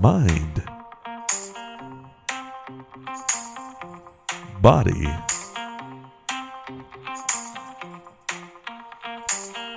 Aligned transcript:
mind, 0.00 0.62
body, 4.60 5.08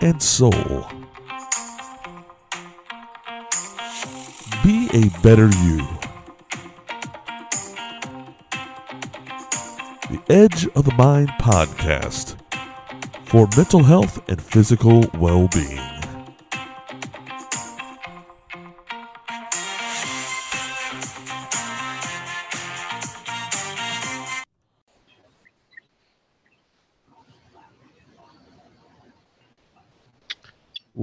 and 0.02 0.22
soul. 0.22 0.52
Be 4.64 4.90
a 4.94 5.10
better 5.22 5.48
you. 5.64 5.88
The 10.10 10.22
Edge 10.30 10.68
of 10.76 10.86
the 10.86 10.94
Mind 10.98 11.30
podcast 11.40 12.38
for 13.26 13.48
mental 13.58 13.84
health 13.84 14.30
and 14.30 14.42
physical 14.42 15.06
well 15.16 15.48
being. 15.50 15.97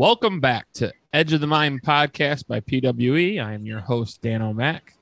Welcome 0.05 0.39
back 0.39 0.71
to 0.75 0.93
Edge 1.15 1.33
of 1.33 1.41
the 1.41 1.47
Mind 1.47 1.83
podcast 1.83 2.47
by 2.47 2.61
PWE. 2.61 3.43
I 3.43 3.55
am 3.55 3.65
your 3.65 3.81
host, 3.81 4.21
Dan 4.21 4.43
O'Mac. 4.43 4.93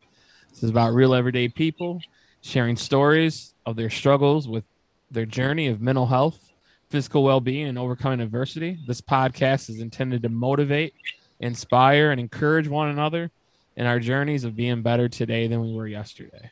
This 0.50 0.62
is 0.62 0.70
about 0.70 0.94
real 0.94 1.12
everyday 1.12 1.48
people 1.48 2.00
sharing 2.40 2.76
stories 2.76 3.52
of 3.66 3.74
their 3.74 3.90
struggles 3.90 4.46
with 4.46 4.62
their 5.10 5.26
journey 5.26 5.66
of 5.66 5.80
mental 5.80 6.06
health, 6.06 6.52
physical 6.88 7.24
well 7.24 7.40
being, 7.40 7.66
and 7.66 7.80
overcoming 7.80 8.20
adversity. 8.20 8.78
This 8.86 9.00
podcast 9.00 9.70
is 9.70 9.80
intended 9.80 10.22
to 10.22 10.28
motivate, 10.28 10.94
inspire, 11.40 12.12
and 12.12 12.20
encourage 12.20 12.68
one 12.68 12.88
another 12.88 13.32
in 13.74 13.86
our 13.86 13.98
journeys 13.98 14.44
of 14.44 14.54
being 14.54 14.82
better 14.82 15.08
today 15.08 15.48
than 15.48 15.62
we 15.62 15.74
were 15.74 15.88
yesterday. 15.88 16.48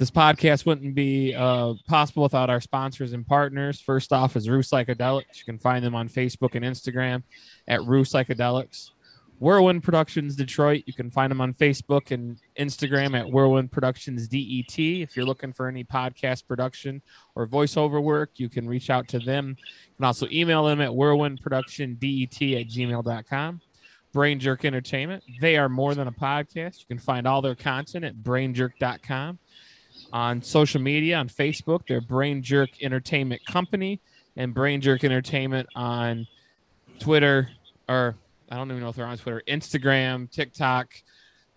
This 0.00 0.10
podcast 0.10 0.64
wouldn't 0.64 0.94
be 0.94 1.34
uh, 1.34 1.74
possible 1.86 2.22
without 2.22 2.48
our 2.48 2.62
sponsors 2.62 3.12
and 3.12 3.26
partners. 3.26 3.82
First 3.82 4.14
off 4.14 4.34
is 4.34 4.48
Rue 4.48 4.62
Psychedelics. 4.62 5.36
You 5.36 5.44
can 5.44 5.58
find 5.58 5.84
them 5.84 5.94
on 5.94 6.08
Facebook 6.08 6.54
and 6.54 6.64
Instagram 6.64 7.22
at 7.68 7.84
Rue 7.84 8.04
Psychedelics. 8.04 8.92
Whirlwind 9.40 9.82
Productions 9.82 10.36
Detroit. 10.36 10.84
You 10.86 10.94
can 10.94 11.10
find 11.10 11.30
them 11.30 11.42
on 11.42 11.52
Facebook 11.52 12.12
and 12.12 12.38
Instagram 12.58 13.14
at 13.14 13.30
Whirlwind 13.30 13.72
Productions 13.72 14.26
DET. 14.26 14.78
If 14.78 15.14
you're 15.14 15.26
looking 15.26 15.52
for 15.52 15.68
any 15.68 15.84
podcast 15.84 16.48
production 16.48 17.02
or 17.34 17.46
voiceover 17.46 18.02
work, 18.02 18.30
you 18.36 18.48
can 18.48 18.66
reach 18.66 18.88
out 18.88 19.06
to 19.08 19.18
them. 19.18 19.54
You 19.58 19.96
can 19.98 20.06
also 20.06 20.26
email 20.32 20.64
them 20.64 20.80
at 20.80 20.92
whirlwindproductiondet 20.92 22.58
at 22.58 22.68
gmail.com. 22.68 23.60
Brain 24.12 24.40
Jerk 24.40 24.64
Entertainment. 24.64 25.22
They 25.40 25.56
are 25.56 25.68
more 25.68 25.94
than 25.94 26.08
a 26.08 26.12
podcast. 26.12 26.80
You 26.80 26.86
can 26.88 26.98
find 26.98 27.26
all 27.26 27.42
their 27.42 27.54
content 27.54 28.04
at 28.04 28.16
brainjerk.com. 28.16 29.38
On 30.12 30.42
social 30.42 30.80
media, 30.80 31.16
on 31.16 31.28
Facebook, 31.28 31.86
they're 31.86 32.00
Brain 32.00 32.42
Jerk 32.42 32.70
Entertainment 32.82 33.44
Company 33.46 34.00
and 34.36 34.52
Brain 34.54 34.80
Jerk 34.80 35.04
Entertainment 35.04 35.68
on 35.74 36.26
Twitter, 36.98 37.48
or 37.88 38.16
I 38.50 38.56
don't 38.56 38.70
even 38.70 38.82
know 38.82 38.88
if 38.88 38.96
they're 38.96 39.06
on 39.06 39.18
Twitter, 39.18 39.42
Instagram, 39.48 40.30
TikTok. 40.30 40.94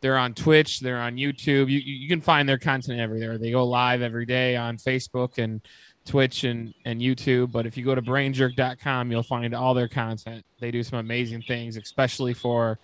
They're 0.01 0.17
on 0.17 0.33
Twitch. 0.33 0.81
They're 0.81 0.99
on 0.99 1.15
YouTube. 1.15 1.69
You, 1.69 1.79
you 1.79 2.09
can 2.09 2.19
find 2.19 2.47
their 2.47 2.57
content 2.57 2.99
everywhere. 2.99 3.37
They 3.37 3.51
go 3.51 3.65
live 3.65 4.01
every 4.01 4.25
day 4.25 4.55
on 4.57 4.77
Facebook 4.77 5.37
and 5.37 5.61
Twitch 6.05 6.43
and, 6.43 6.73
and 6.83 6.99
YouTube. 6.99 7.51
But 7.51 7.65
if 7.65 7.77
you 7.77 7.85
go 7.85 7.95
to 7.95 8.01
brainjerk.com, 8.01 9.11
you'll 9.11 9.23
find 9.23 9.55
all 9.55 9.73
their 9.73 9.87
content. 9.87 10.45
They 10.59 10.71
do 10.71 10.83
some 10.83 10.99
amazing 10.99 11.43
things, 11.43 11.77
especially 11.77 12.33
for 12.33 12.79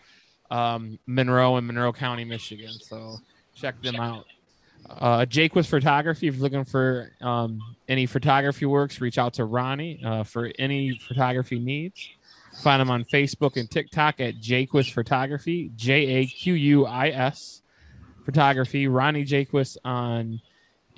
um, 0.50 0.98
Monroe 1.08 1.58
and 1.58 1.68
Monroe 1.68 1.92
County, 1.92 2.24
Michigan. 2.24 2.72
So 2.72 3.18
check 3.54 3.82
them 3.82 3.98
out. 3.98 4.26
Uh, 4.90 5.26
Jaquis 5.26 5.68
photography. 5.68 6.28
If 6.28 6.36
you're 6.36 6.44
looking 6.44 6.66
for 6.66 7.12
um, 7.22 7.62
any 7.88 8.06
photography 8.06 8.66
works, 8.66 9.00
reach 9.00 9.18
out 9.18 9.34
to 9.36 9.46
Ronnie 9.46 10.02
uh, 10.04 10.24
for 10.24 10.52
any 10.58 10.98
photography 11.08 11.60
needs. 11.60 12.10
Find 12.64 12.82
him 12.82 12.90
on 12.90 13.06
Facebook 13.06 13.56
and 13.56 13.70
TikTok 13.70 14.20
at 14.20 14.36
Jaquis 14.42 14.92
Photography, 14.92 15.72
J 15.76 15.94
A 15.94 16.26
Q 16.26 16.56
U 16.56 16.86
I 16.86 17.10
S 17.10 17.62
Photography. 18.26 18.88
Ronnie 18.88 19.24
Jaquist 19.24 19.78
on 19.86 20.42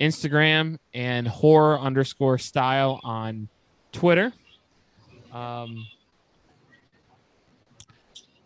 Instagram 0.00 0.78
and 0.94 1.28
horror 1.28 1.78
underscore 1.78 2.38
style 2.38 3.00
on 3.04 3.48
Twitter. 3.92 4.32
Um, 5.32 5.86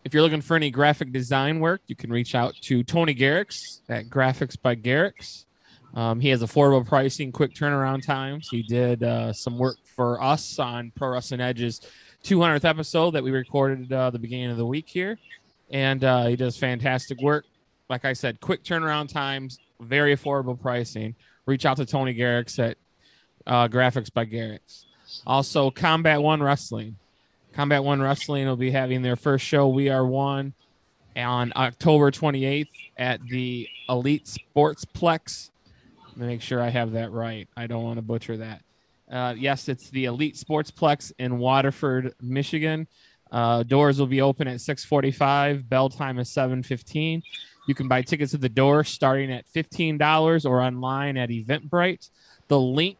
if 0.03 0.13
you're 0.13 0.21
looking 0.23 0.41
for 0.41 0.55
any 0.55 0.69
graphic 0.69 1.11
design 1.11 1.59
work, 1.59 1.81
you 1.87 1.95
can 1.95 2.11
reach 2.11 2.35
out 2.35 2.53
to 2.63 2.83
Tony 2.83 3.15
Garrix 3.15 3.79
at 3.89 4.05
Graphics 4.09 4.61
by 4.61 4.75
Garrix. 4.75 5.45
Um, 5.93 6.19
he 6.19 6.29
has 6.29 6.43
affordable 6.43 6.85
pricing, 6.85 7.31
quick 7.31 7.53
turnaround 7.53 8.05
times. 8.05 8.49
He 8.49 8.61
did 8.61 9.03
uh, 9.03 9.33
some 9.33 9.57
work 9.57 9.77
for 9.83 10.21
us 10.21 10.59
on 10.59 10.91
Pro 10.95 11.09
Wrestling 11.09 11.41
Edge's 11.41 11.81
200th 12.23 12.65
episode 12.65 13.11
that 13.11 13.23
we 13.23 13.31
recorded 13.31 13.91
uh, 13.91 14.09
the 14.09 14.19
beginning 14.19 14.51
of 14.51 14.57
the 14.57 14.65
week 14.65 14.87
here, 14.87 15.17
and 15.71 16.03
uh, 16.03 16.27
he 16.27 16.35
does 16.35 16.57
fantastic 16.57 17.19
work. 17.21 17.45
Like 17.89 18.05
I 18.05 18.13
said, 18.13 18.41
quick 18.41 18.63
turnaround 18.63 19.11
times, 19.11 19.59
very 19.79 20.15
affordable 20.15 20.59
pricing. 20.59 21.15
Reach 21.45 21.65
out 21.65 21.77
to 21.77 21.85
Tony 21.85 22.13
Garrix 22.13 22.59
at 22.59 22.77
uh, 23.45 23.67
Graphics 23.67 24.13
by 24.13 24.25
Garrix. 24.25 24.85
Also, 25.25 25.71
Combat 25.71 26.21
One 26.21 26.43
Wrestling. 26.43 26.97
Combat 27.53 27.83
One 27.83 28.01
Wrestling 28.01 28.45
will 28.45 28.57
be 28.57 28.71
having 28.71 29.01
their 29.01 29.15
first 29.15 29.45
show, 29.45 29.69
We 29.69 29.89
Are 29.89 30.05
One, 30.05 30.53
on 31.15 31.51
October 31.55 32.11
28th 32.11 32.67
at 32.97 33.25
the 33.27 33.67
Elite 33.89 34.25
Sportsplex. 34.25 35.49
Make 36.17 36.41
sure 36.41 36.61
I 36.61 36.69
have 36.69 36.93
that 36.93 37.11
right. 37.11 37.47
I 37.55 37.67
don't 37.67 37.83
want 37.83 37.97
to 37.97 38.01
butcher 38.01 38.37
that. 38.37 38.63
Uh, 39.09 39.35
yes, 39.37 39.69
it's 39.69 39.89
the 39.91 40.05
Elite 40.05 40.35
Sportsplex 40.35 41.11
in 41.19 41.37
Waterford, 41.37 42.13
Michigan. 42.21 42.87
Uh, 43.31 43.63
doors 43.63 43.99
will 43.99 44.07
be 44.07 44.21
open 44.21 44.47
at 44.47 44.59
6:45. 44.59 45.69
Bell 45.69 45.89
time 45.89 46.17
is 46.17 46.29
7:15. 46.29 47.21
You 47.67 47.75
can 47.75 47.87
buy 47.87 48.01
tickets 48.01 48.33
at 48.33 48.41
the 48.41 48.49
door 48.49 48.83
starting 48.83 49.31
at 49.31 49.45
$15 49.45 50.45
or 50.45 50.61
online 50.61 51.17
at 51.17 51.29
Eventbrite. 51.29 52.09
The 52.47 52.59
link 52.59 52.97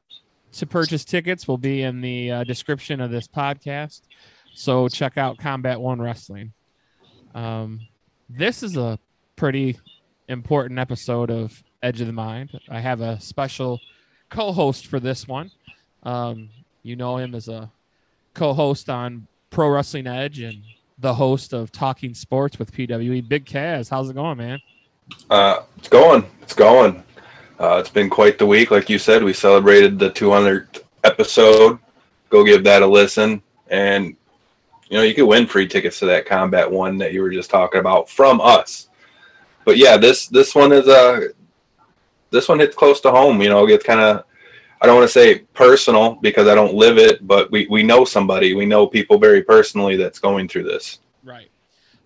to 0.54 0.66
purchase 0.66 1.06
tickets 1.06 1.48
will 1.48 1.58
be 1.58 1.82
in 1.82 2.02
the 2.02 2.32
uh, 2.32 2.44
description 2.44 3.00
of 3.00 3.10
this 3.10 3.28
podcast. 3.28 4.02
So 4.54 4.90
check 4.90 5.18
out 5.18 5.38
Combat 5.38 5.80
One 5.80 6.02
Wrestling. 6.02 6.52
Um, 7.34 7.80
this 8.30 8.62
is 8.62 8.76
a 8.76 9.00
pretty 9.36 9.80
important 10.28 10.80
episode 10.80 11.32
of 11.32 11.64
Edge 11.88 12.02
of 12.02 12.08
the 12.08 12.14
Mind. 12.14 12.60
I 12.68 12.82
have 12.82 13.00
a 13.00 13.18
special 13.22 13.80
co-host 14.30 14.88
for 14.88 15.00
this 15.00 15.26
one. 15.26 15.50
Um, 16.04 16.50
you 16.84 16.98
know 16.98 17.16
him 17.16 17.34
as 17.34 17.48
a 17.48 17.72
co-host 18.34 18.90
on 18.90 19.26
Pro 19.52 19.70
Wrestling 19.70 20.06
Edge 20.06 20.42
and 20.42 20.62
the 21.00 21.14
host 21.14 21.54
of 21.54 21.72
Talking 21.72 22.14
Sports 22.14 22.60
with 22.60 22.74
PWE. 22.74 23.26
Big 23.30 23.46
Kaz, 23.46 23.90
how's 23.90 24.10
it 24.10 24.16
going, 24.16 24.38
man? 24.38 24.60
Uh, 25.30 25.62
it's 25.78 25.88
going. 25.88 26.26
It's 26.42 26.54
going. 26.54 27.02
Uh, 27.58 27.78
it's 27.78 27.90
been 27.90 28.10
quite 28.10 28.38
the 28.38 28.46
week. 28.46 28.70
Like 28.70 28.90
you 28.90 29.00
said, 29.00 29.24
we 29.24 29.32
celebrated 29.32 29.98
the 29.98 30.12
200th 30.12 30.82
episode. 31.06 31.80
Go 32.30 32.44
give 32.44 32.66
that 32.66 32.82
a 32.82 32.88
listen. 32.88 33.42
And, 33.70 34.18
you 34.90 34.98
know, 34.98 35.04
you 35.04 35.16
could 35.16 35.26
win 35.26 35.48
free 35.48 35.70
tickets 35.70 36.00
to 36.00 36.06
that 36.08 36.26
Combat 36.26 36.70
One 36.70 36.98
that 36.98 37.14
you 37.14 37.22
were 37.22 37.32
just 37.32 37.50
talking 37.50 37.80
about 37.80 38.10
from 38.10 38.42
us. 38.42 38.90
But 39.64 39.78
yeah, 39.78 39.98
this 39.98 40.28
this 40.28 40.56
one 40.56 40.72
is 40.72 40.88
a 40.88 40.92
uh, 40.92 41.20
this 42.32 42.48
one 42.48 42.60
hits 42.60 42.76
close 42.76 43.02
to 43.02 43.12
home. 43.12 43.42
You 43.42 43.50
know, 43.50 43.68
it's 43.68 43.84
kind 43.84 44.00
of 44.00 44.24
I 44.82 44.86
don't 44.86 44.96
want 44.96 45.08
to 45.08 45.14
say 45.14 45.40
personal 45.54 46.16
because 46.16 46.48
I 46.48 46.56
don't 46.56 46.74
live 46.74 46.98
it, 46.98 47.26
but 47.26 47.52
we 47.52 47.68
we 47.70 47.84
know 47.84 48.06
somebody, 48.06 48.54
we 48.54 48.66
know 48.66 48.88
people 48.88 49.18
very 49.18 49.44
personally 49.44 49.96
that's 49.96 50.20
going 50.20 50.48
through 50.48 50.64
this. 50.64 51.00
Right. 51.24 51.50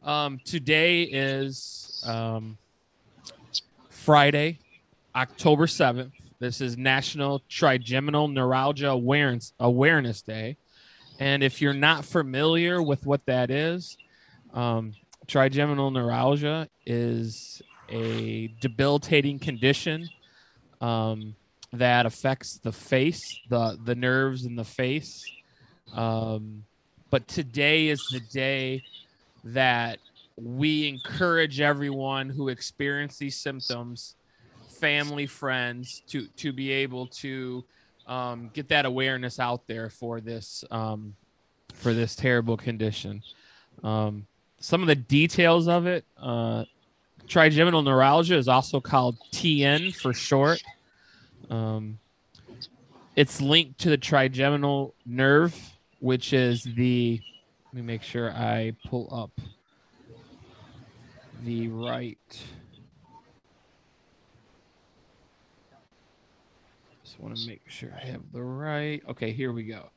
Um, 0.03 0.39
today 0.45 1.03
is 1.03 2.03
um, 2.05 2.57
Friday, 3.89 4.59
October 5.15 5.67
seventh. 5.67 6.13
This 6.39 6.61
is 6.61 6.77
National 6.77 7.41
Trigeminal 7.49 8.27
Neuralgia 8.27 8.89
Awareness 8.89 9.53
Awareness 9.59 10.21
Day, 10.21 10.57
and 11.19 11.43
if 11.43 11.61
you're 11.61 11.73
not 11.73 12.05
familiar 12.05 12.81
with 12.81 13.05
what 13.05 13.25
that 13.25 13.51
is, 13.51 13.97
um, 14.53 14.93
trigeminal 15.27 15.91
neuralgia 15.91 16.67
is 16.85 17.61
a 17.91 18.47
debilitating 18.59 19.39
condition 19.39 20.09
um, 20.79 21.35
that 21.73 22.05
affects 22.05 22.57
the 22.57 22.71
face, 22.71 23.39
the 23.49 23.77
the 23.83 23.95
nerves 23.95 24.45
in 24.45 24.55
the 24.55 24.63
face. 24.63 25.23
Um, 25.93 26.63
but 27.09 27.27
today 27.27 27.89
is 27.89 28.01
the 28.11 28.21
day 28.31 28.83
that 29.43 29.99
we 30.37 30.87
encourage 30.87 31.59
everyone 31.59 32.29
who 32.29 32.49
experience 32.49 33.17
these 33.17 33.37
symptoms, 33.37 34.15
family, 34.67 35.27
friends, 35.27 36.01
to 36.07 36.27
to 36.37 36.51
be 36.51 36.71
able 36.71 37.07
to 37.07 37.63
um, 38.07 38.49
get 38.53 38.69
that 38.69 38.85
awareness 38.85 39.39
out 39.39 39.67
there 39.67 39.89
for 39.89 40.21
this 40.21 40.63
um, 40.71 41.15
for 41.73 41.93
this 41.93 42.15
terrible 42.15 42.57
condition. 42.57 43.21
Um, 43.83 44.25
some 44.59 44.81
of 44.81 44.87
the 44.87 44.95
details 44.95 45.67
of 45.67 45.87
it. 45.87 46.05
Uh, 46.17 46.65
trigeminal 47.27 47.81
neuralgia 47.81 48.35
is 48.35 48.47
also 48.47 48.79
called 48.79 49.17
TN 49.31 49.95
for 49.95 50.13
short. 50.13 50.61
Um, 51.49 51.99
it's 53.15 53.41
linked 53.41 53.79
to 53.79 53.89
the 53.89 53.97
trigeminal 53.97 54.93
nerve, 55.05 55.55
which 55.99 56.33
is 56.33 56.63
the. 56.63 57.21
Let 57.65 57.73
me 57.73 57.81
make 57.81 58.03
sure 58.03 58.31
I 58.31 58.73
pull 58.89 59.07
up 59.13 59.31
the 61.43 61.69
right. 61.69 62.17
Just 67.03 67.19
want 67.19 67.37
to 67.37 67.47
make 67.47 67.61
sure 67.67 67.93
I 67.95 68.05
have 68.07 68.21
the 68.33 68.43
right. 68.43 69.01
Okay, 69.09 69.31
here 69.31 69.51
we 69.51 69.63
go. 69.63 69.89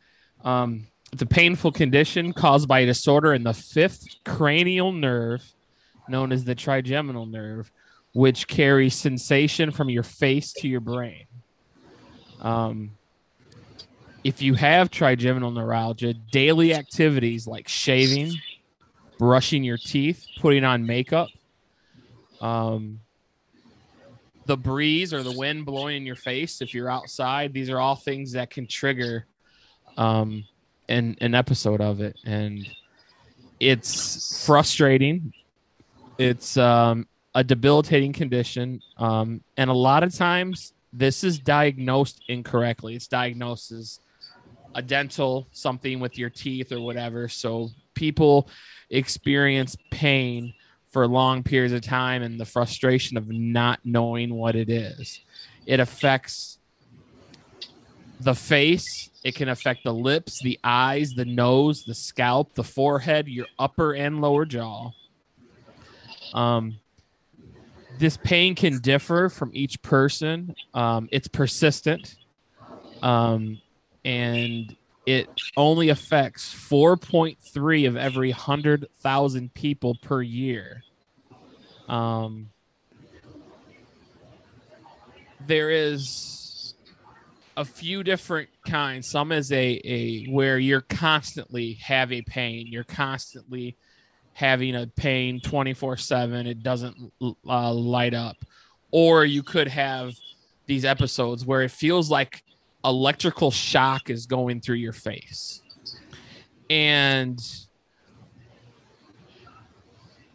Um, 0.45 0.87
it's 1.13 1.23
a 1.23 1.27
painful 1.27 1.73
condition 1.73 2.33
caused 2.33 2.67
by 2.67 2.81
a 2.81 2.87
disorder 2.87 3.35
in 3.35 3.45
the 3.45 3.55
fifth 3.55 4.05
cranial 4.25 4.91
nerve, 4.91 5.45
known 6.09 6.33
as 6.33 6.45
the 6.45 6.55
trigeminal 6.55 7.27
nerve, 7.27 7.71
which 8.13 8.47
carries 8.47 8.95
sensation 8.95 9.71
from 9.71 9.89
your 9.89 10.03
face 10.03 10.53
to 10.53 10.69
your 10.69 10.81
brain. 10.81 11.27
Um, 12.41 12.93
if 14.23 14.41
you 14.41 14.55
have 14.55 14.91
trigeminal 14.91 15.51
neuralgia, 15.51 16.15
daily 16.15 16.75
activities 16.75 17.47
like 17.47 17.69
shaving, 17.69 18.33
brushing 19.19 19.65
your 19.65 19.77
teeth, 19.77 20.27
putting 20.41 20.65
on 20.65 20.87
makeup, 20.87 21.29
um, 22.41 23.01
the 24.47 24.57
breeze 24.57 25.15
or 25.15 25.23
the 25.23 25.33
wind 25.33 25.65
blowing 25.65 25.97
in 25.97 26.07
your 26.07 26.17
face 26.17 26.61
if 26.61 26.75
you're 26.75 26.91
outside, 26.91 27.53
these 27.53 27.71
are 27.71 27.81
all 27.81 27.97
things 27.97 28.33
that 28.33 28.51
can 28.51 28.67
trigger 28.67 29.27
um, 29.97 30.45
an, 30.89 31.17
an 31.21 31.35
episode 31.35 31.81
of 31.81 32.01
it. 32.01 32.19
And 32.25 32.67
it's 33.61 34.45
frustrating. 34.45 35.33
It's 36.19 36.57
um, 36.57 37.07
a 37.35 37.43
debilitating 37.43 38.13
condition. 38.13 38.81
Um, 38.97 39.43
and 39.57 39.71
a 39.71 39.75
lot 39.75 40.03
of 40.03 40.15
times, 40.15 40.73
this 40.93 41.25
is 41.25 41.39
diagnosed 41.39 42.23
incorrectly. 42.29 42.95
It's 42.95 43.09
diagnosed 43.09 43.73
as 43.73 44.01
a 44.75 44.83
dental 44.83 45.49
something 45.53 46.01
with 46.01 46.19
your 46.19 46.31
teeth 46.31 46.73
or 46.73 46.81
whatever. 46.81 47.29
So 47.29 47.71
people 47.95 48.49
experience 48.91 49.77
pain 49.91 50.55
for 50.91 51.07
long 51.09 51.43
periods 51.43 51.75
of 51.75 51.83
time 51.83 52.23
and 52.23 52.39
the 52.39 52.45
frustration 52.45 53.17
of 53.17 53.29
not 53.29 53.81
knowing 53.85 54.35
what 54.35 54.55
it 54.55 54.71
is. 54.71 55.21
It 55.67 55.81
affects 55.81 56.59
the 58.21 58.35
face, 58.35 59.11
it 59.25 59.35
can 59.35 59.49
affect 59.49 59.83
the 59.85 59.93
lips, 59.93 60.41
the 60.43 60.59
eyes, 60.63 61.15
the 61.15 61.25
nose, 61.25 61.85
the 61.85 61.95
scalp, 61.95 62.55
the 62.55 62.63
forehead, 62.63 63.27
your 63.27 63.47
upper 63.59 63.95
and 63.95 64.21
lower 64.21 64.45
jaw. 64.45 64.93
Um, 66.35 66.79
this 67.99 68.17
pain 68.17 68.55
can 68.55 68.81
differ 68.81 69.29
from 69.29 69.51
each 69.55 69.81
person. 69.83 70.55
Um, 70.75 71.09
it's 71.13 71.29
persistent. 71.29 72.17
Um, 73.03 73.61
and 74.05 74.77
it 75.07 75.29
only 75.57 75.91
affects 75.91 76.53
4.3 76.53 77.89
of 77.89 77.97
every 77.97 78.31
100,000 78.31 79.55
people 79.55 79.95
per 80.03 80.23
year. 80.23 80.83
Um, 81.89 82.51
there 85.47 85.71
is 85.71 86.75
a 87.57 87.65
few 87.65 88.03
different 88.03 88.49
kinds. 88.67 89.09
Some 89.09 89.31
is 89.31 89.53
a, 89.53 89.81
a 89.85 90.27
where 90.27 90.59
you're 90.59 90.81
constantly 90.81 91.75
have 91.75 92.11
a 92.13 92.23
pain. 92.23 92.67
You're 92.67 92.85
constantly 92.85 93.77
having 94.35 94.75
a 94.75 94.87
pain 94.87 95.41
24 95.41 95.97
7. 95.97 96.47
It 96.47 96.63
doesn't 96.63 97.13
uh, 97.49 97.73
light 97.73 98.15
up. 98.15 98.37
Or 98.91 99.25
you 99.25 99.43
could 99.43 99.69
have 99.69 100.15
these 100.67 100.85
episodes 100.85 101.45
where 101.45 101.63
it 101.63 101.71
feels 101.71 102.11
like 102.11 102.45
electrical 102.85 103.51
shock 103.51 104.11
is 104.11 104.27
going 104.27 104.61
through 104.61 104.77
your 104.77 104.93
face. 104.93 105.63
And 106.71 107.41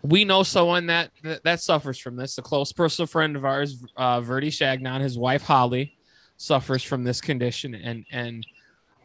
we 0.02 0.24
know 0.24 0.44
someone 0.44 0.88
that, 0.88 1.12
that, 1.24 1.44
that 1.44 1.62
suffers 1.62 2.00
from 2.00 2.16
this. 2.16 2.38
A 2.38 2.42
close 2.42 2.72
personal 2.72 3.08
friend 3.08 3.36
of 3.36 3.46
ours, 3.46 3.84
uh, 3.98 4.22
Verdi 4.22 4.50
Shagnon, 4.50 5.02
his 5.02 5.18
wife 5.18 5.44
Holly, 5.44 5.98
suffers 6.38 6.84
from 6.84 7.04
this 7.04 7.22
condition. 7.22 7.76
And 7.76 8.06
and 8.12 8.48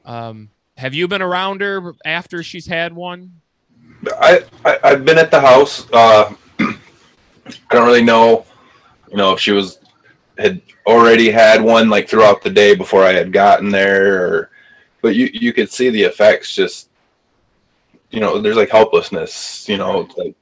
um, 0.04 0.50
have 0.76 0.94
you 0.94 1.08
been 1.08 1.22
around 1.22 1.60
her 1.60 1.94
after 2.04 2.42
she's 2.42 2.66
had 2.66 2.92
one? 2.92 3.40
I, 4.20 4.44
I 4.64 4.88
have 4.90 5.04
been 5.04 5.18
at 5.18 5.30
the 5.30 5.40
house. 5.40 5.90
Uh, 5.92 6.34
I 6.58 6.74
don't 7.70 7.86
really 7.86 8.02
know, 8.02 8.46
you 9.10 9.16
know, 9.16 9.32
if 9.32 9.40
she 9.40 9.52
was 9.52 9.78
had 10.38 10.60
already 10.86 11.30
had 11.30 11.62
one 11.62 11.88
like 11.88 12.08
throughout 12.08 12.42
the 12.42 12.50
day 12.50 12.74
before 12.74 13.02
I 13.02 13.12
had 13.12 13.32
gotten 13.32 13.70
there, 13.70 14.26
or, 14.26 14.50
but 15.02 15.14
you 15.14 15.30
you 15.32 15.52
could 15.52 15.70
see 15.70 15.90
the 15.90 16.02
effects. 16.02 16.54
Just 16.54 16.90
you 18.10 18.20
know, 18.20 18.40
there's 18.40 18.56
like 18.56 18.70
helplessness. 18.70 19.68
You 19.68 19.78
know, 19.78 20.08
like, 20.16 20.34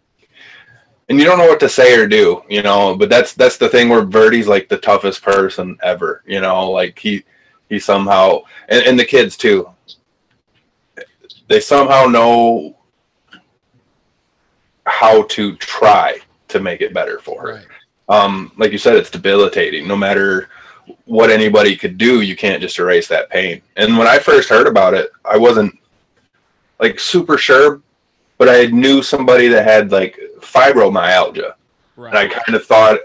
and 1.08 1.18
you 1.18 1.24
don't 1.24 1.38
know 1.38 1.46
what 1.46 1.60
to 1.60 1.68
say 1.68 1.98
or 1.98 2.06
do. 2.06 2.42
You 2.48 2.62
know, 2.62 2.96
but 2.96 3.08
that's 3.08 3.34
that's 3.34 3.56
the 3.56 3.68
thing 3.68 3.88
where 3.88 4.04
Verdi's 4.04 4.48
like 4.48 4.68
the 4.68 4.78
toughest 4.78 5.22
person 5.22 5.76
ever. 5.82 6.22
You 6.26 6.40
know, 6.40 6.70
like 6.70 6.98
he 6.98 7.24
he 7.68 7.78
somehow 7.78 8.42
and, 8.68 8.84
and 8.86 8.98
the 8.98 9.04
kids 9.04 9.36
too. 9.36 9.68
They 11.48 11.60
somehow 11.60 12.06
know 12.06 12.76
how 15.02 15.24
to 15.24 15.56
try 15.56 16.16
to 16.46 16.60
make 16.60 16.80
it 16.80 16.94
better 16.94 17.18
for 17.18 17.42
her. 17.42 17.54
Right. 17.54 17.66
Um, 18.08 18.52
like 18.56 18.70
you 18.70 18.78
said, 18.78 18.94
it's 18.94 19.10
debilitating. 19.10 19.88
No 19.88 19.96
matter 19.96 20.48
what 21.06 21.28
anybody 21.28 21.74
could 21.74 21.98
do, 21.98 22.20
you 22.20 22.36
can't 22.36 22.62
just 22.62 22.78
erase 22.78 23.08
that 23.08 23.28
pain. 23.28 23.62
And 23.76 23.98
when 23.98 24.06
I 24.06 24.20
first 24.20 24.48
heard 24.48 24.68
about 24.68 24.94
it, 24.94 25.10
I 25.24 25.36
wasn't 25.36 25.76
like 26.78 27.00
super 27.00 27.36
sure, 27.36 27.82
but 28.38 28.48
I 28.48 28.66
knew 28.66 29.02
somebody 29.02 29.48
that 29.48 29.64
had 29.64 29.90
like 29.90 30.16
fibromyalgia. 30.38 31.54
Right. 31.96 32.10
And 32.10 32.18
I 32.18 32.28
kind 32.28 32.54
of 32.54 32.64
thought, 32.64 33.00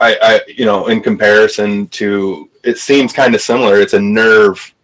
I, 0.00 0.16
I, 0.22 0.40
you 0.48 0.64
know, 0.64 0.86
in 0.86 1.02
comparison 1.02 1.86
to, 1.88 2.48
it 2.64 2.78
seems 2.78 3.12
kind 3.12 3.34
of 3.34 3.42
similar. 3.42 3.78
It's 3.78 3.92
a 3.92 4.00
nerve 4.00 4.74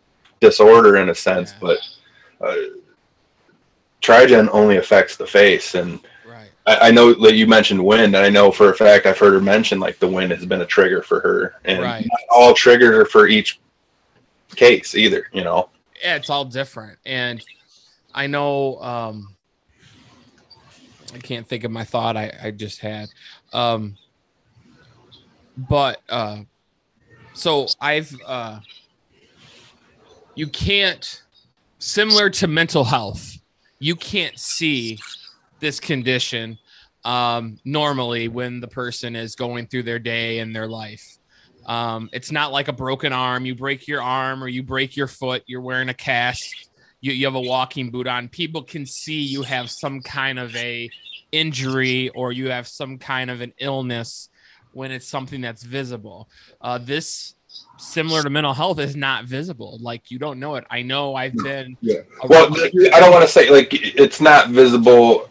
disorder 0.40 0.98
in 0.98 1.08
a 1.08 1.14
sense, 1.14 1.52
Yeah. 1.52 1.58
but 1.62 1.78
uh, 2.46 2.56
Trigen 4.02 4.48
only 4.52 4.76
affects 4.76 5.16
the 5.16 5.26
face. 5.26 5.74
And. 5.74 6.00
I, 6.68 6.88
I 6.88 6.90
know 6.90 7.14
that 7.14 7.34
you 7.34 7.46
mentioned 7.46 7.82
wind, 7.82 8.14
and 8.14 8.24
I 8.24 8.28
know 8.28 8.52
for 8.52 8.70
a 8.70 8.76
fact 8.76 9.06
I've 9.06 9.18
heard 9.18 9.32
her 9.32 9.40
mention 9.40 9.80
like 9.80 9.98
the 9.98 10.08
wind 10.08 10.32
has 10.32 10.44
been 10.44 10.60
a 10.60 10.66
trigger 10.66 11.02
for 11.02 11.20
her, 11.20 11.54
and 11.64 11.80
Right. 11.80 12.06
not 12.06 12.20
all 12.30 12.52
trigger 12.52 13.06
for 13.06 13.26
each 13.26 13.58
case 14.54 14.94
either. 14.94 15.28
You 15.32 15.44
know, 15.44 15.70
yeah, 16.02 16.16
it's 16.16 16.28
all 16.30 16.44
different. 16.44 16.98
And 17.06 17.42
I 18.14 18.26
know 18.26 18.78
um 18.80 19.34
I 21.14 21.18
can't 21.18 21.48
think 21.48 21.64
of 21.64 21.70
my 21.70 21.84
thought 21.84 22.16
I, 22.18 22.32
I 22.42 22.50
just 22.50 22.80
had. 22.80 23.08
Um 23.52 23.96
but 25.56 26.02
uh 26.08 26.40
so 27.32 27.66
I've 27.80 28.14
uh 28.26 28.60
you 30.34 30.48
can't 30.48 31.22
similar 31.78 32.28
to 32.30 32.46
mental 32.46 32.84
health, 32.84 33.38
you 33.80 33.96
can't 33.96 34.38
see 34.38 34.98
this 35.60 35.80
condition 35.80 36.58
um 37.04 37.58
normally 37.64 38.26
when 38.28 38.60
the 38.60 38.68
person 38.68 39.14
is 39.14 39.36
going 39.36 39.66
through 39.66 39.84
their 39.84 39.98
day 39.98 40.40
and 40.40 40.54
their 40.54 40.66
life. 40.66 41.18
Um, 41.68 42.08
it's 42.12 42.32
not 42.32 42.50
like 42.50 42.68
a 42.68 42.72
broken 42.72 43.12
arm. 43.12 43.44
You 43.44 43.54
break 43.54 43.86
your 43.86 44.02
arm 44.02 44.42
or 44.42 44.48
you 44.48 44.62
break 44.62 44.96
your 44.96 45.06
foot. 45.06 45.42
You're 45.46 45.60
wearing 45.60 45.90
a 45.90 45.94
cast. 45.94 46.70
You, 47.02 47.12
you 47.12 47.26
have 47.26 47.34
a 47.34 47.40
walking 47.40 47.90
boot 47.90 48.06
on. 48.06 48.28
People 48.28 48.62
can 48.62 48.86
see 48.86 49.20
you 49.20 49.42
have 49.42 49.70
some 49.70 50.00
kind 50.00 50.38
of 50.38 50.56
a 50.56 50.88
injury 51.30 52.08
or 52.10 52.32
you 52.32 52.50
have 52.50 52.66
some 52.66 52.98
kind 52.98 53.30
of 53.30 53.42
an 53.42 53.52
illness 53.58 54.30
when 54.72 54.90
it's 54.90 55.06
something 55.06 55.42
that's 55.42 55.62
visible. 55.62 56.28
Uh, 56.62 56.78
this, 56.78 57.34
similar 57.76 58.22
to 58.22 58.30
mental 58.30 58.54
health, 58.54 58.78
is 58.78 58.96
not 58.96 59.26
visible. 59.26 59.78
Like 59.80 60.10
you 60.10 60.18
don't 60.18 60.40
know 60.40 60.54
it. 60.54 60.64
I 60.70 60.80
know 60.80 61.14
I've 61.14 61.36
been. 61.36 61.76
Yeah. 61.82 62.00
well, 62.24 62.46
I 62.94 63.00
don't 63.00 63.12
want 63.12 63.22
to 63.22 63.30
say 63.30 63.50
like 63.50 63.68
it's 63.72 64.22
not 64.22 64.48
visible, 64.48 65.28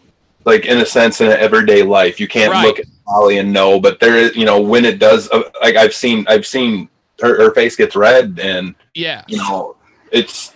like 0.48 0.64
in 0.64 0.78
a 0.78 0.86
sense 0.86 1.20
in 1.20 1.30
everyday 1.30 1.82
life. 1.82 2.18
You 2.18 2.26
can't 2.26 2.50
Right. 2.52 2.64
look 2.66 2.78
at 2.80 2.86
Molly 3.06 3.36
and 3.38 3.52
know, 3.52 3.78
but 3.78 4.00
there 4.00 4.16
is, 4.16 4.34
you 4.34 4.44
know, 4.46 4.60
when 4.60 4.84
it 4.84 4.98
does, 4.98 5.28
uh, 5.30 5.42
like 5.62 5.76
I've 5.76 5.94
seen, 5.94 6.24
I've 6.28 6.46
seen 6.46 6.88
her, 7.20 7.36
her 7.36 7.54
face 7.54 7.76
gets 7.76 7.94
red, 7.94 8.38
and 8.42 8.74
yeah. 8.94 9.22
you 9.28 9.36
know, 9.36 9.76
it's, 10.10 10.54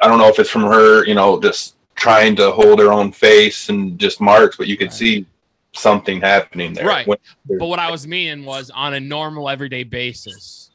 I 0.00 0.08
don't 0.08 0.18
know 0.18 0.28
if 0.28 0.38
it's 0.38 0.48
from 0.50 0.62
her, 0.62 1.04
you 1.04 1.14
know, 1.14 1.38
just 1.40 1.74
trying 1.94 2.36
to 2.36 2.50
hold 2.52 2.78
her 2.78 2.90
own 2.92 3.12
face 3.12 3.68
and 3.68 3.98
just 3.98 4.20
marks, 4.20 4.56
but 4.56 4.66
you 4.66 4.76
could 4.76 4.88
Right. 4.88 4.94
see 4.94 5.26
something 5.74 6.20
happening 6.20 6.72
there. 6.72 6.86
Right. 6.86 7.06
When- 7.06 7.18
But 7.58 7.66
what 7.66 7.78
I 7.78 7.90
was 7.90 8.06
meaning 8.06 8.44
was 8.44 8.70
on 8.70 8.94
a 8.94 9.00
normal 9.00 9.48
everyday 9.50 9.82
basis, 9.84 10.70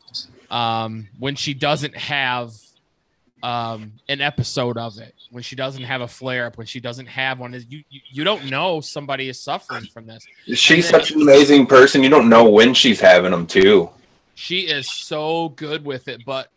um, 0.51 1.07
when 1.17 1.35
she 1.35 1.53
doesn't 1.55 1.97
have 1.97 2.51
um, 3.41 3.93
an 4.07 4.21
episode 4.21 4.77
of 4.77 4.97
it 4.99 5.15
when 5.33 5.41
she 5.43 5.55
doesn't 5.55 5.83
have 5.83 6.01
a 6.01 6.07
flare 6.07 6.45
up 6.45 6.57
when 6.57 6.67
she 6.67 6.79
doesn't 6.79 7.07
have 7.07 7.39
one 7.39 7.53
you, 7.67 7.83
you 7.89 8.01
you 8.11 8.23
don't 8.23 8.49
know 8.49 8.79
somebody 8.81 9.29
is 9.29 9.41
suffering 9.41 9.85
from 9.93 10.05
this. 10.05 10.25
She's 10.53 10.87
such 10.87 11.11
an 11.11 11.21
amazing 11.21 11.65
person. 11.65 12.03
You 12.03 12.09
don't 12.09 12.29
know 12.29 12.47
when 12.47 12.73
she's 12.73 12.99
having 12.99 13.31
them 13.31 13.47
too. 13.47 13.89
She 14.35 14.61
is 14.61 14.91
so 14.91 15.49
good 15.49 15.85
with 15.85 16.07
it 16.07 16.21
but 16.25 16.49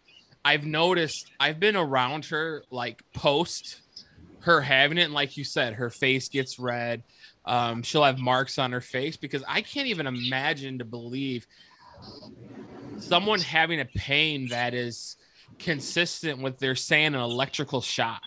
i've 0.45 0.65
noticed 0.65 1.31
i've 1.41 1.59
been 1.59 1.77
around 1.77 2.25
her 2.27 2.63
like 2.71 3.03
post 3.13 3.81
her 4.41 4.61
having 4.61 4.97
it 4.97 5.03
and 5.03 5.15
like 5.15 5.37
you 5.37 5.45
said 5.45 5.75
her 5.75 5.91
face 5.91 6.29
gets 6.29 6.59
red. 6.59 7.03
Um, 7.45 7.83
she'll 7.83 8.03
have 8.03 8.19
marks 8.19 8.59
on 8.59 8.73
her 8.73 8.81
face 8.81 9.17
because 9.17 9.43
i 9.49 9.63
can't 9.63 9.89
even 9.89 10.07
imagine 10.07 10.79
to 10.79 10.85
believe 10.85 11.47
someone 12.99 13.41
having 13.41 13.81
a 13.81 13.85
pain 13.85 14.49
that 14.49 14.75
is 14.75 15.17
consistent 15.59 16.41
with 16.43 16.59
their 16.59 16.75
saying 16.75 17.15
an 17.15 17.21
electrical 17.21 17.81
shock. 17.81 18.23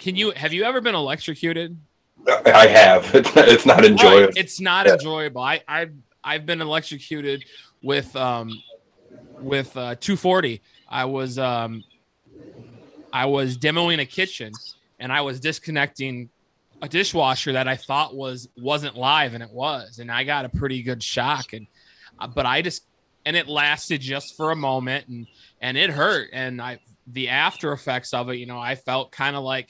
Can 0.00 0.16
you 0.16 0.32
have 0.32 0.52
you 0.52 0.64
ever 0.64 0.80
been 0.80 0.94
electrocuted? 0.94 1.78
I 2.26 2.66
have. 2.66 3.14
It's 3.14 3.34
not, 3.34 3.48
it's 3.48 3.66
not 3.66 3.84
enjoyable. 3.84 4.26
Right. 4.26 4.36
It's 4.36 4.60
not 4.60 4.86
yeah. 4.86 4.94
enjoyable. 4.94 5.42
I 5.42 5.62
I've 5.68 5.92
I've 6.24 6.46
been 6.46 6.60
electrocuted 6.60 7.44
with 7.82 8.14
um 8.16 8.62
with 9.40 9.76
uh 9.76 9.94
240. 9.96 10.62
I 10.88 11.04
was 11.04 11.38
um 11.38 11.84
I 13.12 13.26
was 13.26 13.56
demoing 13.56 14.00
a 14.00 14.06
kitchen 14.06 14.52
and 14.98 15.12
I 15.12 15.20
was 15.20 15.38
disconnecting 15.40 16.30
a 16.82 16.88
dishwasher 16.88 17.52
that 17.52 17.68
I 17.68 17.76
thought 17.76 18.14
was 18.14 18.48
wasn't 18.56 18.96
live 18.96 19.34
and 19.34 19.42
it 19.42 19.50
was 19.50 19.98
and 19.98 20.10
I 20.10 20.24
got 20.24 20.44
a 20.44 20.48
pretty 20.48 20.82
good 20.82 21.02
shock 21.02 21.52
and 21.52 21.66
uh, 22.18 22.26
but 22.26 22.46
I 22.46 22.62
just 22.62 22.84
and 23.26 23.36
it 23.36 23.48
lasted 23.48 24.00
just 24.00 24.36
for 24.36 24.50
a 24.50 24.56
moment 24.56 25.08
and 25.08 25.26
and 25.60 25.76
it 25.76 25.90
hurt 25.90 26.30
and 26.32 26.60
i 26.60 26.78
the 27.06 27.28
after 27.28 27.72
effects 27.72 28.14
of 28.14 28.30
it 28.30 28.36
you 28.36 28.46
know 28.46 28.58
i 28.58 28.74
felt 28.74 29.12
kind 29.12 29.36
of 29.36 29.42
like 29.42 29.68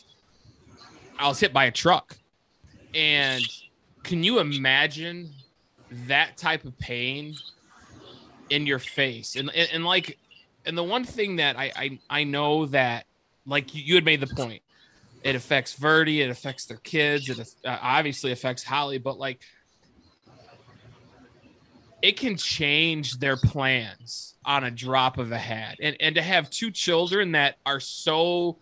i 1.20 1.28
was 1.28 1.38
hit 1.38 1.52
by 1.52 1.66
a 1.66 1.70
truck. 1.70 2.16
And 2.94 3.46
can 4.02 4.24
you 4.24 4.40
imagine 4.40 5.30
that 6.08 6.36
type 6.36 6.64
of 6.64 6.76
pain 6.78 7.36
in 8.48 8.66
your 8.66 8.80
face? 8.80 9.36
And 9.36 9.50
and, 9.54 9.68
and 9.72 9.84
like 9.84 10.18
and 10.66 10.76
the 10.76 10.82
one 10.82 11.04
thing 11.04 11.36
that 11.36 11.56
I, 11.56 11.72
I 11.76 11.98
i 12.10 12.24
know 12.24 12.66
that 12.66 13.06
like 13.46 13.74
you 13.74 13.94
had 13.94 14.04
made 14.04 14.20
the 14.20 14.34
point. 14.34 14.62
It 15.22 15.34
affects 15.36 15.74
verdi 15.74 16.22
it 16.22 16.30
affects 16.30 16.64
their 16.64 16.78
kids 16.78 17.28
it 17.28 17.38
uh, 17.64 17.78
obviously 17.82 18.32
affects 18.32 18.64
holly 18.64 18.96
but 18.96 19.18
like 19.18 19.42
it 22.02 22.18
can 22.18 22.36
change 22.36 23.18
their 23.18 23.36
plans 23.36 24.34
on 24.44 24.64
a 24.64 24.70
drop 24.70 25.18
of 25.18 25.32
a 25.32 25.38
hat. 25.38 25.78
And 25.80 25.96
and 26.00 26.14
to 26.14 26.22
have 26.22 26.50
two 26.50 26.70
children 26.70 27.32
that 27.32 27.56
are 27.66 27.80
so 27.80 28.58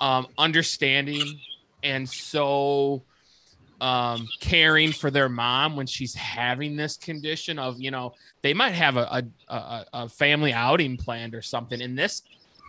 um, 0.00 0.26
understanding 0.36 1.38
and 1.82 2.08
so 2.08 3.02
um, 3.80 4.28
caring 4.40 4.92
for 4.92 5.10
their 5.10 5.28
mom 5.28 5.76
when 5.76 5.86
she's 5.86 6.14
having 6.14 6.76
this 6.76 6.96
condition 6.96 7.58
of 7.58 7.80
you 7.80 7.90
know 7.90 8.14
they 8.42 8.52
might 8.52 8.72
have 8.72 8.96
a, 8.96 9.24
a, 9.48 9.84
a 9.92 10.08
family 10.08 10.52
outing 10.52 10.96
planned 10.96 11.34
or 11.34 11.42
something 11.42 11.80
and 11.80 11.96
this 11.96 12.22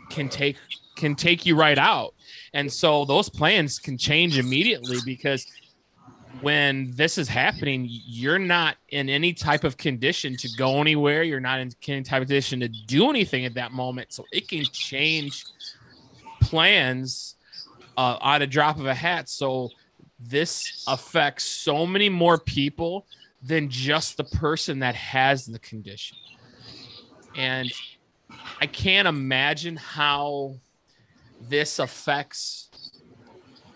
can 0.09 0.29
take 0.29 0.57
can 0.95 1.15
take 1.15 1.45
you 1.45 1.55
right 1.55 1.77
out 1.77 2.13
and 2.53 2.71
so 2.71 3.05
those 3.05 3.29
plans 3.29 3.79
can 3.79 3.97
change 3.97 4.37
immediately 4.37 4.97
because 5.05 5.45
when 6.41 6.91
this 6.95 7.17
is 7.17 7.27
happening, 7.27 7.87
you're 7.89 8.39
not 8.39 8.77
in 8.89 9.09
any 9.09 9.33
type 9.33 9.63
of 9.63 9.77
condition 9.77 10.37
to 10.37 10.49
go 10.57 10.79
anywhere. 10.79 11.23
You're 11.23 11.39
not 11.39 11.59
in 11.59 11.71
any 11.87 12.03
type 12.03 12.21
of 12.21 12.27
condition 12.27 12.59
to 12.61 12.67
do 12.67 13.09
anything 13.09 13.45
at 13.45 13.53
that 13.55 13.71
moment. 13.71 14.13
So 14.13 14.25
it 14.31 14.47
can 14.47 14.63
change 14.65 15.45
plans 16.49 17.35
uh, 17.95 18.17
on 18.19 18.41
a 18.41 18.47
drop 18.47 18.79
of 18.79 18.85
a 18.85 18.93
hat. 18.93 19.29
So 19.29 19.69
this 20.19 20.83
affects 20.87 21.45
so 21.45 21.85
many 21.85 22.09
more 22.09 22.37
people 22.37 23.05
than 23.41 23.69
just 23.69 24.17
the 24.17 24.23
person 24.23 24.79
that 24.79 24.95
has 24.95 25.45
the 25.45 25.59
condition. 25.59 26.17
And 27.35 27.71
I 28.59 28.65
can't 28.65 29.07
imagine 29.07 29.77
how 29.77 30.55
this 31.39 31.79
affects 31.79 32.69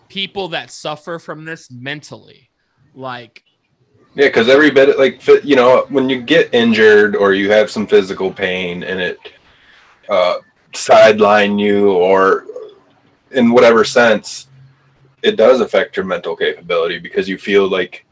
people 0.08 0.48
that 0.48 0.70
suffer 0.70 1.18
from 1.18 1.44
this 1.44 1.70
mentally. 1.70 2.50
Like, 2.94 3.42
yeah, 4.14 4.26
because 4.26 4.48
every 4.48 4.70
bit, 4.70 4.98
like, 4.98 5.26
you 5.44 5.56
know, 5.56 5.86
when 5.88 6.08
you 6.08 6.20
get 6.20 6.52
injured 6.52 7.16
or 7.16 7.34
you 7.34 7.50
have 7.50 7.70
some 7.70 7.86
physical 7.86 8.32
pain 8.32 8.82
and 8.82 9.00
it 9.00 9.18
uh, 10.08 10.36
sideline 10.74 11.58
you 11.58 11.92
or 11.92 12.46
in 13.34 13.52
whatever 13.52 13.84
sense, 13.84 14.48
it 15.22 15.36
does 15.36 15.60
affect 15.60 15.96
your 15.96 16.06
mental 16.06 16.36
capability 16.36 16.98
because 16.98 17.28
you 17.28 17.38
feel 17.38 17.68
like, 17.68 18.04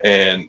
and 0.00 0.48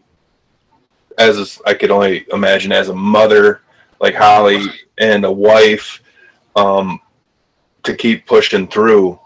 as 1.18 1.62
I 1.66 1.74
could 1.74 1.92
only 1.92 2.26
imagine 2.32 2.72
as 2.72 2.90
a 2.90 2.96
mother 2.96 3.62
like 4.00 4.16
Holly 4.16 4.64
and 4.98 5.26
a 5.26 5.32
wife, 5.32 6.02
um, 6.56 7.00
to 7.84 7.96
keep 7.96 8.26
pushing 8.26 8.68
through 8.68 9.20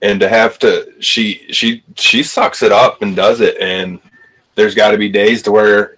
and 0.00 0.20
to 0.20 0.28
have 0.28 0.58
to 0.60 0.94
she 1.00 1.46
she 1.52 1.82
she 1.96 2.22
sucks 2.22 2.62
it 2.62 2.72
up 2.72 3.02
and 3.02 3.16
does 3.16 3.40
it. 3.40 3.56
And 3.60 3.98
there's 4.54 4.74
got 4.74 4.92
to 4.92 4.98
be 4.98 5.08
days 5.08 5.42
to 5.42 5.52
where 5.52 5.96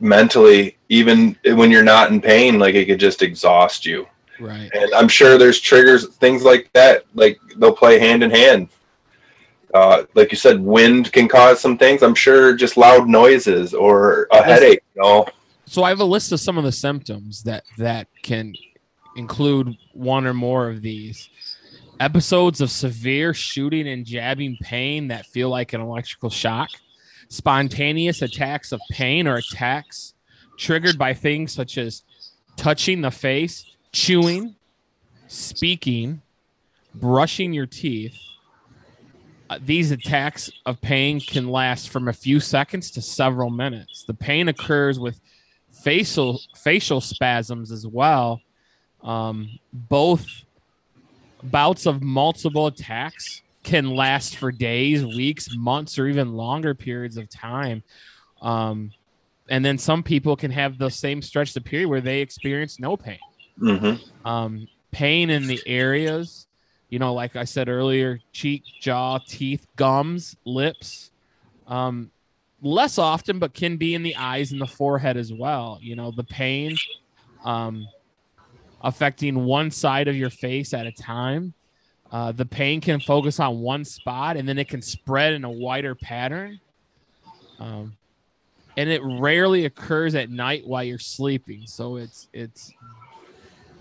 mentally 0.00 0.76
even 0.88 1.36
when 1.44 1.70
you're 1.70 1.82
not 1.82 2.10
in 2.10 2.20
pain 2.20 2.58
like 2.58 2.74
it 2.74 2.86
could 2.86 2.98
just 2.98 3.22
exhaust 3.22 3.84
you 3.84 4.06
right. 4.40 4.70
And 4.74 4.92
i'm 4.94 5.08
sure 5.08 5.38
there's 5.38 5.60
triggers 5.60 6.08
things 6.16 6.42
like 6.42 6.70
that 6.72 7.04
like 7.14 7.38
they'll 7.56 7.74
play 7.74 7.98
hand 7.98 8.22
in 8.22 8.30
hand. 8.30 8.68
Uh, 9.72 10.02
like 10.14 10.32
you 10.32 10.36
said 10.36 10.60
wind 10.60 11.12
can 11.12 11.28
cause 11.28 11.60
some 11.60 11.78
things. 11.78 12.02
I'm 12.02 12.16
sure 12.16 12.56
just 12.56 12.76
loud 12.76 13.08
noises 13.08 13.72
or 13.72 14.26
a 14.32 14.42
headache 14.42 14.82
you 14.96 15.02
know? 15.02 15.26
So 15.66 15.84
i 15.84 15.90
have 15.90 16.00
a 16.00 16.04
list 16.04 16.32
of 16.32 16.40
some 16.40 16.58
of 16.58 16.64
the 16.64 16.72
symptoms 16.72 17.44
that 17.44 17.62
that 17.78 18.08
can 18.22 18.54
include 19.16 19.76
one 19.92 20.26
or 20.26 20.34
more 20.34 20.68
of 20.68 20.82
these. 20.82 21.28
Episodes 22.00 22.60
of 22.60 22.70
severe 22.70 23.34
shooting 23.34 23.86
and 23.86 24.06
jabbing 24.06 24.56
pain 24.62 25.08
that 25.08 25.26
feel 25.26 25.50
like 25.50 25.72
an 25.72 25.80
electrical 25.80 26.30
shock, 26.30 26.70
spontaneous 27.28 28.22
attacks 28.22 28.72
of 28.72 28.80
pain 28.90 29.28
or 29.28 29.36
attacks 29.36 30.14
triggered 30.56 30.98
by 30.98 31.14
things 31.14 31.52
such 31.52 31.78
as 31.78 32.02
touching 32.56 33.00
the 33.00 33.10
face, 33.10 33.69
chewing, 33.92 34.54
speaking, 35.28 36.22
brushing 36.94 37.52
your 37.52 37.66
teeth. 37.66 38.16
Uh, 39.48 39.58
these 39.64 39.90
attacks 39.90 40.50
of 40.64 40.80
pain 40.80 41.20
can 41.20 41.48
last 41.48 41.88
from 41.88 42.08
a 42.08 42.12
few 42.12 42.38
seconds 42.38 42.90
to 42.92 43.02
several 43.02 43.50
minutes. 43.50 44.04
The 44.04 44.14
pain 44.14 44.48
occurs 44.48 45.00
with 45.00 45.20
facial 45.72 46.40
facial 46.56 47.00
spasms 47.00 47.72
as 47.72 47.86
well. 47.86 48.40
Um, 49.02 49.58
both 49.72 50.26
bouts 51.42 51.86
of 51.86 52.02
multiple 52.02 52.66
attacks 52.66 53.42
can 53.62 53.90
last 53.90 54.36
for 54.36 54.52
days, 54.52 55.04
weeks, 55.04 55.54
months, 55.54 55.98
or 55.98 56.06
even 56.06 56.34
longer 56.34 56.74
periods 56.74 57.16
of 57.16 57.28
time. 57.28 57.82
Um, 58.40 58.92
and 59.48 59.64
then 59.64 59.78
some 59.78 60.02
people 60.02 60.36
can 60.36 60.50
have 60.50 60.78
the 60.78 60.90
same 60.90 61.20
stretch 61.22 61.56
of 61.56 61.64
period 61.64 61.88
where 61.88 62.00
they 62.00 62.20
experience 62.20 62.78
no 62.78 62.96
pain. 62.96 63.18
Mm-hmm. 63.60 64.26
Um, 64.26 64.68
pain 64.90 65.30
in 65.30 65.46
the 65.46 65.60
areas, 65.66 66.46
you 66.88 66.98
know, 66.98 67.14
like 67.14 67.36
I 67.36 67.44
said 67.44 67.68
earlier, 67.68 68.20
cheek, 68.32 68.64
jaw, 68.80 69.18
teeth, 69.18 69.66
gums, 69.76 70.36
lips. 70.44 71.10
Um, 71.66 72.10
less 72.62 72.98
often, 72.98 73.38
but 73.38 73.54
can 73.54 73.76
be 73.76 73.94
in 73.94 74.02
the 74.02 74.16
eyes 74.16 74.52
and 74.52 74.60
the 74.60 74.66
forehead 74.66 75.16
as 75.16 75.32
well. 75.32 75.78
You 75.80 75.96
know, 75.96 76.10
the 76.10 76.24
pain. 76.24 76.76
Um, 77.44 77.86
affecting 78.82 79.44
one 79.44 79.70
side 79.70 80.08
of 80.08 80.16
your 80.16 80.30
face 80.30 80.72
at 80.74 80.86
a 80.86 80.92
time. 80.92 81.54
Uh, 82.10 82.32
the 82.32 82.46
pain 82.46 82.80
can 82.80 82.98
focus 82.98 83.38
on 83.38 83.60
one 83.60 83.84
spot 83.84 84.36
and 84.36 84.48
then 84.48 84.58
it 84.58 84.68
can 84.68 84.82
spread 84.82 85.32
in 85.32 85.44
a 85.44 85.50
wider 85.50 85.94
pattern. 85.94 86.60
Um, 87.58 87.96
and 88.76 88.88
it 88.88 89.00
rarely 89.04 89.66
occurs 89.66 90.14
at 90.14 90.30
night 90.30 90.66
while 90.66 90.82
you're 90.82 90.98
sleeping. 90.98 91.62
So 91.66 91.96
it's 91.96 92.28
it's 92.32 92.72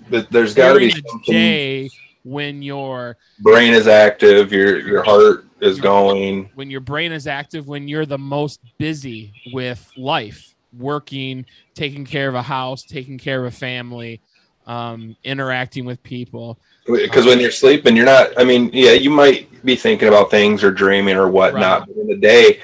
but 0.10 0.30
there's 0.32 0.54
got 0.54 0.74
to 0.74 0.80
be 0.80 0.92
the 0.92 1.20
day 1.26 1.90
when 2.24 2.62
your 2.62 3.18
brain 3.40 3.74
is 3.74 3.88
active, 3.88 4.52
your 4.52 4.80
your 4.80 5.04
heart 5.04 5.46
is 5.62 5.78
your, 5.78 5.84
going. 5.84 6.50
When 6.56 6.70
your 6.70 6.82
brain 6.82 7.12
is 7.12 7.28
active, 7.28 7.68
when 7.68 7.88
you're 7.88 8.06
the 8.06 8.18
most 8.18 8.62
busy 8.78 9.34
with 9.54 9.90
life, 9.98 10.54
working, 10.78 11.46
taking 11.74 12.06
care 12.06 12.30
of 12.30 12.36
a 12.36 12.42
house, 12.42 12.84
taking 12.84 13.18
care 13.18 13.46
of 13.46 13.54
a 13.54 13.56
family, 13.56 14.22
um, 14.68 15.16
interacting 15.24 15.86
with 15.86 16.02
people. 16.04 16.60
Because 16.86 17.24
um, 17.24 17.30
when 17.30 17.40
you're 17.40 17.52
sleeping, 17.52 17.96
you're 17.96 18.06
not. 18.06 18.40
I 18.40 18.44
mean, 18.44 18.70
yeah, 18.74 18.92
you 18.92 19.10
might 19.10 19.64
be 19.66 19.76
thinking 19.76 20.08
about 20.08 20.32
things 20.32 20.64
or 20.64 20.72
dreaming 20.72 21.16
or 21.16 21.30
whatnot. 21.30 21.82
Right. 21.82 21.88
But 21.88 22.02
in 22.02 22.08
the 22.08 22.18
day, 22.18 22.60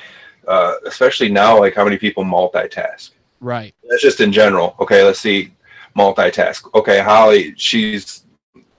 uh, 0.48 0.76
especially 0.86 1.30
now, 1.30 1.60
like 1.60 1.76
how 1.76 1.84
many 1.84 1.98
people 1.98 2.24
multitask? 2.24 3.12
Right. 3.42 3.74
That's 3.90 4.02
just 4.02 4.22
in 4.22 4.32
general. 4.32 4.76
Okay, 4.80 5.04
let's 5.04 5.20
see. 5.20 5.52
Multitask. 5.98 6.74
Okay, 6.76 7.00
Holly, 7.00 7.54
she's 7.58 8.26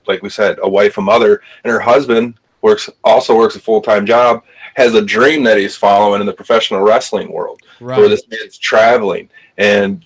like 0.07 0.23
we 0.23 0.31
said, 0.31 0.59
a 0.63 0.69
wife, 0.69 0.99
a 0.99 1.03
mother, 1.03 1.43
and 1.65 1.73
her 1.73 1.81
husband 1.81 2.35
works 2.63 2.89
also 3.05 3.37
works 3.37 3.57
a 3.57 3.61
full 3.61 3.81
time 3.81 4.07
job, 4.07 4.43
has 4.75 4.95
a 4.95 5.03
dream 5.03 5.43
that 5.45 5.59
he's 5.59 5.77
following 5.77 6.21
in 6.21 6.27
the 6.27 6.33
professional 6.33 6.81
wrestling 6.81 7.33
world, 7.33 7.61
Right. 7.81 7.99
where 7.99 8.09
this 8.09 8.27
man's 8.29 8.59
traveling, 8.59 9.29
and 9.59 10.05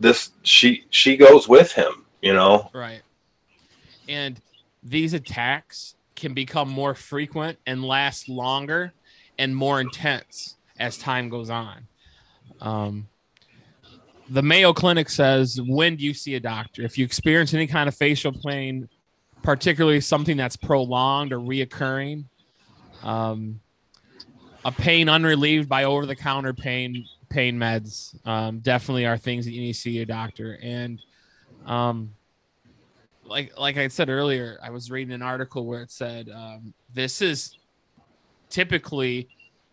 this 0.00 0.30
she 0.42 0.84
she 0.90 1.16
goes 1.16 1.48
with 1.48 1.72
him, 1.72 2.04
you 2.22 2.32
know. 2.32 2.70
Right. 2.72 3.02
And 4.08 4.40
these 4.82 5.14
attacks 5.14 5.94
can 6.14 6.34
become 6.34 6.68
more 6.68 6.94
frequent 6.94 7.58
and 7.66 7.84
last 7.84 8.28
longer 8.28 8.92
and 9.38 9.56
more 9.56 9.80
intense 9.80 10.56
as 10.78 10.96
time 10.96 11.28
goes 11.28 11.50
on. 11.50 11.86
Um, 12.60 13.08
the 14.28 14.42
Mayo 14.42 14.72
Clinic 14.72 15.08
says 15.08 15.60
when 15.60 15.96
do 15.96 16.04
you 16.04 16.14
see 16.14 16.34
a 16.34 16.40
doctor? 16.40 16.82
If 16.82 16.96
you 16.98 17.04
experience 17.04 17.54
any 17.54 17.66
kind 17.66 17.88
of 17.88 17.94
facial 17.94 18.32
pain, 18.32 18.88
particularly 19.42 20.00
something 20.00 20.36
that's 20.36 20.56
prolonged 20.56 21.32
or 21.32 21.38
reoccurring, 21.38 22.24
um, 23.02 23.60
a 24.64 24.72
pain 24.72 25.08
unrelieved 25.08 25.68
by 25.68 25.84
over 25.84 26.06
the 26.06 26.16
counter 26.16 26.54
pain 26.54 27.04
pain 27.28 27.58
meds 27.58 28.14
um, 28.26 28.60
definitely 28.60 29.04
are 29.04 29.18
things 29.18 29.44
that 29.44 29.52
you 29.52 29.60
need 29.60 29.74
to 29.74 29.78
see 29.78 30.00
a 30.00 30.06
doctor. 30.06 30.58
And 30.62 31.00
um, 31.66 32.14
like 33.26 33.58
like 33.58 33.76
I 33.76 33.88
said 33.88 34.08
earlier, 34.08 34.58
I 34.62 34.70
was 34.70 34.90
reading 34.90 35.12
an 35.12 35.22
article 35.22 35.66
where 35.66 35.82
it 35.82 35.90
said 35.90 36.30
um, 36.30 36.72
this 36.92 37.20
is 37.20 37.58
typically 38.48 39.28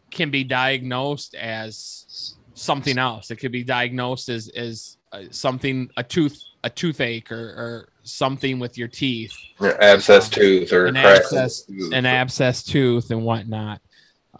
can 0.10 0.29
be 0.29 0.43
diagnosed 0.43 1.36
as 1.36 2.36
something 2.53 2.98
else. 2.98 3.31
It 3.31 3.38
could 3.38 3.51
be 3.51 3.63
diagnosed 3.63 4.29
as 4.29 4.50
as 4.50 4.98
uh, 5.12 5.24
something 5.31 5.89
a 5.98 6.03
tooth 6.03 6.41
a 6.63 6.70
toothache 6.70 7.31
or, 7.31 7.38
or 7.38 7.89
something 8.03 8.60
with 8.60 8.77
your 8.77 8.88
teeth, 8.88 9.34
Abscess 9.60 10.29
tooth 10.29 10.72
or 10.74 10.86
An 10.86 10.96
abscess- 10.98 11.63
tooth. 11.63 11.93
an 11.93 12.05
abscess 12.05 12.63
tooth 12.63 13.10
and 13.12 13.24
whatnot. 13.24 13.81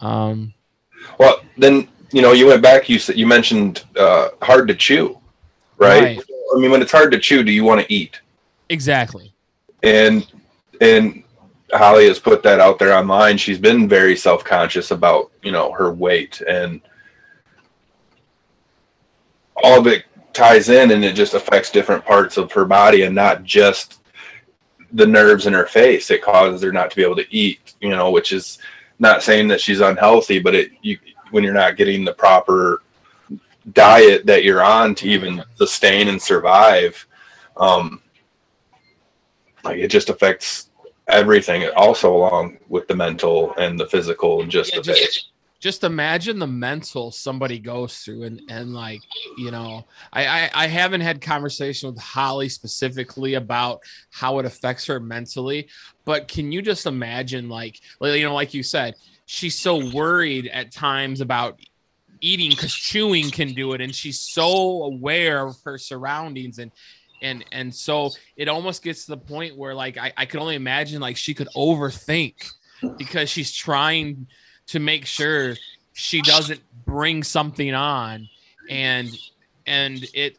Um, 0.00 0.54
Well, 1.18 1.40
then 1.58 1.88
you 2.12 2.22
know 2.22 2.32
you 2.32 2.46
went 2.46 2.62
back. 2.62 2.88
You 2.88 2.98
said 2.98 3.16
you 3.16 3.26
mentioned 3.26 3.84
uh, 3.98 4.28
hard 4.40 4.68
to 4.68 4.74
chew, 4.74 5.18
right? 5.78 6.02
Right. 6.02 6.20
I 6.54 6.58
mean, 6.58 6.70
when 6.70 6.82
it's 6.82 6.92
hard 6.92 7.10
to 7.12 7.18
chew, 7.18 7.42
do 7.42 7.50
you 7.52 7.64
want 7.64 7.80
to 7.80 7.92
eat? 7.92 8.20
exactly. 8.68 9.32
And 9.82 10.26
and 10.80 11.22
Holly 11.72 12.06
has 12.08 12.18
put 12.18 12.42
that 12.44 12.60
out 12.60 12.78
there 12.78 12.94
online. 12.94 13.36
She's 13.36 13.58
been 13.58 13.88
very 13.88 14.16
self 14.16 14.44
conscious 14.44 14.90
about 14.92 15.30
you 15.42 15.50
know 15.52 15.72
her 15.72 15.92
weight 15.92 16.40
and 16.42 16.80
all 19.62 19.78
of 19.78 19.86
it 19.86 20.04
ties 20.32 20.68
in, 20.68 20.90
and 20.90 21.04
it 21.04 21.14
just 21.14 21.34
affects 21.34 21.70
different 21.70 22.04
parts 22.04 22.36
of 22.36 22.52
her 22.52 22.64
body 22.64 23.02
and 23.02 23.14
not 23.14 23.44
just 23.44 24.00
the 24.92 25.06
nerves 25.06 25.46
in 25.46 25.52
her 25.52 25.66
face. 25.66 26.10
It 26.10 26.22
causes 26.22 26.62
her 26.62 26.72
not 26.72 26.90
to 26.90 26.96
be 26.96 27.02
able 27.02 27.16
to 27.16 27.34
eat. 27.34 27.74
You 27.80 27.90
know, 27.90 28.10
which 28.10 28.32
is 28.32 28.58
not 28.98 29.22
saying 29.22 29.48
that 29.48 29.60
she's 29.60 29.80
unhealthy, 29.80 30.38
but 30.38 30.54
it 30.54 30.72
you 30.82 30.98
when 31.30 31.42
you're 31.42 31.54
not 31.54 31.76
getting 31.76 32.04
the 32.04 32.12
proper 32.12 32.82
diet 33.72 34.26
that 34.26 34.44
you're 34.44 34.62
on 34.62 34.94
to 34.94 35.08
even 35.08 35.42
sustain 35.54 36.08
and 36.08 36.20
survive 36.20 37.06
um 37.56 38.02
like 39.62 39.78
it 39.78 39.88
just 39.88 40.10
affects 40.10 40.70
everything 41.08 41.68
also 41.76 42.14
along 42.14 42.58
with 42.68 42.86
the 42.88 42.96
mental 42.96 43.54
and 43.58 43.78
the 43.78 43.86
physical 43.86 44.42
and 44.42 44.50
just 44.50 44.72
Yeah, 44.72 44.80
the 44.80 44.84
just, 44.84 45.30
just 45.62 45.84
imagine 45.84 46.40
the 46.40 46.46
mental 46.46 47.12
somebody 47.12 47.60
goes 47.60 47.98
through 47.98 48.24
and 48.24 48.42
and 48.50 48.74
like 48.74 49.00
you 49.38 49.50
know 49.50 49.86
I, 50.12 50.26
I 50.26 50.50
i 50.54 50.66
haven't 50.66 51.02
had 51.02 51.22
conversation 51.22 51.88
with 51.88 52.02
holly 52.02 52.48
specifically 52.48 53.34
about 53.34 53.80
how 54.10 54.40
it 54.40 54.44
affects 54.44 54.84
her 54.86 54.98
mentally 54.98 55.68
but 56.04 56.26
can 56.26 56.50
you 56.50 56.60
just 56.60 56.84
imagine 56.84 57.48
like 57.48 57.80
you 58.02 58.24
know 58.24 58.34
like 58.34 58.52
you 58.52 58.64
said 58.64 58.96
she's 59.24 59.58
so 59.58 59.88
worried 59.92 60.48
at 60.48 60.72
times 60.72 61.20
about 61.20 61.60
eating 62.20 62.50
because 62.50 62.74
chewing 62.74 63.30
can 63.30 63.52
do 63.54 63.72
it 63.72 63.80
and 63.80 63.94
she's 63.94 64.20
so 64.20 64.82
aware 64.82 65.46
of 65.46 65.56
her 65.64 65.78
surroundings 65.78 66.58
and 66.58 66.72
and 67.22 67.44
and 67.52 67.72
so 67.72 68.10
it 68.36 68.48
almost 68.48 68.82
gets 68.82 69.04
to 69.04 69.12
the 69.12 69.16
point 69.16 69.56
where 69.56 69.76
like 69.76 69.96
I, 69.96 70.12
I 70.16 70.26
could 70.26 70.40
only 70.40 70.56
imagine 70.56 71.00
like 71.00 71.16
she 71.16 71.34
could 71.34 71.48
overthink 71.54 72.50
because 72.98 73.30
she's 73.30 73.52
trying 73.52 74.26
to 74.68 74.78
make 74.78 75.06
sure 75.06 75.54
she 75.92 76.22
doesn't 76.22 76.60
bring 76.84 77.22
something 77.22 77.74
on 77.74 78.28
and 78.68 79.10
and 79.66 80.04
it 80.14 80.38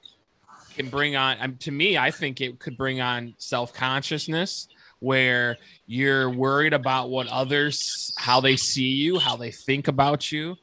can 0.76 0.90
bring 0.90 1.16
on 1.16 1.38
um, 1.40 1.56
to 1.58 1.72
me 1.72 1.98
i 1.98 2.10
think 2.10 2.42
it 2.42 2.60
could 2.60 2.76
bring 2.78 3.00
on 3.00 3.34
self-consciousness 3.38 4.68
where 5.04 5.58
you're 5.86 6.30
worried 6.30 6.74
about 6.74 7.10
what 7.10 7.28
others 7.28 8.14
how 8.18 8.40
they 8.40 8.56
see 8.56 8.88
you 8.88 9.20
how 9.20 9.36
they 9.36 9.52
think 9.52 9.90
about 9.90 10.32
you. 10.32 10.56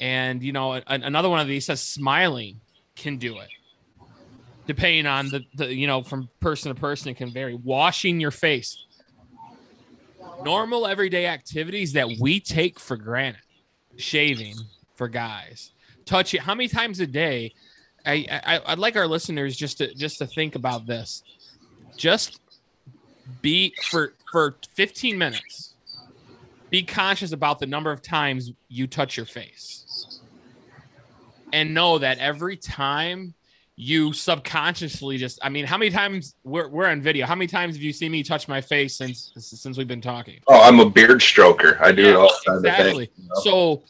And 0.00 0.42
you 0.42 0.52
know 0.52 0.72
a- 0.74 0.82
another 0.86 1.28
one 1.28 1.40
of 1.40 1.46
these 1.46 1.66
says 1.66 1.82
smiling 1.82 2.60
can 2.96 3.18
do 3.18 3.38
it. 3.38 3.48
Depending 4.66 5.06
on 5.06 5.28
the, 5.28 5.44
the 5.54 5.72
you 5.72 5.86
know 5.86 6.02
from 6.02 6.30
person 6.40 6.74
to 6.74 6.80
person 6.80 7.10
it 7.10 7.18
can 7.18 7.30
vary. 7.30 7.54
Washing 7.54 8.18
your 8.18 8.30
face 8.30 8.82
normal 10.42 10.86
everyday 10.86 11.26
activities 11.26 11.92
that 11.94 12.08
we 12.20 12.40
take 12.40 12.78
for 12.78 12.96
granted. 12.96 13.42
Shaving 13.96 14.56
for 14.94 15.08
guys. 15.08 15.72
Touch 16.04 16.32
touching 16.32 16.40
how 16.40 16.54
many 16.54 16.68
times 16.68 17.00
a 17.00 17.06
day? 17.06 17.52
I, 18.04 18.24
I 18.30 18.60
i'd 18.72 18.78
like 18.78 18.94
our 18.94 19.08
listeners 19.08 19.56
just 19.56 19.78
to 19.78 19.92
just 19.94 20.18
to 20.18 20.26
think 20.26 20.54
about 20.54 20.86
this. 20.86 21.22
Just 21.96 22.40
be 23.42 23.74
for 23.88 24.12
for 24.30 24.56
15 24.74 25.18
minutes 25.18 25.74
be 26.70 26.82
conscious 26.82 27.32
about 27.32 27.58
the 27.58 27.66
number 27.66 27.90
of 27.90 28.02
times 28.02 28.52
you 28.68 28.86
touch 28.86 29.16
your 29.16 29.26
face. 29.26 30.20
And 31.52 31.74
know 31.74 31.98
that 31.98 32.18
every 32.18 32.56
time 32.56 33.34
you 33.78 34.10
subconsciously 34.14 35.18
just 35.18 35.38
i 35.42 35.50
mean 35.50 35.66
how 35.66 35.76
many 35.76 35.90
times 35.90 36.34
we're, 36.44 36.66
we're 36.68 36.86
on 36.86 37.02
video. 37.02 37.26
How 37.26 37.34
many 37.34 37.46
times 37.46 37.74
have 37.74 37.82
you 37.82 37.92
seen 37.92 38.10
me 38.10 38.22
touch 38.22 38.48
my 38.48 38.62
face 38.62 38.96
since 38.96 39.32
since 39.36 39.76
we've 39.76 39.86
been 39.86 40.00
talking? 40.00 40.40
Oh 40.48 40.60
i'm 40.62 40.80
a 40.80 40.88
beard 40.88 41.20
stroker. 41.20 41.78
I 41.80 41.92
do 41.92 42.08
it 42.08 42.16
all 42.16 42.28
the 42.28 42.50
time 42.50 42.58
exactly. 42.58 43.10
you 43.16 43.28
know? 43.28 43.34
so 43.42 43.82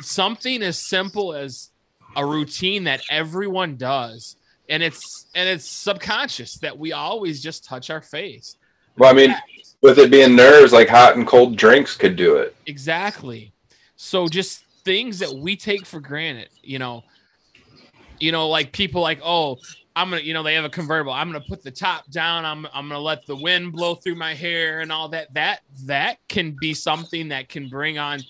something 0.00 0.62
as 0.62 0.78
simple 0.78 1.34
as 1.34 1.70
a 2.16 2.24
routine 2.24 2.84
that 2.84 3.02
everyone 3.10 3.76
does 3.76 4.36
and 4.70 4.82
it's 4.82 5.26
and 5.34 5.46
it's 5.46 5.68
subconscious 5.68 6.54
that 6.58 6.78
we 6.78 6.92
always 6.92 7.42
just 7.42 7.64
touch 7.64 7.90
our 7.90 8.00
face. 8.00 8.56
Well 8.96 9.10
i 9.10 9.12
mean 9.12 9.34
with 9.82 9.98
it 9.98 10.10
being 10.10 10.34
nerves 10.34 10.72
like 10.72 10.88
hot 10.88 11.16
and 11.16 11.26
cold 11.26 11.56
drinks 11.56 11.94
could 11.96 12.16
do 12.16 12.36
it. 12.36 12.56
Exactly. 12.64 13.52
So 13.96 14.26
just 14.26 14.64
things 14.84 15.18
that 15.18 15.32
we 15.34 15.56
take 15.56 15.84
for 15.84 16.00
granted 16.00 16.48
you 16.62 16.78
know 16.78 17.02
you 18.24 18.32
know 18.32 18.48
like 18.48 18.72
people 18.72 19.02
like 19.02 19.20
oh 19.22 19.58
i'm 19.96 20.08
gonna 20.08 20.22
you 20.22 20.32
know 20.32 20.42
they 20.42 20.54
have 20.54 20.64
a 20.64 20.70
convertible. 20.70 21.12
I'm 21.12 21.28
gonna 21.28 21.44
put 21.46 21.62
the 21.62 21.70
top 21.70 22.10
down. 22.10 22.44
I'm, 22.44 22.66
I'm 22.72 22.88
gonna 22.88 22.98
let 22.98 23.26
the 23.26 23.36
wind 23.36 23.72
blow 23.72 23.94
through 23.94 24.16
my 24.16 24.34
hair 24.34 24.80
and 24.80 24.90
all 24.90 25.08
that. 25.10 25.32
That 25.34 25.60
that 25.84 26.18
can 26.28 26.56
be 26.58 26.74
something 26.74 27.28
that 27.28 27.48
can 27.48 27.68
bring 27.68 27.98
on 27.98 28.20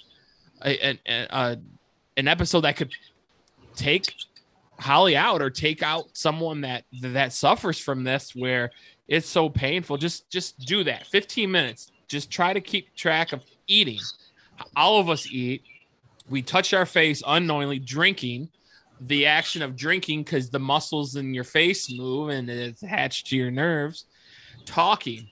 a, 0.65 0.91
a, 0.91 1.27
a 1.31 1.59
an 2.17 2.29
episode 2.29 2.63
that 2.63 2.77
could 2.77 2.93
take 3.77 4.13
holly 4.79 5.17
out 5.17 5.41
or 5.41 5.49
take 5.49 5.83
out 5.83 6.07
someone 6.13 6.61
that 6.63 6.85
that 7.01 7.33
suffers 7.33 7.79
from 7.79 8.05
this 8.05 8.35
where 8.35 8.71
it's 9.09 9.29
so 9.29 9.49
painful. 9.49 9.97
Just 9.97 10.29
just 10.29 10.59
do 10.59 10.85
that. 10.85 11.07
15 11.07 11.51
minutes. 11.51 11.93
Just 12.09 12.31
try 12.31 12.53
to 12.53 12.61
keep 12.61 12.95
track 12.95 13.33
of 13.33 13.43
eating. 13.67 14.01
All 14.77 15.01
of 15.01 15.09
us 15.09 15.27
eat. 15.31 15.63
We 16.29 16.43
touch 16.43 16.75
our 16.75 16.87
face 16.87 17.23
unknowingly 17.27 17.79
drinking 17.79 18.51
the 19.01 19.27
action 19.27 19.63
of 19.63 19.77
drinking 19.77 20.23
because 20.23 20.51
the 20.51 20.59
muscles 20.59 21.17
in 21.17 21.35
your 21.35 21.45
face 21.45 21.91
move 21.93 22.31
and 22.31 22.49
it's 22.49 22.83
attached 22.83 23.27
to 23.29 23.37
your 23.37 23.51
nerves. 23.51 24.07
Talking. 24.65 25.29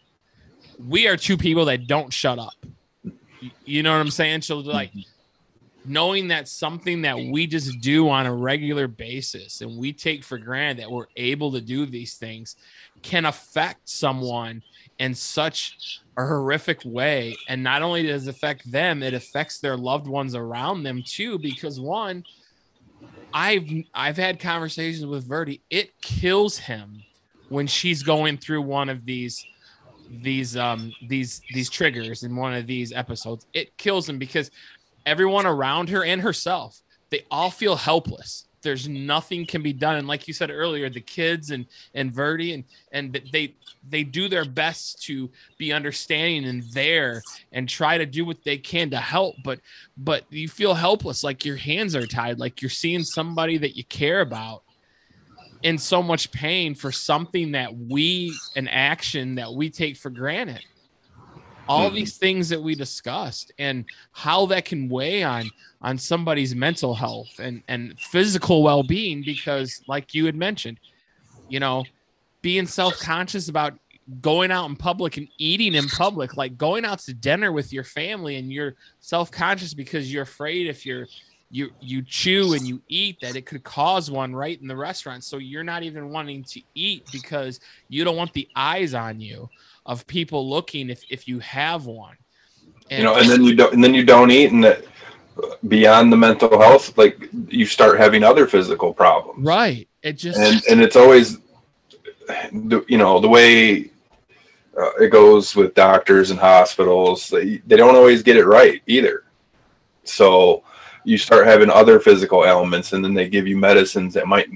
We 0.89 1.07
are 1.07 1.17
two 1.17 1.37
people 1.37 1.65
that 1.67 1.87
don't 1.87 2.13
shut 2.13 2.39
up. 2.39 2.55
You 3.65 3.83
know 3.83 3.93
what 3.93 4.01
i'm 4.01 4.11
saying? 4.11 4.43
So 4.43 4.59
like 4.59 4.91
mm-hmm. 4.91 5.93
knowing 5.93 6.29
that 6.29 6.49
something 6.49 7.03
that 7.03 7.17
we 7.17 7.47
just 7.47 7.81
do 7.81 8.09
on 8.09 8.27
a 8.27 8.35
regular 8.35 8.89
basis 8.89 9.61
and 9.61 9.77
we 9.77 9.93
take 9.93 10.25
for 10.25 10.39
granted 10.39 10.83
that 10.83 10.91
we're 10.91 11.07
able 11.17 11.53
to 11.53 11.61
do 11.61 11.87
these 11.87 12.15
things 12.15 12.57
can 13.03 13.27
affect 13.27 13.89
someone 13.89 14.63
in 14.99 15.15
such 15.15 16.01
a 16.17 16.25
horrific 16.25 16.85
way. 16.85 17.37
And 17.49 17.63
not 17.63 17.83
only 17.83 18.05
does 18.05 18.27
it 18.27 18.31
affect 18.31 18.71
them 18.71 19.03
it 19.03 19.15
affects 19.15 19.59
their 19.59 19.77
loved 19.77 20.07
ones 20.07 20.35
around 20.35 20.83
them 20.83 21.03
too 21.05 21.39
because 21.39 21.81
one 21.81 22.25
i've 23.35 23.69
i've 23.95 24.17
had 24.17 24.39
conversations 24.39 25.07
with 25.07 25.27
verdi. 25.27 25.63
It 25.71 26.01
kills 26.01 26.59
him 26.59 27.03
when 27.49 27.67
she's 27.67 28.03
going 28.03 28.39
through 28.39 28.63
one 28.63 28.89
of 28.89 29.05
these 29.05 29.45
these 30.21 30.57
um 30.57 30.93
these 31.09 31.43
these 31.53 31.71
triggers 31.71 32.23
in 32.23 32.37
one 32.37 32.55
of 32.55 32.67
these 32.67 32.93
episodes. 32.93 33.47
It 33.53 33.77
kills 33.77 34.09
him 34.09 34.19
because 34.19 34.51
everyone 35.07 35.47
around 35.47 35.89
her 35.89 36.05
and 36.05 36.21
herself 36.21 36.81
they 37.11 37.25
all 37.31 37.51
feel 37.51 37.77
helpless 37.77 38.47
there's 38.63 38.89
nothing 38.89 39.47
can 39.47 39.63
be 39.63 39.73
done. 39.73 39.97
And 39.97 40.09
like 40.09 40.27
you 40.29 40.35
said 40.35 40.51
earlier 40.51 40.89
the 40.89 41.01
kids 41.01 41.51
and 41.51 41.67
and 41.95 42.13
verdi 42.13 42.55
and 42.55 42.65
and 42.93 43.21
they 43.33 43.55
they 43.89 44.05
do 44.05 44.29
their 44.29 44.45
best 44.45 45.03
to 45.03 45.31
be 45.59 45.73
understanding 45.73 46.49
and 46.49 46.63
there 46.73 47.23
and 47.53 47.69
try 47.69 47.99
to 47.99 48.07
do 48.07 48.25
what 48.25 48.43
they 48.45 48.57
can 48.57 48.91
to 48.91 48.99
help. 48.99 49.37
But 49.45 49.61
but 49.97 50.25
you 50.31 50.49
feel 50.49 50.75
helpless 50.75 51.25
like 51.25 51.45
your 51.45 51.57
hands 51.57 51.95
are 51.95 52.07
tied 52.07 52.39
like 52.39 52.63
you're 52.63 52.71
seeing 52.71 53.05
somebody 53.05 53.59
that 53.59 53.77
you 53.77 53.85
care 53.85 54.21
about 54.21 54.63
in 55.63 55.79
so 55.79 56.03
much 56.03 56.33
pain 56.33 56.75
for 56.75 56.91
something 56.91 57.53
that 57.53 57.77
we 57.77 58.35
an 58.57 58.69
action 58.69 59.37
that 59.37 59.53
we 59.53 59.71
take 59.71 59.97
for 59.97 60.11
granted 60.11 60.65
all 61.69 61.87
mm-hmm. 61.87 61.97
these 61.97 62.17
things 62.17 62.49
that 62.49 62.61
we 62.61 62.75
discussed 62.75 63.53
and 63.59 63.85
how 64.13 64.47
that 64.47 64.65
can 64.65 64.89
weigh 64.89 65.23
on 65.23 65.51
on 65.81 65.99
somebody's 65.99 66.55
mental 66.55 66.95
health 66.95 67.39
and 67.39 67.63
and 67.69 67.99
physical 67.99 68.63
well-being 68.63 69.23
because 69.25 69.83
like 69.89 70.15
you 70.15 70.27
had 70.27 70.35
mentioned 70.35 70.79
you 71.49 71.61
know 71.61 71.85
being 72.41 72.67
self-conscious 72.67 73.49
about 73.49 73.75
going 74.21 74.51
out 74.51 74.69
in 74.69 74.75
public 74.75 75.17
and 75.17 75.29
eating 75.39 75.75
in 75.75 75.87
public 75.89 76.37
like 76.37 76.59
going 76.59 76.85
out 76.85 76.99
to 76.99 77.15
dinner 77.15 77.53
with 77.53 77.73
your 77.73 77.85
family 77.85 78.37
and 78.37 78.53
you're 78.53 78.75
self-conscious 79.01 79.75
because 79.75 80.13
you're 80.13 80.25
afraid 80.25 80.67
if 80.67 80.85
you're 80.85 81.07
you 81.51 81.71
you 81.81 82.03
chew 82.03 82.55
and 82.55 82.67
you 82.67 82.81
eat 82.89 83.19
that 83.21 83.37
it 83.37 83.47
could 83.47 83.63
cause 83.63 84.11
one 84.11 84.35
right 84.35 84.61
in 84.61 84.67
the 84.67 84.77
restaurant 84.77 85.23
so 85.23 85.37
you're 85.37 85.63
not 85.63 85.83
even 85.83 86.11
wanting 86.11 86.43
to 86.43 86.61
eat 86.75 87.07
because 87.13 87.61
you 87.89 88.05
don't 88.05 88.17
want 88.17 88.33
the 88.33 88.49
eyes 88.57 88.95
on 88.95 89.21
you 89.21 89.49
of 89.87 90.07
people 90.07 90.49
looking 90.49 90.91
if, 90.91 91.03
if 91.11 91.29
you 91.29 91.39
have 91.41 91.87
one. 91.87 92.17
And, 92.91 92.99
you 92.99 93.05
know 93.05 93.17
and 93.17 93.29
then 93.29 93.45
you 93.45 93.55
don't 93.55 93.73
and 93.73 93.83
then 93.83 93.95
you 93.95 94.05
don't 94.05 94.31
eat 94.31 94.53
and 94.53 94.65
that 94.65 94.85
beyond 95.69 96.13
the 96.13 96.17
mental 96.17 96.61
health 96.61 96.97
like 96.99 97.29
you 97.49 97.65
start 97.65 97.99
having 97.99 98.23
other 98.23 98.47
physical 98.47 98.93
problems. 98.93 99.45
Right. 99.45 99.89
It 100.03 100.15
just 100.15 100.39
and 100.39 100.63
and 100.71 100.83
it's 100.83 100.97
always 100.97 101.39
you 102.61 102.99
know 102.99 103.21
the 103.21 103.29
way 103.29 103.91
uh, 104.79 104.91
it 105.01 105.11
goes 105.11 105.55
with 105.55 105.75
doctors 105.75 106.31
and 106.31 106.41
hospitals 106.41 107.29
they, 107.29 107.59
they 107.67 107.77
don't 107.77 107.95
always 107.95 108.23
get 108.23 108.37
it 108.37 108.47
right 108.47 108.83
either. 108.87 109.25
So 110.05 110.65
you 111.05 111.19
start 111.19 111.47
having 111.47 111.71
other 111.71 111.99
physical 111.99 112.45
ailments 112.45 112.93
and 112.93 113.05
then 113.05 113.15
they 113.15 113.29
give 113.29 113.47
you 113.47 113.57
medicines 113.57 114.15
that 114.15 114.27
might 114.27 114.49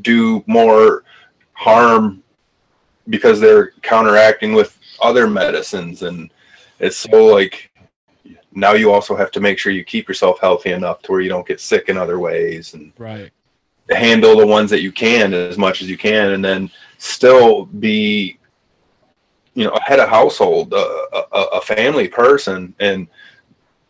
do 0.00 0.42
more 0.46 1.04
harm 1.52 2.22
because 3.08 3.40
they're 3.40 3.72
counteracting 3.82 4.52
with 4.52 4.78
other 5.00 5.26
medicines 5.26 6.02
and 6.02 6.30
it's 6.78 6.96
so 6.96 7.26
like 7.26 7.70
now 8.52 8.72
you 8.72 8.92
also 8.92 9.16
have 9.16 9.30
to 9.30 9.40
make 9.40 9.58
sure 9.58 9.72
you 9.72 9.84
keep 9.84 10.08
yourself 10.08 10.38
healthy 10.40 10.72
enough 10.72 11.00
to 11.02 11.12
where 11.12 11.20
you 11.20 11.28
don't 11.28 11.46
get 11.46 11.60
sick 11.60 11.88
in 11.88 11.96
other 11.96 12.18
ways 12.18 12.74
and 12.74 12.92
right 12.98 13.30
handle 13.90 14.36
the 14.36 14.46
ones 14.46 14.70
that 14.70 14.82
you 14.82 14.92
can 14.92 15.32
as 15.34 15.58
much 15.58 15.82
as 15.82 15.88
you 15.88 15.96
can 15.96 16.32
and 16.32 16.44
then 16.44 16.70
still 16.98 17.64
be 17.66 18.38
you 19.54 19.64
know 19.64 19.70
a 19.70 19.80
head 19.80 19.98
of 19.98 20.08
household 20.08 20.72
a, 20.72 21.06
a, 21.32 21.42
a 21.54 21.60
family 21.60 22.06
person 22.06 22.74
and 22.78 23.08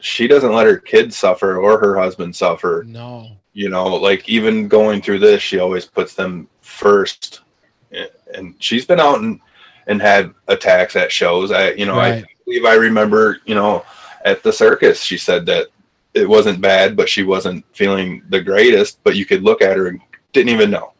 she 0.01 0.27
doesn't 0.27 0.53
let 0.53 0.66
her 0.66 0.79
kids 0.79 1.16
suffer 1.16 1.59
or 1.59 1.79
her 1.79 1.99
husband 1.99 2.35
suffer. 2.35 2.85
No. 2.87 3.29
You 3.53 3.68
know, 3.68 3.87
like 3.87 4.29
even 4.29 4.68
going 4.68 5.03
through 5.03 5.18
this, 5.20 5.42
she 5.42 5.59
always 5.59 5.85
puts 5.85 6.14
them 6.14 6.49
first. 6.61 7.42
And 8.35 8.55
she's 8.59 8.85
been 8.85 9.01
out 9.01 9.21
and, 9.21 9.40
and 9.87 10.01
had 10.01 10.33
attacks 10.49 10.97
at 10.97 11.12
shows. 11.12 11.51
I, 11.51 11.73
you 11.73 11.87
know, 11.87 11.97
right. 11.97 12.25
I 12.25 12.27
believe 12.45 12.64
I 12.64 12.75
remember, 12.75 13.40
you 13.45 13.55
know, 13.55 13.85
at 14.25 14.43
the 14.43 14.53
circus, 14.53 15.03
she 15.03 15.16
said 15.16 15.47
that 15.47 15.69
it 16.14 16.29
wasn't 16.29 16.61
bad, 16.61 16.97
but 16.97 17.09
she 17.09 17.23
wasn't 17.23 17.64
feeling 17.75 18.23
the 18.29 18.40
greatest, 18.40 19.03
but 19.05 19.16
you 19.16 19.25
could 19.25 19.43
look 19.43 19.62
at 19.62 19.77
her 19.77 19.87
and 19.87 20.01
didn't 20.33 20.51
even 20.51 20.71
know. 20.71 20.93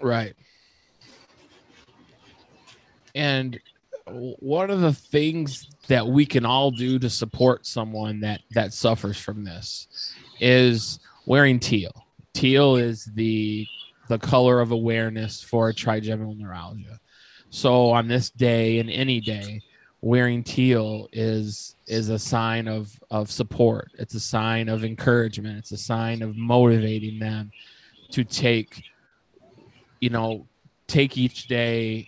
Right. 0.00 0.34
And 3.14 3.60
one 4.06 4.70
of 4.70 4.80
the 4.80 4.92
things 4.92 5.68
that 5.88 6.06
we 6.06 6.26
can 6.26 6.44
all 6.44 6.70
do 6.70 6.98
to 6.98 7.10
support 7.10 7.66
someone 7.66 8.20
that 8.20 8.40
that 8.50 8.72
suffers 8.72 9.18
from 9.18 9.44
this 9.44 10.14
is 10.40 10.98
wearing 11.26 11.60
teal. 11.60 12.06
Teal 12.32 12.76
is 12.76 13.04
the 13.14 13.66
the 14.12 14.18
color 14.18 14.60
of 14.60 14.72
awareness 14.72 15.42
for 15.42 15.72
trigeminal 15.72 16.34
neuralgia. 16.34 17.00
So 17.48 17.90
on 17.90 18.08
this 18.08 18.28
day 18.28 18.78
and 18.78 18.90
any 18.90 19.20
day, 19.20 19.62
wearing 20.02 20.44
teal 20.44 21.08
is 21.12 21.76
is 21.86 22.10
a 22.10 22.18
sign 22.18 22.68
of 22.68 22.92
of 23.10 23.30
support. 23.30 23.90
It's 23.98 24.14
a 24.14 24.20
sign 24.20 24.68
of 24.68 24.84
encouragement. 24.84 25.56
It's 25.56 25.72
a 25.72 25.78
sign 25.78 26.20
of 26.20 26.36
motivating 26.36 27.20
them 27.20 27.52
to 28.10 28.22
take 28.22 28.84
you 30.00 30.10
know 30.10 30.46
take 30.88 31.16
each 31.16 31.46
day 31.46 32.06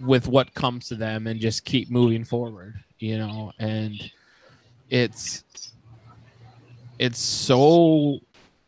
with 0.00 0.28
what 0.28 0.52
comes 0.52 0.88
to 0.88 0.96
them 0.96 1.26
and 1.26 1.40
just 1.40 1.64
keep 1.64 1.90
moving 1.90 2.24
forward, 2.24 2.74
you 2.98 3.16
know, 3.16 3.52
and 3.58 3.98
it's 4.90 5.44
it's 6.98 7.18
so 7.18 8.18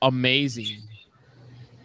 amazing 0.01 0.84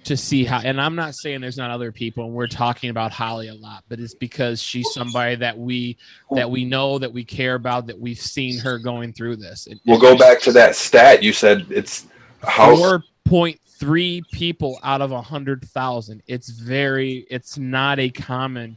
to 0.10 0.17
see 0.17 0.43
how 0.43 0.60
and 0.60 0.80
I'm 0.80 0.95
not 0.95 1.15
saying 1.15 1.41
there's 1.41 1.58
not 1.58 1.72
other 1.72 1.91
people 1.91 2.26
and 2.26 2.34
we're 2.34 2.48
talking 2.48 2.89
about 2.89 3.12
Holly 3.12 3.48
a 3.48 3.56
lot, 3.56 3.84
but 3.88 4.00
it's 4.00 4.13
because 4.13 4.62
she's 4.62 4.91
somebody 4.93 5.36
that 5.36 5.58
we 5.58 5.98
that 6.32 6.50
we 6.50 6.65
know 6.65 7.00
that 7.00 7.12
we 7.12 7.24
care 7.24 7.56
about 7.56 7.88
that 7.88 7.98
we've 7.98 8.19
seen 8.19 8.60
her 8.60 8.78
going 8.78 9.13
through 9.13 9.38
this. 9.38 9.67
we'll 9.86 10.00
go 10.00 10.17
back 10.17 10.41
to 10.41 10.52
that 10.52 10.76
stat 10.76 11.24
you 11.24 11.32
said 11.32 11.65
it's 11.69 12.08
how 12.43 12.76
4.3 12.76 14.22
people 14.32 14.80
out 14.84 15.02
of 15.02 15.12
a 15.12 15.22
hundred 15.22 15.63
thousand. 15.65 16.22
It's 16.28 16.50
very 16.50 17.26
it's 17.30 17.58
not 17.58 18.00
a 18.00 18.10
common 18.10 18.76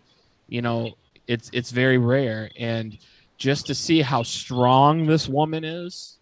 you 0.52 0.60
know, 0.60 0.90
it's 1.26 1.48
it's 1.54 1.70
very 1.70 1.96
rare. 1.96 2.50
And 2.58 2.98
just 3.38 3.66
to 3.68 3.74
see 3.74 4.02
how 4.02 4.22
strong 4.22 5.06
this 5.06 5.28
woman 5.28 5.64
is 5.64 6.18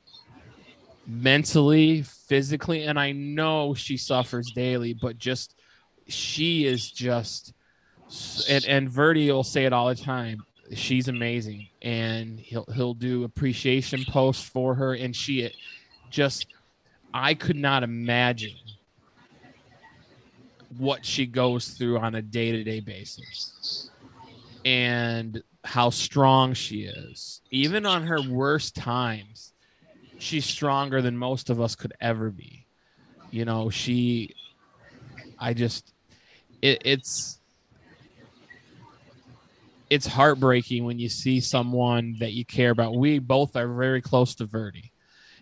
mentally, 1.10 2.02
physically, 2.02 2.84
and 2.84 2.98
I 2.98 3.12
know 3.12 3.74
she 3.74 3.96
suffers 3.96 4.52
daily, 4.52 4.94
but 4.94 5.18
just 5.18 5.56
she 6.06 6.66
is 6.66 6.90
just 6.90 7.52
and, 8.48 8.64
and 8.66 8.88
Verdi 8.88 9.30
will 9.30 9.44
say 9.44 9.64
it 9.64 9.72
all 9.72 9.88
the 9.88 9.94
time. 9.94 10.44
She's 10.72 11.08
amazing, 11.08 11.68
and 11.82 12.38
he'll 12.38 12.66
he'll 12.74 12.94
do 12.94 13.24
appreciation 13.24 14.04
posts 14.08 14.48
for 14.48 14.74
her, 14.74 14.94
and 14.94 15.14
she 15.14 15.52
just 16.10 16.46
I 17.12 17.34
could 17.34 17.56
not 17.56 17.82
imagine 17.82 18.56
what 20.78 21.04
she 21.04 21.26
goes 21.26 21.68
through 21.68 21.98
on 21.98 22.14
a 22.14 22.22
day 22.22 22.52
to 22.52 22.62
day 22.62 22.78
basis 22.78 23.90
and 24.64 25.42
how 25.64 25.90
strong 25.90 26.54
she 26.54 26.84
is. 26.84 27.40
Even 27.50 27.84
on 27.84 28.06
her 28.06 28.22
worst 28.22 28.76
times, 28.76 29.49
she's 30.20 30.44
stronger 30.44 31.02
than 31.02 31.16
most 31.16 31.50
of 31.50 31.60
us 31.60 31.74
could 31.74 31.92
ever 32.00 32.30
be. 32.30 32.66
You 33.30 33.44
know, 33.44 33.70
she, 33.70 34.34
I 35.38 35.54
just, 35.54 35.92
it, 36.62 36.82
it's, 36.84 37.40
it's 39.88 40.06
heartbreaking 40.06 40.84
when 40.84 40.98
you 40.98 41.08
see 41.08 41.40
someone 41.40 42.16
that 42.20 42.32
you 42.32 42.44
care 42.44 42.70
about. 42.70 42.94
We 42.94 43.18
both 43.18 43.56
are 43.56 43.66
very 43.66 44.00
close 44.00 44.34
to 44.36 44.46
Verdi. 44.46 44.92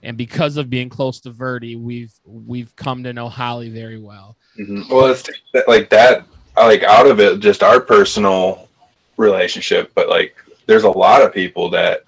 And 0.02 0.16
because 0.16 0.56
of 0.56 0.70
being 0.70 0.88
close 0.88 1.20
to 1.20 1.30
Verdi, 1.30 1.74
we've 1.74 2.12
we've 2.24 2.74
come 2.76 3.02
to 3.02 3.12
know 3.12 3.28
Holly 3.28 3.68
very 3.68 3.98
well. 3.98 4.36
Mm-hmm. 4.58 4.94
Well, 4.94 5.06
it's 5.06 5.28
like 5.66 5.90
that, 5.90 6.24
like 6.56 6.84
out 6.84 7.08
of 7.08 7.18
it, 7.18 7.40
just 7.40 7.64
our 7.64 7.80
personal 7.80 8.68
relationship, 9.16 9.90
but 9.96 10.08
like 10.08 10.36
there's 10.66 10.84
a 10.84 10.90
lot 10.90 11.22
of 11.22 11.34
people 11.34 11.68
that 11.70 12.04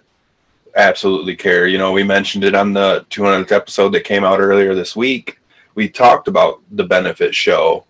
absolutely 0.77 1.37
care. 1.37 1.67
You 1.67 1.79
know, 1.79 1.93
we 1.93 2.03
mentioned 2.03 2.45
it 2.45 2.55
on 2.55 2.73
the 2.73 3.07
200th 3.11 3.53
episode 3.53 3.91
that 3.91 4.05
came 4.05 4.25
out 4.25 4.41
earlier 4.41 4.75
this 4.75 4.97
week. 4.97 5.39
We 5.75 5.89
talked 5.89 6.29
about 6.29 6.61
the 6.73 6.85
benefit 6.85 7.35
show, 7.35 7.85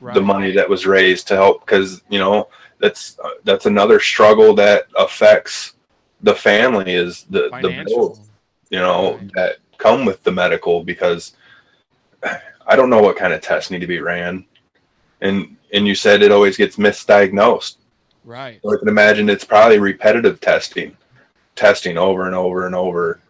right. 0.00 0.14
the 0.14 0.20
money 0.20 0.52
that 0.52 0.68
was 0.68 0.86
raised 0.86 1.28
to 1.28 1.36
help 1.36 1.64
because 1.64 2.02
you 2.08 2.18
know 2.18 2.48
that's 2.78 3.18
that's 3.44 3.66
another 3.66 4.00
struggle 4.00 4.54
that 4.54 4.86
affects 4.96 5.74
the 6.22 6.34
family 6.34 6.94
is 6.94 7.24
the 7.30 7.48
Financial. 7.50 7.78
the 7.78 7.84
bills, 7.84 8.30
you 8.70 8.78
know, 8.78 9.14
right. 9.14 9.32
that 9.34 9.56
come 9.76 10.04
with 10.04 10.22
the 10.22 10.32
medical 10.32 10.82
because 10.82 11.34
I 12.22 12.76
don't 12.76 12.90
know 12.90 13.00
what 13.00 13.16
kind 13.16 13.32
of 13.32 13.40
tests 13.40 13.70
need 13.70 13.80
to 13.80 13.86
be 13.86 14.00
ran, 14.00 14.44
and 15.20 15.56
and 15.72 15.86
you 15.86 15.94
said 15.94 16.22
it 16.22 16.32
always 16.32 16.56
gets 16.56 16.76
misdiagnosed. 16.76 17.76
Right. 18.24 18.60
So 18.62 18.74
I 18.74 18.78
can 18.78 18.88
imagine 18.88 19.28
it's 19.28 19.44
probably 19.44 19.78
repetitive 19.78 20.40
testing, 20.40 20.96
testing 21.58 21.98
over 21.98 22.26
and 22.26 22.36
over 22.36 22.66
and 22.66 22.74
over, 22.74 23.20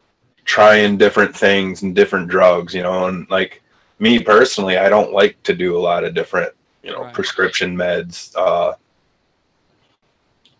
trying 0.44 0.98
different 0.98 1.34
things 1.34 1.82
and 1.82 1.94
different 1.94 2.28
drugs, 2.28 2.74
you 2.74 2.82
know, 2.82 3.06
and 3.06 3.28
like 3.30 3.62
me 3.98 4.18
personally, 4.22 4.76
I 4.76 4.90
don't 4.90 5.12
like 5.12 5.42
to 5.44 5.54
do 5.54 5.76
a 5.76 5.80
lot 5.80 6.04
of 6.04 6.14
different, 6.14 6.52
you 6.82 6.92
know, 6.92 7.04
right. 7.04 7.14
prescription 7.14 7.74
meds. 7.74 8.36
Uh, 8.36 8.74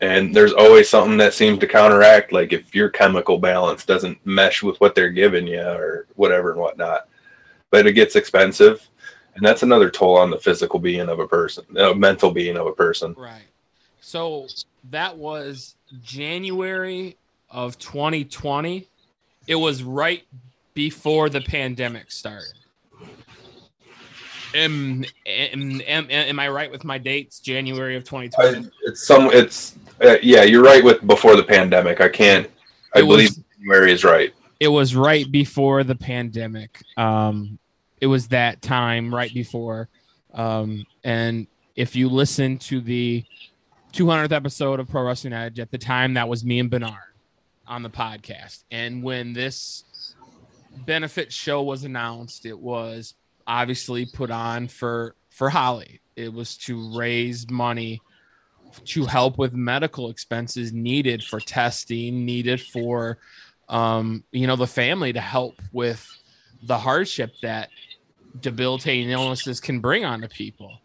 and 0.01 0.35
there's 0.35 0.55
always 0.55 0.89
something 0.89 1.19
that 1.19 1.35
seems 1.35 1.59
to 1.59 1.67
counteract, 1.67 2.33
like 2.33 2.53
if 2.53 2.75
your 2.75 2.89
chemical 2.89 3.37
balance 3.37 3.85
doesn't 3.85 4.25
mesh 4.25 4.63
with 4.63 4.81
what 4.81 4.95
they're 4.95 5.11
giving 5.11 5.47
you 5.47 5.61
or 5.61 6.07
whatever 6.17 6.53
and 6.53 6.61
whatnot. 6.61 7.09
but 7.71 7.87
it 7.87 7.93
gets 7.93 8.17
expensive, 8.17 8.89
and 9.35 9.45
that's 9.45 9.63
another 9.63 9.91
toll 9.91 10.17
on 10.17 10.31
the 10.31 10.39
physical 10.39 10.79
being 10.79 11.09
of 11.09 11.19
a 11.19 11.29
person, 11.29 11.65
uh, 11.77 11.93
mental 11.93 12.31
being 12.31 12.57
of 12.57 12.67
a 12.67 12.73
person. 12.73 13.15
Right. 13.19 13.43
So 14.01 14.47
that 14.91 15.17
was 15.19 15.75
January 16.03 17.17
of 17.51 17.79
2020. 17.79 18.87
It 19.47 19.55
was 19.55 19.83
right 19.83 20.23
before 20.75 21.29
the 21.29 21.41
pandemic 21.41 22.11
started. 22.11 22.53
Am, 24.55 25.05
am, 25.27 25.81
am, 25.87 26.11
am 26.11 26.41
I 26.41 26.49
right 26.49 26.71
with 26.71 26.83
my 26.85 26.97
dates? 26.99 27.41
January 27.41 27.97
of 27.97 28.05
2020. 28.05 28.67
I, 28.67 28.71
it's 28.85 29.07
some. 29.07 29.31
It's 29.33 29.77
uh, 30.03 30.17
yeah. 30.23 30.43
You're 30.43 30.63
right 30.63 30.83
with 30.83 31.07
before 31.07 31.37
the 31.37 31.43
pandemic. 31.43 32.01
I 32.01 32.09
can't. 32.09 32.49
I 32.95 33.01
It 33.01 33.03
believe 33.03 33.29
was- 33.31 33.41
January 33.59 33.93
is 33.93 34.05
right. 34.05 34.33
it 34.61 34.69
was 34.69 34.95
right 34.97 35.31
before 35.31 35.85
the 35.85 35.95
pandemic. 35.95 36.81
Um, 36.97 37.59
it 38.01 38.07
was 38.07 38.29
that 38.29 38.63
time 38.63 39.15
right 39.15 39.33
before. 39.35 39.89
Um, 40.33 40.87
and 41.05 41.47
if 41.77 41.95
you 41.95 42.09
listen 42.09 42.57
to 42.59 42.81
the 42.81 43.25
200th 43.93 44.33
episode 44.33 44.81
of 44.81 44.89
Pro 44.89 45.03
Wrestling 45.03 45.33
Edge, 45.33 45.59
at 45.59 45.71
the 45.71 45.79
time 45.79 46.15
that 46.15 46.29
was 46.29 46.45
me 46.45 46.59
and 46.61 46.71
Bernard 46.71 46.95
on 47.69 47.83
the 47.83 47.91
podcast. 47.91 48.65
And 48.71 49.03
when 49.03 49.33
this 49.33 50.15
benefit 50.87 51.33
show 51.33 51.63
was 51.63 51.85
announced, 51.85 52.47
it 52.47 52.59
was 52.59 53.15
obviously 53.47 54.07
put 54.07 54.31
on 54.31 54.69
for 54.69 55.15
for 55.31 55.51
Holly. 55.51 56.01
It 56.17 56.33
was 56.33 56.57
to 56.59 56.97
raise 56.97 57.49
money 57.51 58.01
to 58.87 59.07
help 59.07 59.39
with 59.39 59.55
medical 59.55 60.11
expenses 60.11 60.73
needed 60.73 61.23
for 61.23 61.41
testing, 61.41 62.25
needed 62.25 62.61
for 62.61 63.19
um, 63.69 64.25
you 64.33 64.47
know, 64.47 64.57
the 64.57 64.67
family 64.67 65.13
to 65.13 65.21
help 65.21 65.61
with 65.73 66.07
the 66.63 66.79
hardship 66.79 67.35
that 67.43 67.69
debilitating 68.41 69.11
illnesses 69.11 69.61
can 69.61 69.81
bring 69.81 70.05
onto 70.05 70.29
people. 70.29 70.81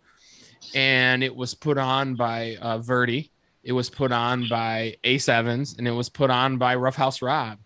And 0.76 1.24
it 1.24 1.36
was 1.36 1.54
put 1.54 1.78
on 1.78 2.16
by 2.16 2.58
uh, 2.62 2.80
Verdi, 2.80 3.32
it 3.64 3.72
was 3.72 3.90
put 3.90 4.12
on 4.12 4.48
by 4.50 4.98
Ace 5.04 5.30
Evans, 5.30 5.76
and 5.78 5.88
it 5.88 5.92
was 5.92 6.10
put 6.10 6.30
on 6.30 6.58
by 6.58 6.76
Roughhouse 6.76 7.22
Rob. 7.22 7.60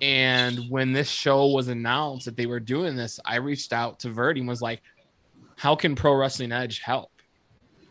And 0.00 0.68
when 0.68 0.92
this 0.92 1.08
show 1.08 1.46
was 1.46 1.68
announced 1.68 2.24
that 2.24 2.36
they 2.36 2.46
were 2.46 2.58
doing 2.58 2.96
this, 2.96 3.20
I 3.24 3.36
reached 3.36 3.72
out 3.72 4.00
to 4.00 4.10
Verdi 4.10 4.40
and 4.40 4.48
was 4.48 4.60
like, 4.60 4.82
how 5.56 5.76
can 5.76 5.94
Pro 5.94 6.14
Wrestling 6.14 6.50
Edge 6.50 6.80
help? 6.80 7.12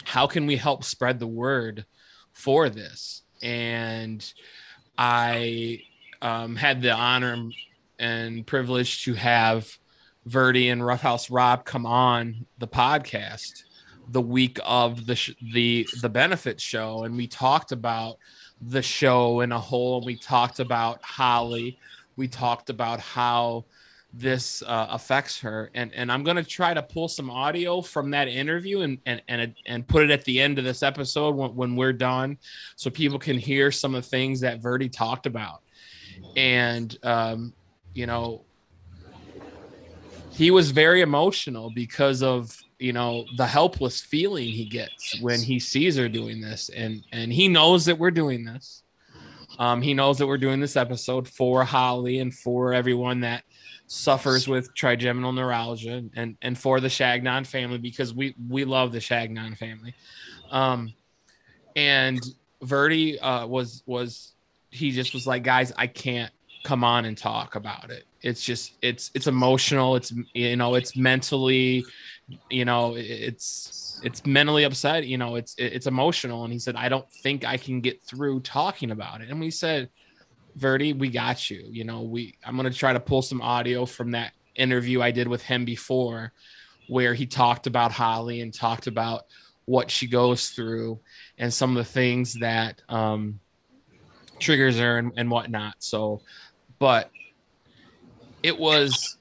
How 0.04 0.28
can 0.28 0.46
we 0.46 0.58
help 0.58 0.84
spread 0.84 1.20
the 1.20 1.28
word 1.28 1.86
for 2.34 2.70
this? 2.70 3.22
And 3.42 4.22
I 4.98 5.84
um, 6.22 6.58
had 6.58 6.82
the 6.82 6.92
honor 6.92 7.50
and 7.98 8.46
privilege 8.46 9.06
to 9.06 9.14
have 9.14 9.78
Verdi 10.26 10.68
and 10.68 10.86
Roughhouse 10.86 11.30
Rob 11.30 11.64
come 11.64 11.86
on 11.86 12.46
the 12.58 12.68
podcast 12.68 13.64
the 14.12 14.22
week 14.22 14.60
of 14.64 15.06
the 15.06 15.16
sh- 15.16 15.36
the 15.54 15.88
the 16.02 16.10
benefit 16.10 16.60
show, 16.60 17.04
and 17.04 17.16
we 17.16 17.28
talked 17.28 17.72
about 17.72 18.18
the 18.62 18.82
show 18.82 19.42
in 19.42 19.52
a 19.52 19.60
whole. 19.60 19.98
And 19.98 20.06
we 20.06 20.16
talked 20.16 20.60
about 20.60 21.02
Holly. 21.04 21.78
We 22.16 22.28
talked 22.28 22.70
about 22.70 23.00
how 23.00 23.66
this 24.14 24.62
uh, 24.64 24.88
affects 24.90 25.40
her, 25.40 25.72
and 25.74 25.94
and 25.94 26.12
I'm 26.12 26.24
gonna 26.24 26.44
try 26.44 26.74
to 26.74 26.84
pull 26.84 27.08
some 27.08 27.30
audio 27.30 27.82
from 27.82 28.12
that 28.12 28.28
interview 28.28 28.82
and 28.82 28.98
and 29.06 29.22
and 29.28 29.56
and 29.66 29.88
put 29.88 30.04
it 30.04 30.12
at 30.12 30.26
the 30.26 30.42
end 30.42 30.60
of 30.60 30.66
this 30.66 30.84
episode 30.84 31.36
when, 31.36 31.56
when 31.56 31.76
we're 31.76 31.94
done, 31.94 32.38
so 32.76 32.90
people 32.90 33.20
can 33.20 33.38
hear 33.38 33.72
some 33.72 33.96
of 33.96 34.04
the 34.04 34.10
things 34.10 34.42
that 34.42 34.62
Verdi 34.62 34.90
talked 34.90 35.26
about 35.26 35.62
and 36.36 36.98
um, 37.04 37.54
you 37.94 38.06
know 38.06 38.44
he 40.32 40.52
was 40.52 40.72
very 40.72 41.02
emotional 41.02 41.70
because 41.76 42.24
of 42.24 42.58
you 42.82 42.94
know 42.94 43.26
the 43.38 43.46
helpless 43.46 44.02
feeling 44.02 44.48
he 44.48 44.66
gets 44.66 45.20
when 45.22 45.40
he 45.40 45.60
sees 45.60 45.98
her 45.98 46.10
doing 46.10 46.42
this 46.42 46.70
and 46.70 47.04
and 47.12 47.32
he 47.32 47.48
knows 47.48 47.86
that 47.86 47.98
we're 47.98 48.12
doing 48.12 48.44
this 48.44 48.84
um, 49.60 49.82
he 49.82 49.94
knows 49.94 50.18
that 50.18 50.28
we're 50.28 50.38
doing 50.38 50.60
this 50.60 50.76
episode 50.76 51.28
for 51.28 51.64
holly 51.64 52.20
and 52.20 52.34
for 52.34 52.74
everyone 52.74 53.22
that 53.22 53.44
suffers 53.88 54.48
with 54.48 54.74
trigeminal 54.74 55.34
neuralgia 55.34 56.04
and 56.16 56.38
and 56.42 56.58
for 56.58 56.80
the 56.80 56.88
shagnon 56.88 57.46
family 57.46 57.78
because 57.78 58.14
we 58.14 58.34
we 58.50 58.64
love 58.64 58.92
the 58.92 59.00
shagnon 59.00 59.58
family 59.58 59.94
um 60.50 60.94
and 61.76 62.22
verdi 62.62 63.20
uh 63.20 63.46
was 63.46 63.84
was 63.86 64.32
he 64.72 64.92
just 64.92 65.14
was 65.14 65.28
like, 65.28 65.44
guys, 65.44 65.72
I 65.78 65.88
can't 65.88 66.32
come 66.64 66.84
on 66.84 67.06
and 67.06 67.18
talk 67.18 67.56
about 67.56 67.92
it. 67.92 68.06
It's 68.22 68.44
just 68.44 68.74
it's 68.82 69.12
it's 69.14 69.28
emotional. 69.28 69.96
It's 69.96 70.14
you 70.34 70.56
know 70.56 70.76
it's 70.76 70.96
mentally, 70.96 71.86
you 72.50 72.66
know 72.66 72.96
it's 72.96 74.02
it's 74.04 74.26
mentally 74.26 74.64
upset. 74.64 75.06
You 75.06 75.18
know 75.18 75.36
it's 75.36 75.56
it's 75.58 75.88
emotional. 75.88 76.44
And 76.44 76.54
he 76.54 76.60
said, 76.60 76.76
I 76.76 76.90
don't 76.90 77.10
think 77.12 77.46
I 77.46 77.58
can 77.58 77.82
get 77.82 78.02
through 78.04 78.42
talking 78.42 78.92
about 78.92 79.22
it. 79.22 79.30
And 79.30 79.40
we 79.40 79.52
said, 79.52 79.90
Verdi, 80.56 80.94
we 80.94 81.10
got 81.10 81.50
you. 81.50 81.66
You 81.70 81.84
know 81.84 82.02
we 82.02 82.36
I'm 82.46 82.56
gonna 82.56 82.72
try 82.72 82.94
to 82.94 83.00
pull 83.00 83.22
some 83.22 83.42
audio 83.42 83.86
from 83.86 84.12
that 84.12 84.34
interview 84.56 85.02
I 85.02 85.12
did 85.12 85.28
with 85.28 85.42
him 85.42 85.66
before, 85.66 86.34
where 86.88 87.14
he 87.14 87.26
talked 87.26 87.68
about 87.68 87.92
Holly 87.92 88.42
and 88.42 88.54
talked 88.54 88.88
about 88.88 89.26
what 89.66 89.92
she 89.92 90.08
goes 90.08 90.50
through 90.50 91.00
and 91.38 91.54
some 91.54 91.78
of 91.78 91.86
the 91.86 91.92
things 91.92 92.34
that 92.36 92.82
um 92.90 93.40
triggers 94.40 94.78
her 94.80 94.98
and, 94.98 95.14
and 95.16 95.30
whatnot. 95.30 95.76
So, 95.80 96.22
but 96.80 97.12
it 98.44 98.58
was 98.58 99.18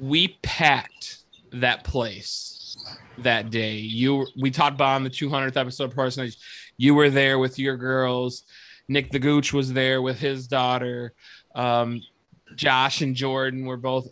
we 0.00 0.38
packed 0.42 1.18
that 1.52 1.84
place 1.84 2.76
that 3.18 3.50
day. 3.50 3.74
You 3.74 4.26
we 4.38 4.50
talked 4.50 4.74
about 4.74 4.96
on 4.96 5.04
the 5.04 5.10
200th 5.10 5.56
episode 5.56 5.84
of 5.84 5.94
personage. 5.94 6.38
You 6.76 6.94
were 6.94 7.10
there 7.10 7.38
with 7.38 7.58
your 7.58 7.76
girls. 7.76 8.44
Nick 8.88 9.10
the 9.10 9.18
Gooch 9.18 9.52
was 9.52 9.72
there 9.72 10.02
with 10.02 10.18
his 10.18 10.48
daughter. 10.48 11.12
Um, 11.54 12.02
Josh 12.56 13.02
and 13.02 13.14
Jordan 13.14 13.64
were 13.64 13.76
both. 13.76 14.08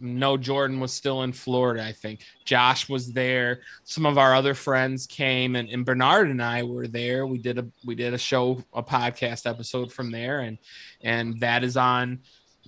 No, 0.00 0.36
Jordan 0.36 0.78
was 0.78 0.92
still 0.92 1.22
in 1.22 1.32
Florida, 1.32 1.84
I 1.84 1.92
think. 1.92 2.20
Josh 2.44 2.88
was 2.88 3.12
there. 3.12 3.62
Some 3.82 4.06
of 4.06 4.16
our 4.16 4.34
other 4.34 4.54
friends 4.54 5.06
came, 5.06 5.56
and, 5.56 5.68
and 5.70 5.84
Bernard 5.84 6.28
and 6.28 6.40
I 6.40 6.62
were 6.62 6.86
there. 6.86 7.26
We 7.26 7.38
did 7.38 7.58
a 7.58 7.66
we 7.84 7.94
did 7.94 8.14
a 8.14 8.18
show, 8.18 8.62
a 8.72 8.82
podcast 8.82 9.48
episode 9.48 9.92
from 9.92 10.10
there, 10.10 10.40
and 10.40 10.58
and 11.00 11.40
that 11.40 11.64
is 11.64 11.76
on, 11.76 12.20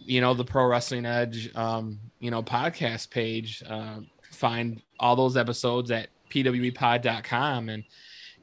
you 0.04 0.20
know, 0.20 0.34
the 0.34 0.44
Pro 0.44 0.66
Wrestling 0.66 1.06
Edge, 1.06 1.54
um, 1.54 1.98
you 2.18 2.30
know, 2.30 2.42
podcast 2.42 3.10
page. 3.10 3.62
Uh, 3.68 4.00
find 4.32 4.82
all 4.98 5.16
those 5.16 5.36
episodes 5.36 5.90
at 5.90 6.08
pwepod.com, 6.30 7.68
and 7.68 7.84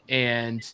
and 0.10 0.74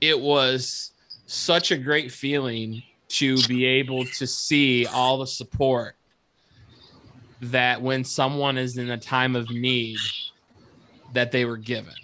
it 0.00 0.18
was 0.18 0.92
such 1.26 1.70
a 1.70 1.76
great 1.76 2.10
feeling 2.10 2.82
to 3.08 3.36
be 3.48 3.64
able 3.64 4.04
to 4.04 4.26
see 4.26 4.86
all 4.86 5.18
the 5.18 5.26
support 5.26 5.96
that 7.40 7.80
when 7.80 8.04
someone 8.04 8.58
is 8.58 8.76
in 8.76 8.90
a 8.90 8.98
time 8.98 9.34
of 9.34 9.50
need 9.50 9.98
that 11.12 11.32
they 11.32 11.44
were 11.44 11.56
given 11.56 11.94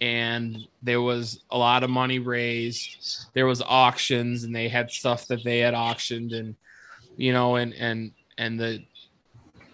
and 0.00 0.56
there 0.82 1.02
was 1.02 1.42
a 1.50 1.58
lot 1.58 1.82
of 1.82 1.90
money 1.90 2.18
raised. 2.18 3.26
There 3.34 3.46
was 3.46 3.60
auctions 3.60 4.44
and 4.44 4.54
they 4.54 4.68
had 4.68 4.90
stuff 4.90 5.26
that 5.26 5.44
they 5.44 5.58
had 5.58 5.74
auctioned 5.74 6.32
and 6.32 6.56
you 7.16 7.32
know 7.32 7.56
and 7.56 7.74
and 7.74 8.12
and 8.38 8.58
the 8.58 8.82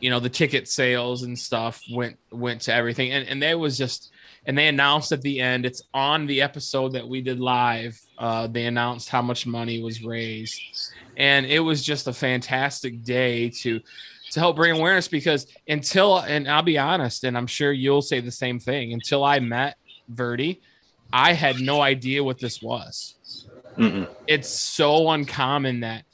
you 0.01 0.11
know 0.11 0.21
the 0.21 0.29
ticket 0.29 0.69
sales 0.69 1.23
and 1.23 1.39
stuff 1.39 1.81
went 1.93 2.19
went 2.33 2.63
to 2.63 2.75
everything. 2.75 3.13
And 3.13 3.27
and 3.29 3.41
there 3.41 3.59
was 3.59 3.79
just 3.79 4.13
and 4.47 4.59
they 4.59 4.67
announced 4.67 5.13
at 5.13 5.23
the 5.23 5.41
end 5.41 5.65
it's 5.65 5.83
on 5.95 6.27
the 6.27 6.43
episode 6.43 6.93
that 6.93 7.09
we 7.09 7.21
did 7.21 7.41
live 7.41 7.99
uh 8.19 8.47
they 8.47 8.67
announced 8.67 9.09
how 9.09 9.23
much 9.23 9.47
money 9.47 9.81
was 9.81 10.03
raised. 10.03 10.61
And 11.17 11.47
it 11.47 11.61
was 11.61 11.85
just 11.85 12.09
a 12.09 12.13
fantastic 12.13 13.05
day 13.05 13.51
to 13.61 13.81
to 14.33 14.41
help 14.41 14.57
bring 14.57 14.77
awareness 14.77 15.07
because 15.07 15.47
until 15.69 16.19
and 16.19 16.51
I'll 16.51 16.63
be 16.63 16.79
honest 16.79 17.23
and 17.23 17.39
I'm 17.39 17.47
sure 17.47 17.71
you'll 17.71 18.03
say 18.03 18.19
the 18.19 18.33
same 18.33 18.59
thing 18.59 18.93
until 18.93 19.23
I 19.23 19.39
met 19.39 19.77
Verdi 20.09 20.61
I 21.13 21.33
had 21.33 21.61
no 21.61 21.81
idea 21.81 22.23
what 22.23 22.39
this 22.39 22.63
was. 22.63 23.15
Mm-mm. 23.77 24.09
it's 24.27 24.49
so 24.49 25.11
uncommon 25.11 25.81
that 25.81 26.05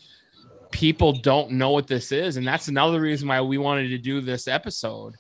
people 0.73 1.13
don't 1.13 1.53
know 1.53 1.71
what 1.71 1.87
this 1.87 2.11
is. 2.11 2.37
And 2.37 2.45
that's 2.45 2.67
another 2.67 3.01
reason 3.01 3.29
why 3.29 3.41
we 3.41 3.57
wanted 3.57 3.89
to 3.91 3.99
do 3.99 4.21
this 4.21 4.49
episode 4.49 5.15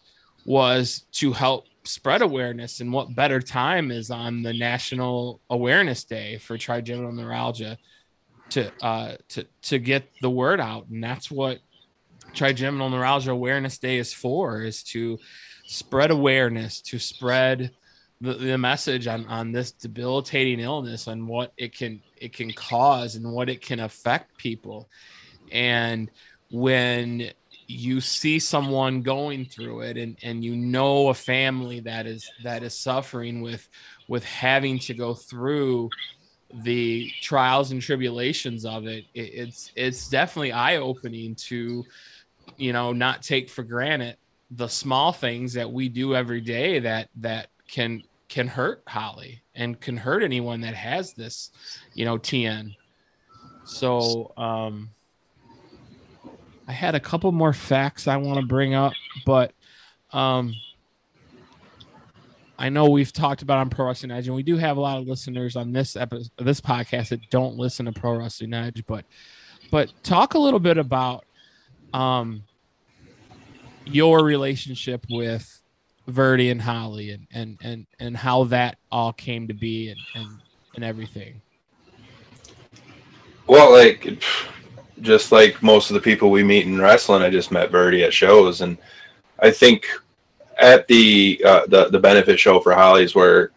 was 0.44 1.04
to 1.12 1.32
help 1.32 1.66
spread 1.84 2.20
awareness 2.20 2.80
and 2.80 2.92
what 2.92 3.14
better 3.14 3.40
time 3.40 3.92
is 3.92 4.10
on 4.10 4.42
the 4.42 4.52
national 4.52 5.40
awareness 5.50 6.02
day 6.02 6.38
for 6.38 6.58
trigeminal 6.58 7.12
neuralgia 7.12 7.78
to 8.50 8.70
uh 8.82 9.16
to 9.28 9.46
to 9.62 9.78
get 9.78 10.04
the 10.20 10.30
word 10.30 10.60
out. 10.60 10.88
And 10.88 11.02
that's 11.02 11.30
what 11.30 11.60
trigeminal 12.34 12.90
neuralgia 12.90 13.30
awareness 13.30 13.78
day 13.78 13.98
is 13.98 14.12
for 14.12 14.62
is 14.62 14.82
to 14.82 15.18
spread 15.64 16.10
awareness 16.10 16.80
to 16.80 16.98
spread 16.98 17.70
the, 18.22 18.34
the 18.34 18.56
message 18.56 19.08
on, 19.08 19.26
on 19.26 19.50
this 19.50 19.72
debilitating 19.72 20.60
illness 20.60 21.08
and 21.08 21.26
what 21.26 21.52
it 21.56 21.76
can 21.76 22.00
it 22.16 22.32
can 22.32 22.52
cause 22.52 23.16
and 23.16 23.30
what 23.30 23.48
it 23.48 23.60
can 23.60 23.80
affect 23.80 24.38
people. 24.38 24.88
And 25.50 26.08
when 26.50 27.32
you 27.66 28.00
see 28.00 28.38
someone 28.38 29.02
going 29.02 29.44
through 29.44 29.80
it 29.80 29.96
and 29.96 30.16
and 30.22 30.44
you 30.44 30.54
know 30.54 31.08
a 31.08 31.14
family 31.14 31.80
that 31.80 32.06
is 32.06 32.30
that 32.44 32.62
is 32.62 32.78
suffering 32.78 33.42
with 33.42 33.68
with 34.08 34.24
having 34.24 34.78
to 34.78 34.94
go 34.94 35.14
through 35.14 35.90
the 36.62 37.10
trials 37.22 37.72
and 37.72 37.82
tribulations 37.82 38.64
of 38.64 38.86
it, 38.86 39.04
it 39.14 39.20
it's 39.20 39.72
it's 39.74 40.08
definitely 40.08 40.52
eye-opening 40.52 41.34
to 41.34 41.84
you 42.56 42.72
know 42.72 42.92
not 42.92 43.22
take 43.22 43.50
for 43.50 43.64
granted 43.64 44.16
the 44.52 44.68
small 44.68 45.12
things 45.12 45.54
that 45.54 45.72
we 45.72 45.88
do 45.88 46.14
every 46.14 46.40
day 46.40 46.78
that 46.78 47.08
that 47.16 47.48
can 47.66 48.02
can 48.32 48.48
hurt 48.48 48.82
Holly 48.86 49.42
and 49.54 49.78
can 49.78 49.96
hurt 49.96 50.22
anyone 50.22 50.62
that 50.62 50.74
has 50.74 51.12
this 51.12 51.50
you 51.94 52.04
know 52.04 52.16
TN 52.18 52.74
so 53.64 54.32
um 54.36 54.90
I 56.66 56.72
had 56.72 56.94
a 56.94 57.00
couple 57.00 57.30
more 57.32 57.52
facts 57.52 58.06
I 58.08 58.16
want 58.16 58.40
to 58.40 58.46
bring 58.46 58.74
up, 58.74 58.92
but 59.26 59.52
um, 60.12 60.54
I 62.58 62.68
know 62.68 62.88
we've 62.88 63.12
talked 63.12 63.42
about 63.42 63.58
on 63.58 63.68
Pro 63.68 63.86
Wrestling 63.86 64.12
Edge, 64.12 64.28
and 64.28 64.36
we 64.36 64.42
do 64.42 64.56
have 64.56 64.76
a 64.76 64.80
lot 64.80 64.98
of 64.98 65.06
listeners 65.06 65.56
on 65.56 65.72
this 65.72 65.96
episode, 65.96 66.30
this 66.38 66.60
podcast 66.60 67.08
that 67.08 67.28
don't 67.30 67.56
listen 67.56 67.86
to 67.86 67.92
Pro 67.92 68.16
Wrestling 68.16 68.54
Edge. 68.54 68.84
But, 68.86 69.04
but 69.70 69.92
talk 70.02 70.34
a 70.34 70.38
little 70.38 70.60
bit 70.60 70.78
about 70.78 71.24
um, 71.92 72.44
your 73.84 74.24
relationship 74.24 75.04
with 75.10 75.61
Verdi 76.06 76.50
and 76.50 76.60
Holly, 76.60 77.10
and 77.10 77.26
and 77.32 77.58
and 77.62 77.86
and 78.00 78.16
how 78.16 78.44
that 78.44 78.78
all 78.90 79.12
came 79.12 79.48
to 79.48 79.54
be, 79.54 79.90
and 79.90 80.00
and, 80.14 80.38
and 80.74 80.84
everything. 80.84 81.40
Well, 83.46 83.72
like 83.72 84.22
just 85.00 85.32
like 85.32 85.62
most 85.62 85.90
of 85.90 85.94
the 85.94 86.00
people 86.00 86.30
we 86.30 86.42
meet 86.42 86.66
in 86.66 86.80
wrestling, 86.80 87.22
I 87.22 87.30
just 87.30 87.50
met 87.50 87.70
Verdi 87.70 88.04
at 88.04 88.14
shows, 88.14 88.60
and 88.60 88.78
I 89.40 89.50
think 89.50 89.86
at 90.58 90.86
the 90.88 91.42
uh, 91.44 91.66
the 91.66 91.88
the 91.88 91.98
benefit 91.98 92.38
show 92.38 92.60
for 92.60 92.72
Holly's, 92.72 93.14
where 93.14 93.50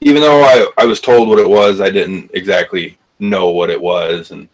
even 0.00 0.22
though 0.22 0.42
I 0.42 0.68
I 0.78 0.86
was 0.86 1.00
told 1.00 1.28
what 1.28 1.38
it 1.38 1.48
was, 1.48 1.80
I 1.80 1.90
didn't 1.90 2.30
exactly 2.34 2.98
know 3.18 3.50
what 3.50 3.70
it 3.70 3.80
was, 3.80 4.30
and 4.30 4.48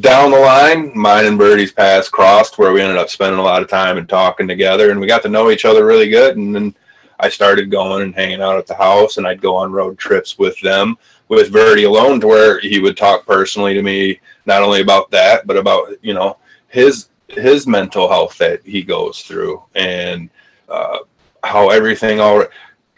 down 0.00 0.30
the 0.30 0.38
line, 0.38 0.96
mine 0.96 1.26
and 1.26 1.38
Verdi's 1.38 1.72
paths 1.72 2.08
crossed, 2.08 2.58
where 2.58 2.72
we 2.72 2.80
ended 2.80 2.98
up 2.98 3.10
spending 3.10 3.38
a 3.38 3.42
lot 3.42 3.62
of 3.62 3.68
time 3.68 3.98
and 3.98 4.08
talking 4.08 4.48
together, 4.48 4.90
and 4.90 5.00
we 5.00 5.06
got 5.06 5.22
to 5.22 5.28
know 5.28 5.50
each 5.50 5.64
other 5.64 5.84
really 5.84 6.08
good, 6.08 6.36
and 6.36 6.54
then. 6.54 6.74
I 7.20 7.28
started 7.28 7.70
going 7.70 8.02
and 8.02 8.12
hanging 8.12 8.42
out 8.42 8.56
at 8.56 8.66
the 8.66 8.74
house, 8.74 9.16
and 9.16 9.28
I'd 9.28 9.40
go 9.40 9.54
on 9.54 9.70
road 9.70 9.96
trips 9.96 10.38
with 10.38 10.58
them 10.58 10.98
with 11.32 11.50
Verdi 11.50 11.84
alone 11.84 12.20
to 12.20 12.26
where 12.26 12.60
he 12.60 12.78
would 12.78 12.94
talk 12.94 13.24
personally 13.24 13.72
to 13.72 13.82
me 13.82 14.20
not 14.44 14.62
only 14.62 14.82
about 14.82 15.10
that 15.12 15.46
but 15.46 15.56
about 15.56 15.88
you 16.02 16.12
know 16.12 16.36
his 16.68 17.08
his 17.28 17.66
mental 17.66 18.06
health 18.06 18.36
that 18.36 18.62
he 18.66 18.82
goes 18.82 19.20
through 19.22 19.62
and 19.74 20.28
uh, 20.68 20.98
how 21.42 21.70
everything 21.70 22.20
all 22.20 22.44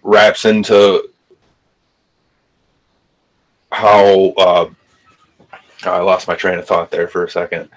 wraps 0.02 0.46
into 0.46 1.08
how 3.70 4.30
uh, 4.36 4.68
I 5.92 6.00
lost 6.00 6.28
my 6.28 6.34
train 6.34 6.58
of 6.58 6.66
thought 6.66 6.90
there 6.90 7.08
for 7.08 7.24
a 7.24 7.30
second. 7.30 7.68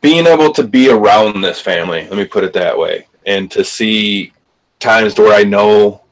Being 0.00 0.26
able 0.26 0.52
to 0.52 0.62
be 0.62 0.90
around 0.90 1.40
this 1.40 1.60
family, 1.60 2.02
let 2.02 2.16
me 2.16 2.24
put 2.24 2.44
it 2.44 2.52
that 2.52 2.78
way, 2.78 3.06
and 3.26 3.50
to 3.50 3.64
see 3.64 4.32
times 4.78 5.18
where 5.18 5.34
I 5.34 5.44
know 5.44 6.02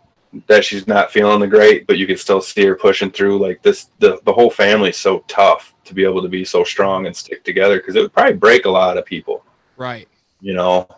that 0.47 0.65
she's 0.65 0.87
not 0.87 1.13
feeling 1.13 1.41
the 1.41 1.47
great, 1.47 1.87
but 1.87 1.99
you 1.99 2.07
can 2.07 2.17
still 2.17 2.41
see 2.41 2.65
her 2.65 2.75
pushing 2.75 3.11
through. 3.11 3.39
Like 3.39 3.63
this, 3.63 3.91
the 3.99 4.21
the 4.25 4.33
whole 4.33 4.51
family's 4.51 4.97
so 4.97 5.25
tough 5.29 5.75
to 5.85 5.95
be 5.95 6.05
able 6.05 6.23
to 6.23 6.29
be 6.29 6.45
so 6.45 6.65
strong 6.65 7.07
and 7.07 7.15
stick 7.15 7.45
together 7.45 7.79
because 7.79 7.97
it 7.97 8.03
would 8.03 8.13
probably 8.13 8.35
break 8.35 8.65
a 8.65 8.71
lot 8.71 8.99
of 8.99 9.05
people. 9.05 9.45
Right. 9.77 10.09
You 10.41 10.55
know, 10.55 10.89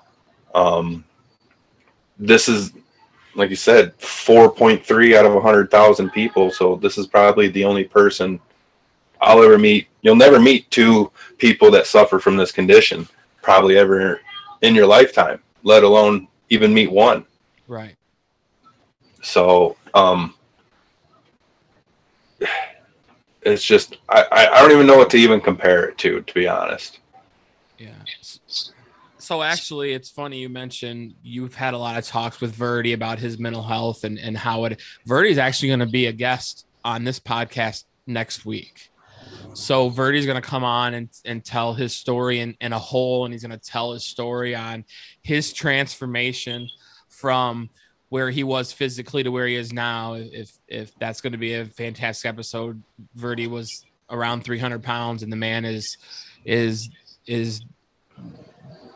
um, 0.55 1.05
this 2.19 2.49
is 2.49 2.73
like 3.35 3.51
you 3.51 3.57
said, 3.57 3.95
four 3.95 4.51
point 4.51 4.85
three 4.85 5.17
out 5.17 5.27
of 5.27 5.35
a 5.35 5.41
hundred 5.41 5.71
thousand 5.71 6.11
people. 6.11 6.51
So 6.51 6.77
this 6.77 6.99
is 6.99 7.07
probably 7.07 7.49
the 7.49 7.65
only 7.65 7.85
person 7.85 8.41
I'll 9.21 9.43
ever 9.43 9.59
meet. 9.59 9.89
You'll 10.03 10.17
never 10.17 10.39
meet 10.39 10.71
two 10.71 11.11
people 11.39 11.71
that 11.73 11.87
suffer 11.87 12.19
from 12.19 12.37
this 12.37 12.53
condition, 12.53 13.09
probably 13.43 13.77
ever 13.77 14.21
in 14.63 14.75
your 14.75 14.87
lifetime. 14.87 15.41
Let 15.63 15.83
alone 15.83 16.29
even 16.51 16.73
meet 16.73 16.91
one. 16.91 17.25
Right. 17.67 17.97
So 19.23 19.77
um, 19.95 20.35
it's 23.43 23.65
just 23.65 23.99
I, 24.09 24.25
I 24.33 24.61
don't 24.61 24.73
even 24.73 24.87
know 24.87 24.97
what 24.97 25.11
to 25.11 25.17
even 25.17 25.41
compare 25.41 25.89
it 25.89 25.99
to, 25.99 26.21
to 26.21 26.35
be 26.35 26.47
honest. 26.47 27.01
Yeah. 27.79 27.95
So 29.19 29.43
actually, 29.43 29.93
it's 29.93 30.09
funny 30.09 30.39
you 30.39 30.49
mentioned 30.49 31.15
you've 31.23 31.55
had 31.55 31.75
a 31.75 31.79
lot 31.79 31.99
of 31.99 32.07
talks 32.07 32.41
with 32.41 32.55
Verdi 32.55 32.93
about 32.95 33.19
his 33.19 33.39
mental 33.39 33.63
health 33.63 34.05
and 34.05 34.19
and 34.19 34.37
how 34.37 34.65
it. 34.65 34.81
Verdi 35.07 35.31
is 35.31 35.39
actually 35.39 35.69
going 35.69 35.81
to 35.81 35.87
be 35.87 36.07
a 36.07 36.13
guest 36.13 36.67
on 36.85 37.05
this 37.05 37.21
podcast 37.21 37.85
next 38.07 38.47
week. 38.47 38.91
So 39.55 39.89
Verdi's 39.89 40.27
going 40.27 40.41
to 40.41 40.49
come 40.49 40.65
on 40.65 40.95
and, 40.95 41.09
and 41.25 41.45
tell 41.45 41.75
his 41.75 41.95
story 41.95 42.41
in, 42.41 42.57
in 42.61 42.73
a 42.73 42.79
whole, 42.79 43.25
and 43.25 43.35
he's 43.35 43.43
going 43.43 43.59
to 43.59 43.71
tell 43.71 43.93
his 43.93 44.05
story 44.05 44.55
on 44.55 44.85
his 45.23 45.53
transformation 45.53 46.69
from 47.09 47.69
where 48.11 48.31
he 48.31 48.45
was 48.45 48.73
physically 48.73 49.23
to 49.23 49.31
where 49.31 49.47
he 49.47 49.57
is 49.57 49.73
now. 49.73 50.15
If 50.15 50.57
if 50.69 50.97
that's 50.99 51.21
going 51.21 51.33
to 51.33 51.39
be 51.39 51.55
a 51.55 51.65
fantastic 51.65 52.29
episode, 52.29 52.83
Verdi 53.15 53.47
was 53.47 53.85
around 54.11 54.45
300 54.45 54.83
pounds, 54.83 55.23
and 55.23 55.33
the 55.33 55.37
man 55.37 55.65
is 55.65 55.97
is 56.45 56.89
is 57.27 57.63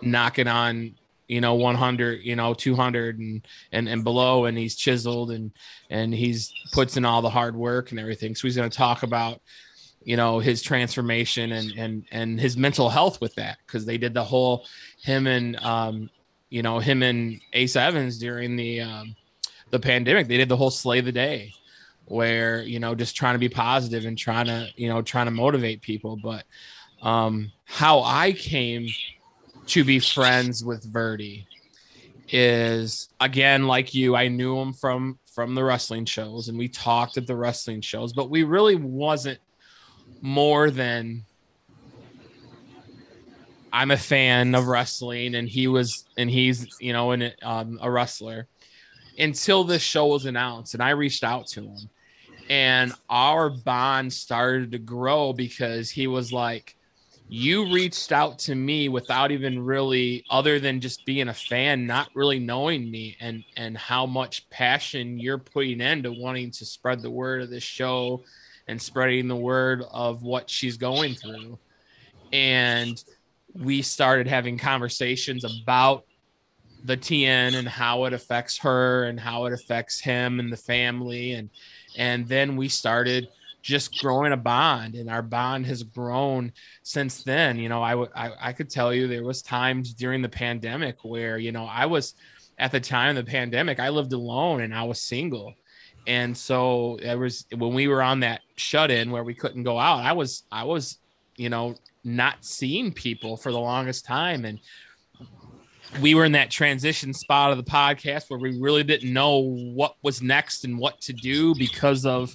knocking 0.00 0.48
on 0.48 0.94
you 1.28 1.40
know 1.40 1.54
100 1.54 2.22
you 2.22 2.36
know 2.36 2.54
200 2.54 3.18
and 3.18 3.46
and 3.70 3.88
and 3.88 4.04
below 4.04 4.46
and 4.46 4.58
he's 4.58 4.74
chiseled 4.74 5.30
and 5.30 5.52
and 5.90 6.12
he's 6.12 6.52
puts 6.72 6.96
in 6.96 7.04
all 7.04 7.22
the 7.22 7.30
hard 7.30 7.54
work 7.54 7.90
and 7.90 8.00
everything 8.00 8.34
so 8.34 8.42
he's 8.42 8.56
going 8.56 8.68
to 8.68 8.76
talk 8.76 9.02
about 9.02 9.40
you 10.04 10.16
know 10.16 10.38
his 10.38 10.62
transformation 10.62 11.52
and 11.52 11.72
and 11.76 12.04
and 12.10 12.40
his 12.40 12.56
mental 12.56 12.88
health 12.88 13.20
with 13.20 13.34
that 13.36 13.58
because 13.66 13.84
they 13.84 13.98
did 13.98 14.14
the 14.14 14.24
whole 14.24 14.64
him 15.02 15.26
and 15.26 15.56
um 15.60 16.10
you 16.52 16.60
know 16.60 16.78
him 16.78 17.02
and 17.02 17.40
Ace 17.54 17.76
Evans 17.76 18.18
during 18.18 18.56
the 18.56 18.82
um, 18.82 19.16
the 19.70 19.80
pandemic. 19.80 20.28
They 20.28 20.36
did 20.36 20.50
the 20.50 20.56
whole 20.56 20.70
slay 20.70 21.00
the 21.00 21.10
day, 21.10 21.54
where 22.04 22.60
you 22.60 22.78
know 22.78 22.94
just 22.94 23.16
trying 23.16 23.34
to 23.34 23.38
be 23.38 23.48
positive 23.48 24.04
and 24.04 24.18
trying 24.18 24.46
to 24.46 24.68
you 24.76 24.90
know 24.90 25.00
trying 25.00 25.24
to 25.24 25.30
motivate 25.30 25.80
people. 25.80 26.18
But 26.22 26.44
um, 27.00 27.50
how 27.64 28.02
I 28.02 28.32
came 28.32 28.86
to 29.68 29.82
be 29.82 29.98
friends 29.98 30.62
with 30.62 30.84
Verdi 30.84 31.46
is 32.28 33.08
again 33.18 33.66
like 33.66 33.94
you. 33.94 34.14
I 34.14 34.28
knew 34.28 34.58
him 34.58 34.74
from 34.74 35.18
from 35.34 35.54
the 35.54 35.64
wrestling 35.64 36.04
shows, 36.04 36.48
and 36.48 36.58
we 36.58 36.68
talked 36.68 37.16
at 37.16 37.26
the 37.26 37.34
wrestling 37.34 37.80
shows, 37.80 38.12
but 38.12 38.28
we 38.28 38.42
really 38.42 38.76
wasn't 38.76 39.38
more 40.20 40.70
than 40.70 41.24
I'm 43.72 43.90
a 43.90 43.96
fan 43.96 44.54
of 44.54 44.66
wrestling, 44.66 45.34
and 45.34 45.48
he 45.48 45.66
was, 45.66 46.04
and 46.18 46.30
he's, 46.30 46.66
you 46.78 46.92
know, 46.92 47.12
um, 47.42 47.78
a 47.80 47.90
wrestler. 47.90 48.46
Until 49.18 49.64
this 49.64 49.82
show 49.82 50.06
was 50.06 50.26
announced, 50.26 50.74
and 50.74 50.82
I 50.82 50.90
reached 50.90 51.24
out 51.24 51.46
to 51.48 51.62
him, 51.62 51.90
and 52.50 52.92
our 53.08 53.48
bond 53.50 54.12
started 54.12 54.72
to 54.72 54.78
grow 54.78 55.32
because 55.32 55.90
he 55.90 56.06
was 56.06 56.32
like, 56.32 56.76
"You 57.28 57.72
reached 57.72 58.12
out 58.12 58.38
to 58.40 58.54
me 58.54 58.88
without 58.88 59.30
even 59.30 59.62
really, 59.64 60.24
other 60.28 60.60
than 60.60 60.80
just 60.80 61.04
being 61.06 61.28
a 61.28 61.34
fan, 61.34 61.86
not 61.86 62.08
really 62.14 62.38
knowing 62.38 62.90
me, 62.90 63.16
and 63.20 63.44
and 63.56 63.76
how 63.76 64.06
much 64.06 64.48
passion 64.50 65.18
you're 65.18 65.38
putting 65.38 65.80
into 65.80 66.12
wanting 66.12 66.50
to 66.52 66.64
spread 66.66 67.00
the 67.00 67.10
word 67.10 67.42
of 67.42 67.50
this 67.50 67.62
show, 67.62 68.22
and 68.68 68.80
spreading 68.80 69.28
the 69.28 69.36
word 69.36 69.82
of 69.90 70.22
what 70.22 70.48
she's 70.48 70.76
going 70.76 71.14
through, 71.14 71.58
and." 72.32 73.02
we 73.54 73.82
started 73.82 74.26
having 74.26 74.58
conversations 74.58 75.44
about 75.44 76.04
the 76.84 76.96
TN 76.96 77.54
and 77.54 77.68
how 77.68 78.04
it 78.04 78.12
affects 78.12 78.58
her 78.58 79.04
and 79.04 79.20
how 79.20 79.44
it 79.44 79.52
affects 79.52 80.00
him 80.00 80.40
and 80.40 80.52
the 80.52 80.56
family. 80.56 81.32
And 81.32 81.50
and 81.96 82.26
then 82.26 82.56
we 82.56 82.68
started 82.68 83.28
just 83.60 84.00
growing 84.00 84.32
a 84.32 84.36
bond 84.36 84.96
and 84.96 85.08
our 85.08 85.22
bond 85.22 85.66
has 85.66 85.84
grown 85.84 86.52
since 86.82 87.22
then. 87.22 87.58
You 87.58 87.68
know 87.68 87.82
I, 87.82 88.48
I 88.48 88.52
could 88.52 88.70
tell 88.70 88.92
you 88.92 89.06
there 89.06 89.22
was 89.22 89.42
times 89.42 89.94
during 89.94 90.22
the 90.22 90.28
pandemic 90.28 91.04
where 91.04 91.38
you 91.38 91.52
know 91.52 91.66
i 91.66 91.86
was 91.86 92.14
at 92.58 92.72
the 92.72 92.80
time 92.80 93.16
of 93.16 93.24
the 93.24 93.30
pandemic 93.30 93.78
i 93.78 93.88
lived 93.88 94.12
alone 94.12 94.60
and 94.62 94.74
i 94.74 94.82
was 94.82 95.00
single 95.00 95.54
and 96.06 96.36
so 96.36 96.98
it 97.02 97.14
was 97.14 97.46
when 97.56 97.74
we 97.74 97.88
were 97.88 98.02
on 98.02 98.20
that 98.20 98.40
shut 98.56 98.90
in 98.90 99.10
where 99.10 99.24
we 99.24 99.34
couldn't 99.34 99.62
go 99.62 99.78
out 99.78 100.00
i 100.00 100.12
was 100.12 100.42
i 100.50 100.64
was 100.64 100.98
you 101.36 101.48
know 101.48 101.74
not 102.04 102.44
seeing 102.44 102.92
people 102.92 103.36
for 103.36 103.52
the 103.52 103.60
longest 103.60 104.04
time. 104.04 104.44
And 104.44 104.58
we 106.00 106.14
were 106.14 106.24
in 106.24 106.32
that 106.32 106.50
transition 106.50 107.12
spot 107.12 107.50
of 107.52 107.58
the 107.58 107.70
podcast 107.70 108.30
where 108.30 108.38
we 108.38 108.58
really 108.58 108.82
didn't 108.82 109.12
know 109.12 109.38
what 109.38 109.96
was 110.02 110.22
next 110.22 110.64
and 110.64 110.78
what 110.78 111.00
to 111.02 111.12
do 111.12 111.54
because 111.54 112.06
of 112.06 112.34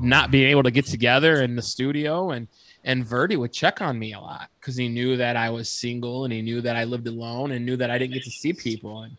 not 0.00 0.30
being 0.30 0.48
able 0.48 0.62
to 0.62 0.70
get 0.70 0.86
together 0.86 1.42
in 1.42 1.56
the 1.56 1.62
studio. 1.62 2.30
And 2.30 2.48
and 2.82 3.04
Verdi 3.04 3.36
would 3.36 3.52
check 3.52 3.82
on 3.82 3.98
me 3.98 4.14
a 4.14 4.20
lot 4.20 4.48
because 4.58 4.74
he 4.74 4.88
knew 4.88 5.18
that 5.18 5.36
I 5.36 5.50
was 5.50 5.68
single 5.68 6.24
and 6.24 6.32
he 6.32 6.40
knew 6.40 6.62
that 6.62 6.76
I 6.76 6.84
lived 6.84 7.06
alone 7.06 7.52
and 7.52 7.66
knew 7.66 7.76
that 7.76 7.90
I 7.90 7.98
didn't 7.98 8.14
get 8.14 8.24
to 8.24 8.30
see 8.30 8.54
people. 8.54 9.02
And 9.02 9.18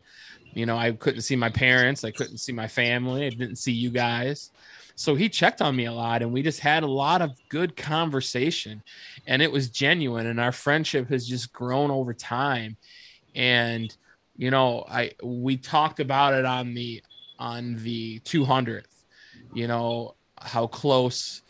you 0.54 0.66
know 0.66 0.78
I 0.78 0.92
couldn't 0.92 1.22
see 1.22 1.36
my 1.36 1.50
parents, 1.50 2.04
I 2.04 2.12
couldn't 2.12 2.38
see 2.38 2.52
my 2.52 2.68
family, 2.68 3.26
I 3.26 3.30
didn't 3.30 3.58
see 3.58 3.72
you 3.72 3.90
guys. 3.90 4.52
So 4.96 5.16
he 5.16 5.30
checked 5.30 5.62
on 5.62 5.76
me 5.76 5.86
a 5.86 5.94
lot 5.94 6.22
and 6.22 6.32
we 6.32 6.44
just 6.44 6.60
had 6.60 6.84
a 6.84 6.88
lot 6.88 7.22
of 7.22 7.32
good 7.50 7.76
conversation 7.76 8.84
and 9.26 9.42
it 9.42 9.52
was 9.52 9.70
genuine 9.70 10.28
and 10.28 10.40
our 10.40 10.52
friendship 10.52 11.10
has 11.10 11.28
just 11.28 11.52
grown 11.54 11.90
over 11.90 12.14
time 12.14 12.78
and 13.34 13.96
you 14.38 14.52
know 14.52 14.86
I 14.88 15.12
we 15.24 15.58
talked 15.58 16.00
about 16.00 16.34
it 16.34 16.46
on 16.46 16.74
the 16.74 17.02
on 17.40 17.78
the 17.78 18.20
200th 18.20 19.06
you 19.54 19.68
know 19.68 20.16
how 20.38 20.68
close 20.68 21.42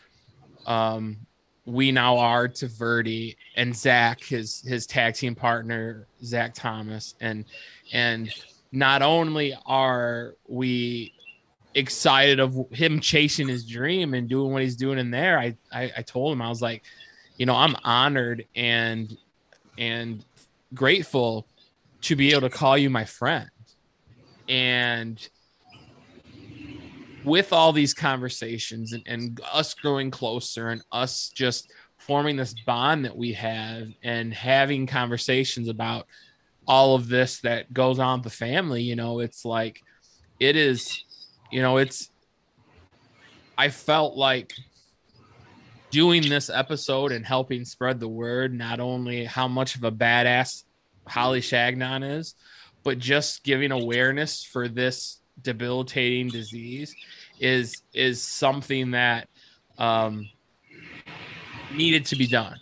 um 0.66 1.18
we 1.66 1.92
now 1.92 2.18
are 2.18 2.48
to 2.48 2.68
Verdi 2.68 3.38
and 3.56 3.76
Zach, 3.76 4.24
his 4.24 4.62
his 4.62 4.88
tag 4.88 5.14
team 5.14 5.36
partner, 5.36 6.08
Zach 6.24 6.54
Thomas, 6.54 7.16
and 7.22 7.46
and 7.94 8.34
not 8.72 9.02
only 9.02 9.56
are 9.66 10.36
we 10.48 11.14
excited 11.74 12.40
of 12.40 12.58
him 12.72 13.00
chasing 13.00 13.48
his 13.48 13.66
dream 13.66 14.14
and 14.14 14.28
doing 14.28 14.52
what 14.52 14.62
he's 14.62 14.76
doing 14.76 15.00
in 15.00 15.12
there, 15.12 15.40
I 15.40 15.56
I, 15.72 15.92
I 15.98 16.02
told 16.02 16.34
him 16.34 16.42
I 16.42 16.50
was 16.50 16.62
like, 16.62 16.84
you 17.38 17.46
know, 17.46 17.56
I'm 17.56 17.76
honored 17.84 18.46
and 18.56 19.16
and 19.78 20.24
grateful 20.74 21.48
to 22.02 22.16
be 22.16 22.32
able 22.32 22.42
to 22.42 22.50
call 22.50 22.78
you 22.78 22.90
my 22.90 23.06
friend, 23.06 23.50
and 24.48 25.28
with 27.24 27.54
all 27.54 27.72
these 27.72 27.94
conversations 27.94 28.94
and, 28.94 29.04
and 29.06 29.42
us 29.54 29.74
growing 29.74 30.10
closer 30.10 30.70
and 30.70 30.82
us 30.92 31.30
just 31.30 31.72
forming 31.98 32.36
this 32.36 32.56
bond 32.66 33.06
that 33.06 33.16
we 33.16 33.32
have 33.34 33.88
and 34.04 34.34
having 34.34 34.88
conversations 34.88 35.68
about 35.68 36.08
all 36.68 36.96
of 36.96 37.08
this 37.08 37.40
that 37.42 37.74
goes 37.74 38.00
on 38.00 38.20
with 38.20 38.24
the 38.26 38.38
family, 38.38 38.82
you 38.84 38.96
know, 38.96 39.20
it's 39.20 39.46
like 39.46 39.82
it 40.40 40.56
is, 40.56 41.04
you 41.52 41.62
know, 41.62 41.78
it's 41.78 42.10
I 43.58 43.70
felt 43.70 44.16
like 44.16 44.54
doing 45.92 46.28
this 46.28 46.50
episode 46.50 47.12
and 47.12 47.26
helping 47.26 47.66
spread 47.66 48.00
the 48.00 48.08
word, 48.08 48.54
not 48.54 48.80
only 48.80 49.26
how 49.26 49.48
much 49.48 49.76
of 49.76 49.84
a 49.84 49.92
badass 49.92 50.64
Holly 51.08 51.42
Shagnon 51.42 52.18
is, 52.18 52.36
but 52.84 52.98
just 52.98 53.44
giving 53.44 53.72
awareness 53.72 54.44
for 54.44 54.68
this 54.68 55.20
debilitating 55.42 56.30
disease 56.30 56.96
is 57.40 57.82
is 57.94 58.22
something 58.22 58.92
that 58.92 59.28
um, 59.78 60.30
needed 61.76 62.06
to 62.06 62.16
be 62.16 62.28
done. 62.28 62.60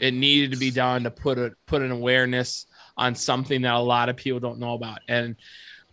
It 0.00 0.14
needed 0.14 0.52
to 0.52 0.58
be 0.58 0.70
done 0.70 1.04
to 1.04 1.10
put 1.10 1.38
a 1.38 1.52
put 1.66 1.82
an 1.82 1.90
awareness 1.90 2.66
on 2.98 3.14
something 3.14 3.62
that 3.62 3.74
a 3.74 3.78
lot 3.78 4.10
of 4.10 4.16
people 4.16 4.40
don't 4.40 4.58
know 4.58 4.74
about. 4.74 4.98
And 5.08 5.36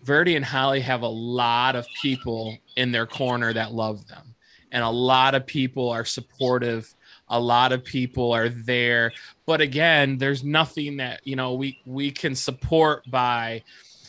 Verdi 0.04 0.36
and 0.36 0.44
Holly 0.44 0.82
have 0.82 1.04
a 1.04 1.08
lot 1.08 1.76
of 1.76 1.88
people 2.02 2.58
in 2.76 2.92
their 2.92 3.06
corner 3.06 3.54
that 3.54 3.72
love 3.72 4.06
them, 4.08 4.36
and 4.72 4.84
a 4.84 4.90
lot 4.90 5.36
of 5.36 5.46
people 5.46 5.90
are 5.90 6.06
supportive. 6.06 6.94
A 7.30 7.40
lot 7.40 7.72
of 7.72 7.84
people 7.84 8.34
are 8.34 8.50
there, 8.50 9.12
but 9.48 9.60
again, 9.62 10.20
there's 10.20 10.44
nothing 10.44 10.98
that 10.98 11.22
you 11.24 11.36
know 11.36 11.54
we 11.54 11.80
we 11.86 12.12
can 12.12 12.36
support 12.36 13.10
by 13.10 13.64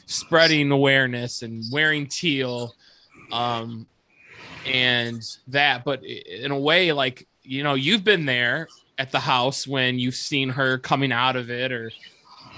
spreading 0.07 0.71
awareness 0.71 1.43
and 1.43 1.65
wearing 1.73 2.07
teal 2.07 2.75
um, 3.33 3.87
and 4.67 5.23
that. 5.49 5.85
But 5.85 6.05
in 6.05 6.51
a 6.51 6.59
way, 6.59 6.93
like, 6.93 7.27
you 7.43 7.63
know, 7.63 7.75
you've 7.75 8.05
been 8.05 8.27
there 8.27 8.69
at 8.99 9.13
the 9.13 9.21
house 9.21 9.67
when 9.67 9.99
you've 9.99 10.15
seen 10.15 10.49
her 10.51 10.79
coming 10.79 11.13
out 11.13 11.37
of 11.37 11.51
it 11.51 11.73
or, 11.73 11.91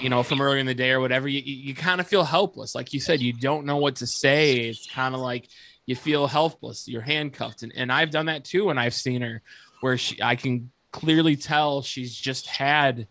you 0.01 0.09
know, 0.09 0.23
from 0.23 0.41
earlier 0.41 0.59
in 0.59 0.67
the 0.67 0.75
day 0.75 0.91
or 0.91 1.01
whatever, 1.01 1.29
you, 1.29 1.41
you 1.41 1.75
kind 1.75 2.01
of 2.01 2.07
feel 2.07 2.25
helpless. 2.25 2.75
Like 2.75 2.93
you 2.93 3.01
said, 3.01 3.21
you 3.21 3.33
don't 3.33 3.67
know 3.67 3.77
what 3.77 3.97
to 3.97 4.07
say. 4.07 4.69
It's 4.69 4.91
kind 4.91 5.15
of 5.15 5.21
like 5.21 5.49
you 5.87 5.97
feel 5.97 6.27
helpless. 6.27 6.87
You're 6.87 7.03
handcuffed. 7.03 7.63
And, 7.63 7.73
and 7.75 7.91
I've 7.91 8.11
done 8.11 8.27
that 8.27 8.45
too 8.45 8.67
when 8.67 8.79
I've 8.79 8.95
seen 8.95 9.23
her 9.23 9.43
where 9.81 9.99
she, 9.99 10.23
I 10.23 10.37
can 10.37 10.71
clearly 10.93 11.37
tell 11.37 11.83
she's 11.83 12.15
just 12.15 12.47
had, 12.47 13.09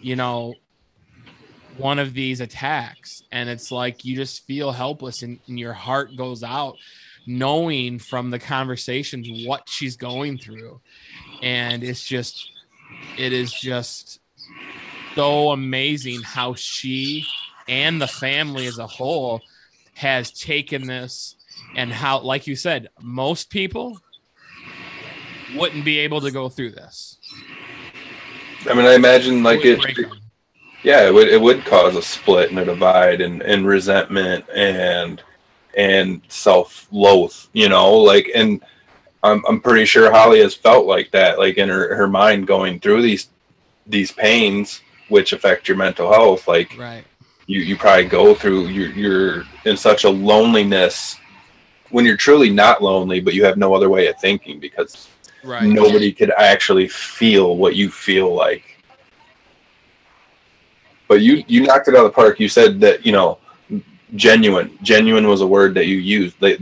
you 0.00 0.16
know, 0.16 0.54
one 1.78 1.98
of 1.98 2.12
these 2.14 2.40
attacks 2.40 3.22
and 3.32 3.48
it's 3.48 3.70
like 3.70 4.04
you 4.04 4.14
just 4.14 4.46
feel 4.46 4.72
helpless 4.72 5.22
and, 5.22 5.40
and, 5.48 5.58
your 5.58 5.72
heart 5.72 6.14
goes 6.16 6.42
out 6.42 6.76
knowing 7.26 7.98
from 7.98 8.30
the 8.30 8.38
conversations 8.38 9.46
what 9.46 9.66
she's 9.68 9.96
going 9.96 10.36
through 10.36 10.80
and 11.42 11.82
it's 11.82 12.04
just 12.04 12.50
it 13.16 13.32
is 13.32 13.50
just 13.52 14.20
so 15.14 15.50
amazing 15.50 16.22
how 16.22 16.54
she 16.54 17.26
and 17.68 18.00
the 18.00 18.06
family 18.06 18.66
as 18.66 18.78
a 18.78 18.86
whole 18.86 19.40
has 19.94 20.30
taken 20.30 20.86
this 20.86 21.36
and 21.76 21.92
how 21.92 22.20
like 22.20 22.46
you 22.46 22.56
said 22.56 22.88
most 23.00 23.50
people 23.50 23.98
wouldn't 25.54 25.84
be 25.84 25.98
able 25.98 26.20
to 26.20 26.30
go 26.30 26.48
through 26.48 26.70
this. 26.70 27.18
I 28.68 28.74
mean 28.74 28.86
i 28.86 28.94
imagine 28.94 29.42
like 29.42 29.64
it, 29.64 29.78
it 29.84 30.06
yeah, 30.82 31.06
it 31.06 31.14
would 31.14 31.28
it 31.28 31.40
would 31.40 31.64
cause 31.64 31.96
a 31.96 32.02
split 32.02 32.50
and 32.50 32.58
a 32.58 32.64
divide 32.64 33.20
and, 33.20 33.42
and 33.42 33.66
resentment 33.66 34.44
and 34.54 35.22
and 35.76 36.20
self 36.28 36.88
loathe, 36.90 37.34
you 37.52 37.68
know, 37.68 37.94
like 37.94 38.30
and 38.34 38.62
I'm 39.22 39.44
I'm 39.48 39.60
pretty 39.60 39.84
sure 39.84 40.10
Holly 40.10 40.40
has 40.40 40.54
felt 40.54 40.86
like 40.86 41.12
that, 41.12 41.38
like 41.38 41.56
in 41.56 41.68
her, 41.68 41.94
her 41.94 42.08
mind 42.08 42.46
going 42.46 42.80
through 42.80 43.02
these 43.02 43.28
these 43.86 44.10
pains 44.12 44.80
which 45.12 45.32
affect 45.32 45.68
your 45.68 45.76
mental 45.76 46.12
health. 46.12 46.48
Like 46.48 46.76
right. 46.76 47.04
you, 47.46 47.60
you 47.60 47.76
probably 47.76 48.06
go 48.06 48.34
through 48.34 48.66
you're 48.66 48.90
you're 48.90 49.44
in 49.64 49.76
such 49.76 50.04
a 50.04 50.10
loneliness 50.10 51.16
when 51.90 52.04
you're 52.04 52.16
truly 52.16 52.50
not 52.50 52.82
lonely, 52.82 53.20
but 53.20 53.34
you 53.34 53.44
have 53.44 53.56
no 53.56 53.74
other 53.74 53.90
way 53.90 54.06
of 54.08 54.18
thinking 54.18 54.58
because 54.58 55.08
right. 55.44 55.64
nobody 55.64 56.10
could 56.10 56.32
actually 56.36 56.88
feel 56.88 57.56
what 57.56 57.76
you 57.76 57.90
feel 57.90 58.34
like 58.34 58.72
but 61.12 61.20
you 61.20 61.44
you 61.46 61.62
knocked 61.62 61.88
it 61.88 61.94
out 61.94 62.06
of 62.06 62.10
the 62.10 62.14
park. 62.14 62.40
You 62.40 62.48
said 62.48 62.80
that 62.80 63.04
you 63.04 63.12
know, 63.12 63.36
genuine. 64.14 64.78
Genuine 64.80 65.28
was 65.28 65.42
a 65.42 65.46
word 65.46 65.74
that 65.74 65.86
you 65.86 65.98
used. 65.98 66.40
They 66.40 66.56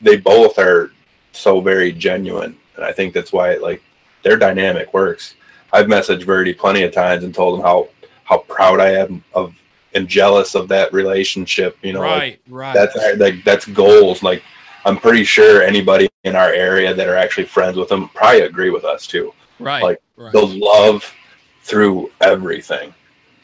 they 0.00 0.16
both 0.16 0.58
are 0.58 0.92
so 1.32 1.60
very 1.60 1.92
genuine, 1.92 2.56
and 2.76 2.84
I 2.86 2.92
think 2.92 3.12
that's 3.12 3.34
why 3.34 3.54
like 3.56 3.82
their 4.22 4.38
dynamic 4.38 4.94
works. 4.94 5.34
I've 5.76 5.86
messaged 5.86 6.24
Verdi 6.24 6.54
plenty 6.54 6.84
of 6.84 6.92
times 6.92 7.22
and 7.22 7.34
told 7.34 7.58
him 7.58 7.64
how 7.64 7.88
how 8.24 8.38
proud 8.38 8.80
I 8.80 8.92
am 8.92 9.22
of 9.34 9.54
and 9.94 10.08
jealous 10.08 10.54
of 10.54 10.68
that 10.68 10.90
relationship. 10.94 11.76
You 11.82 11.92
know, 11.92 12.00
right, 12.00 12.16
like, 12.16 12.40
right. 12.48 12.74
That's 12.74 12.96
like 13.18 13.44
that's 13.44 13.66
goals. 13.66 14.22
Like 14.22 14.42
I'm 14.86 14.96
pretty 14.96 15.24
sure 15.24 15.62
anybody 15.62 16.08
in 16.24 16.34
our 16.34 16.50
area 16.50 16.94
that 16.94 17.08
are 17.08 17.16
actually 17.16 17.44
friends 17.44 17.76
with 17.76 17.92
him 17.92 18.08
probably 18.10 18.40
agree 18.40 18.70
with 18.70 18.84
us 18.84 19.06
too. 19.06 19.34
Right. 19.58 19.82
Like 19.82 20.00
right. 20.16 20.32
the 20.32 20.46
love 20.46 21.12
through 21.60 22.10
everything. 22.22 22.94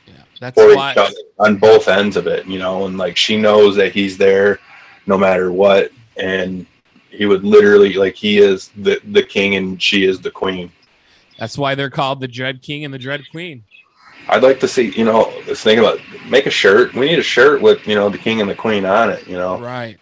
Yeah, 0.06 0.14
that's 0.40 0.54
for 0.54 0.74
why 0.74 0.92
each 0.92 0.98
other 0.98 1.14
on 1.38 1.56
both 1.56 1.86
ends 1.86 2.16
of 2.16 2.26
it, 2.26 2.46
you 2.46 2.58
know, 2.58 2.86
and 2.86 2.96
like 2.96 3.18
she 3.18 3.36
knows 3.36 3.76
that 3.76 3.92
he's 3.92 4.16
there 4.16 4.58
no 5.06 5.18
matter 5.18 5.52
what. 5.52 5.92
And 6.16 6.66
he 7.10 7.26
would 7.26 7.44
literally 7.44 7.92
like 7.92 8.14
he 8.14 8.38
is 8.38 8.70
the 8.76 9.00
the 9.04 9.22
king 9.22 9.56
and 9.56 9.82
she 9.82 10.04
is 10.04 10.18
the 10.20 10.30
queen. 10.30 10.72
That's 11.42 11.58
why 11.58 11.74
they're 11.74 11.90
called 11.90 12.20
the 12.20 12.28
Dread 12.28 12.62
King 12.62 12.84
and 12.84 12.94
the 12.94 13.00
Dread 13.00 13.28
Queen. 13.32 13.64
I'd 14.28 14.44
like 14.44 14.60
to 14.60 14.68
see, 14.68 14.90
you 14.90 15.04
know, 15.04 15.32
let's 15.48 15.66
about 15.66 15.98
make 16.28 16.46
a 16.46 16.50
shirt. 16.50 16.94
We 16.94 17.06
need 17.08 17.18
a 17.18 17.24
shirt 17.24 17.60
with, 17.60 17.84
you 17.84 17.96
know, 17.96 18.08
the 18.08 18.16
king 18.16 18.40
and 18.40 18.48
the 18.48 18.54
queen 18.54 18.84
on 18.84 19.10
it, 19.10 19.26
you 19.26 19.36
know. 19.36 19.58
Right. 19.58 19.98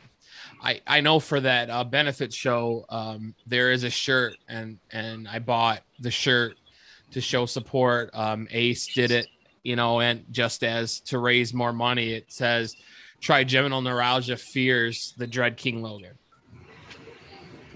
I, 0.62 0.82
I 0.86 1.01
know 1.01 1.18
for 1.18 1.41
that 1.41 1.70
uh, 1.70 1.84
benefit 1.84 2.34
show, 2.34 2.84
um, 2.91 3.34
there 3.47 3.72
is 3.72 3.84
a 3.84 3.88
shirt 3.88 4.36
and 4.51 4.80
and 4.91 5.26
I 5.26 5.38
bought 5.38 5.80
the 5.99 6.11
shirt 6.11 6.59
to 7.12 7.22
show 7.22 7.47
support. 7.47 8.11
Um, 8.12 8.47
Ace 8.51 8.93
did 8.93 9.11
it 9.11 9.26
you 9.62 9.76
know, 9.76 10.01
and 10.01 10.26
just 10.30 10.62
as 10.62 11.01
to 11.01 11.18
raise 11.18 11.55
more 11.55 11.72
money, 11.72 12.12
it 12.12 12.30
says 12.30 12.76
trigeminal 13.18 13.80
neuralgia 13.80 14.36
fears 14.36 15.14
the 15.16 15.26
Dread 15.26 15.57
King 15.57 15.80
Logan. 15.80 16.18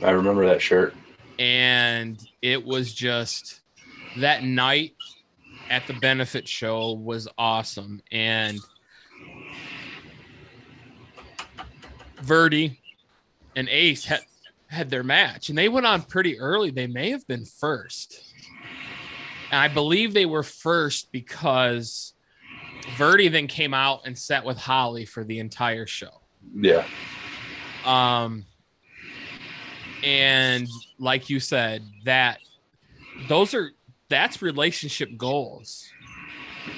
I 0.02 0.10
remember 0.10 0.44
that 0.46 0.60
shirt. 0.60 0.94
And 1.38 2.18
it 2.42 2.64
was 2.64 2.92
just 2.92 3.60
that 4.18 4.44
night 4.44 4.94
at 5.70 5.86
the 5.86 5.94
benefit 5.94 6.46
show 6.46 6.92
was 6.92 7.28
awesome. 7.38 8.02
And 8.12 8.58
Verdi 12.20 12.80
and 13.56 13.68
Ace 13.68 14.04
had, 14.04 14.20
had 14.68 14.90
their 14.90 15.02
match 15.02 15.48
and 15.48 15.58
they 15.58 15.68
went 15.68 15.86
on 15.86 16.02
pretty 16.02 16.38
early. 16.38 16.70
They 16.70 16.86
may 16.86 17.10
have 17.10 17.26
been 17.26 17.44
first. 17.44 18.22
And 19.50 19.60
I 19.60 19.68
believe 19.68 20.14
they 20.14 20.26
were 20.26 20.42
first 20.42 21.12
because 21.12 22.14
Verdi 22.96 23.28
then 23.28 23.46
came 23.46 23.74
out 23.74 24.00
and 24.04 24.18
sat 24.18 24.44
with 24.44 24.56
Holly 24.56 25.04
for 25.04 25.24
the 25.24 25.38
entire 25.38 25.86
show. 25.86 26.20
Yeah. 26.54 26.84
Um, 27.84 28.44
and 30.02 30.68
like 30.98 31.30
you 31.30 31.40
said, 31.40 31.82
that 32.04 32.38
those 33.28 33.54
are 33.54 33.70
that's 34.08 34.42
relationship 34.42 35.16
goals. 35.16 35.88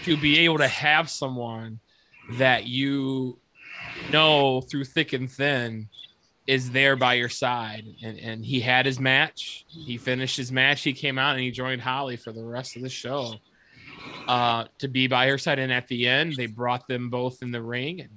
To 0.04 0.16
be 0.16 0.40
able 0.40 0.58
to 0.58 0.68
have 0.68 1.08
someone 1.08 1.78
that 2.32 2.66
you 2.66 3.38
know 4.10 4.60
through 4.60 4.84
thick 4.84 5.12
and 5.12 5.30
thin 5.30 5.88
is 6.46 6.70
there 6.70 6.96
by 6.96 7.14
your 7.14 7.28
side. 7.28 7.84
And, 8.02 8.18
and 8.18 8.44
he 8.44 8.60
had 8.60 8.86
his 8.86 8.98
match. 8.98 9.64
He 9.68 9.96
finished 9.96 10.36
his 10.36 10.52
match. 10.52 10.82
He 10.82 10.92
came 10.92 11.18
out 11.18 11.34
and 11.34 11.40
he 11.40 11.50
joined 11.50 11.82
Holly 11.82 12.16
for 12.16 12.32
the 12.32 12.44
rest 12.44 12.76
of 12.76 12.82
the 12.82 12.88
show 12.88 13.34
uh, 14.28 14.64
to 14.78 14.88
be 14.88 15.06
by 15.06 15.28
her 15.28 15.38
side. 15.38 15.58
And 15.58 15.72
at 15.72 15.88
the 15.88 16.08
end, 16.08 16.34
they 16.34 16.46
brought 16.46 16.86
them 16.88 17.10
both 17.10 17.42
in 17.42 17.50
the 17.50 17.62
ring. 17.62 18.00
And 18.00 18.10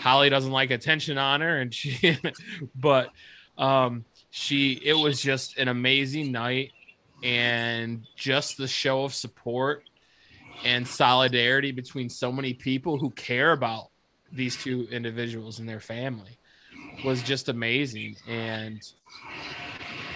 Holly 0.00 0.30
doesn't 0.30 0.52
like 0.52 0.70
attention 0.70 1.18
on 1.18 1.40
her, 1.40 1.58
and 1.58 1.74
she, 1.74 2.16
but 2.74 3.10
um, 3.56 4.04
she, 4.30 4.72
it 4.84 4.94
was 4.94 5.20
just 5.20 5.58
an 5.58 5.68
amazing 5.68 6.32
night, 6.32 6.72
and 7.22 8.06
just 8.16 8.56
the 8.56 8.68
show 8.68 9.04
of 9.04 9.14
support 9.14 9.82
and 10.64 10.86
solidarity 10.86 11.72
between 11.72 12.08
so 12.08 12.32
many 12.32 12.54
people 12.54 12.98
who 12.98 13.10
care 13.10 13.52
about 13.52 13.88
these 14.32 14.56
two 14.56 14.86
individuals 14.90 15.58
and 15.58 15.68
their 15.68 15.80
family 15.80 16.38
was 17.04 17.22
just 17.22 17.48
amazing. 17.48 18.16
And 18.26 18.80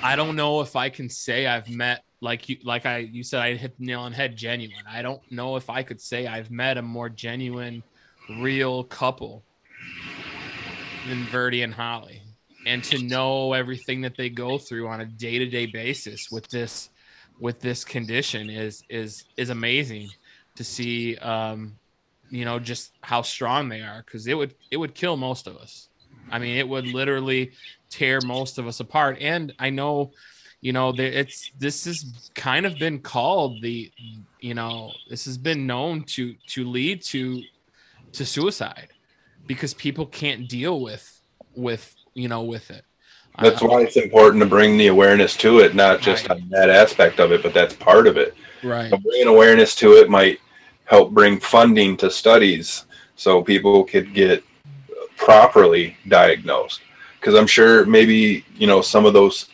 I 0.02 0.16
don't 0.16 0.36
know 0.36 0.60
if 0.60 0.76
I 0.76 0.88
can 0.88 1.08
say 1.08 1.46
I've 1.46 1.68
met 1.68 2.04
like 2.20 2.48
you 2.48 2.58
like 2.62 2.86
I 2.86 2.98
you 2.98 3.22
said 3.22 3.40
I 3.40 3.54
hit 3.54 3.78
the 3.78 3.84
nail 3.86 4.00
on 4.00 4.12
head 4.12 4.36
genuine. 4.36 4.84
I 4.88 5.02
don't 5.02 5.20
know 5.30 5.56
if 5.56 5.70
I 5.70 5.82
could 5.82 6.00
say 6.00 6.26
I've 6.26 6.50
met 6.50 6.78
a 6.78 6.82
more 6.82 7.08
genuine, 7.08 7.82
real 8.38 8.84
couple 8.84 9.42
than 11.08 11.24
Verdi 11.24 11.62
and 11.62 11.74
Holly. 11.74 12.21
And 12.66 12.82
to 12.84 13.02
know 13.02 13.52
everything 13.52 14.00
that 14.02 14.16
they 14.16 14.28
go 14.30 14.58
through 14.58 14.88
on 14.88 15.00
a 15.00 15.06
day-to-day 15.06 15.66
basis 15.66 16.30
with 16.30 16.48
this 16.48 16.90
with 17.40 17.60
this 17.60 17.84
condition 17.84 18.48
is 18.50 18.84
is 18.88 19.24
is 19.36 19.50
amazing 19.50 20.08
to 20.54 20.62
see 20.62 21.16
um 21.16 21.76
you 22.30 22.44
know 22.44 22.58
just 22.58 22.92
how 23.02 23.22
strong 23.22 23.68
they 23.68 23.80
are 23.80 24.02
because 24.04 24.26
it 24.26 24.34
would 24.34 24.54
it 24.70 24.76
would 24.76 24.94
kill 24.94 25.16
most 25.16 25.46
of 25.46 25.56
us. 25.56 25.88
I 26.30 26.38
mean 26.38 26.56
it 26.56 26.68
would 26.68 26.86
literally 26.86 27.52
tear 27.90 28.20
most 28.20 28.58
of 28.58 28.66
us 28.66 28.80
apart. 28.80 29.18
And 29.20 29.52
i 29.58 29.70
know 29.70 30.12
you 30.60 30.72
know 30.72 30.94
it's 30.96 31.50
this 31.58 31.84
has 31.84 32.30
kind 32.34 32.64
of 32.64 32.78
been 32.78 33.00
called 33.00 33.60
the 33.62 33.92
you 34.40 34.54
know 34.54 34.92
this 35.10 35.24
has 35.24 35.36
been 35.36 35.66
known 35.66 36.04
to 36.04 36.34
to 36.46 36.64
lead 36.64 37.02
to 37.02 37.42
to 38.12 38.24
suicide 38.24 38.88
because 39.46 39.74
people 39.74 40.06
can't 40.06 40.48
deal 40.48 40.80
with 40.80 41.20
with 41.54 41.94
you 42.14 42.28
know 42.28 42.42
with 42.42 42.70
it 42.70 42.84
That's 43.40 43.62
Uh, 43.62 43.68
why 43.68 43.82
it's 43.82 43.96
important 43.96 44.42
to 44.42 44.48
bring 44.48 44.76
the 44.76 44.88
awareness 44.88 45.36
to 45.38 45.60
it, 45.60 45.74
not 45.74 46.00
just 46.00 46.28
Right. 46.28 46.42
on 46.42 46.48
that 46.50 46.70
aspect 46.70 47.18
of 47.20 47.32
it, 47.32 47.42
but 47.42 47.54
that's 47.54 47.74
part 47.74 48.06
of 48.06 48.16
it. 48.16 48.34
right 48.62 48.90
So 48.90 48.96
bringing 48.98 49.28
awareness 49.28 49.74
to 49.76 49.92
it 49.94 50.08
might 50.10 50.38
help 50.84 51.10
bring 51.12 51.40
funding 51.40 51.96
to 51.98 52.10
studies 52.10 52.86
so 53.16 53.42
people 53.42 53.84
could 53.84 54.12
get 54.14 54.44
properly 55.16 55.96
diagnosed. 56.08 56.80
Because 57.18 57.34
I'm 57.34 57.46
sure 57.46 57.86
maybe, 57.86 58.44
you 58.56 58.66
know, 58.66 58.82
some 58.82 59.06
of 59.06 59.12
those 59.12 59.48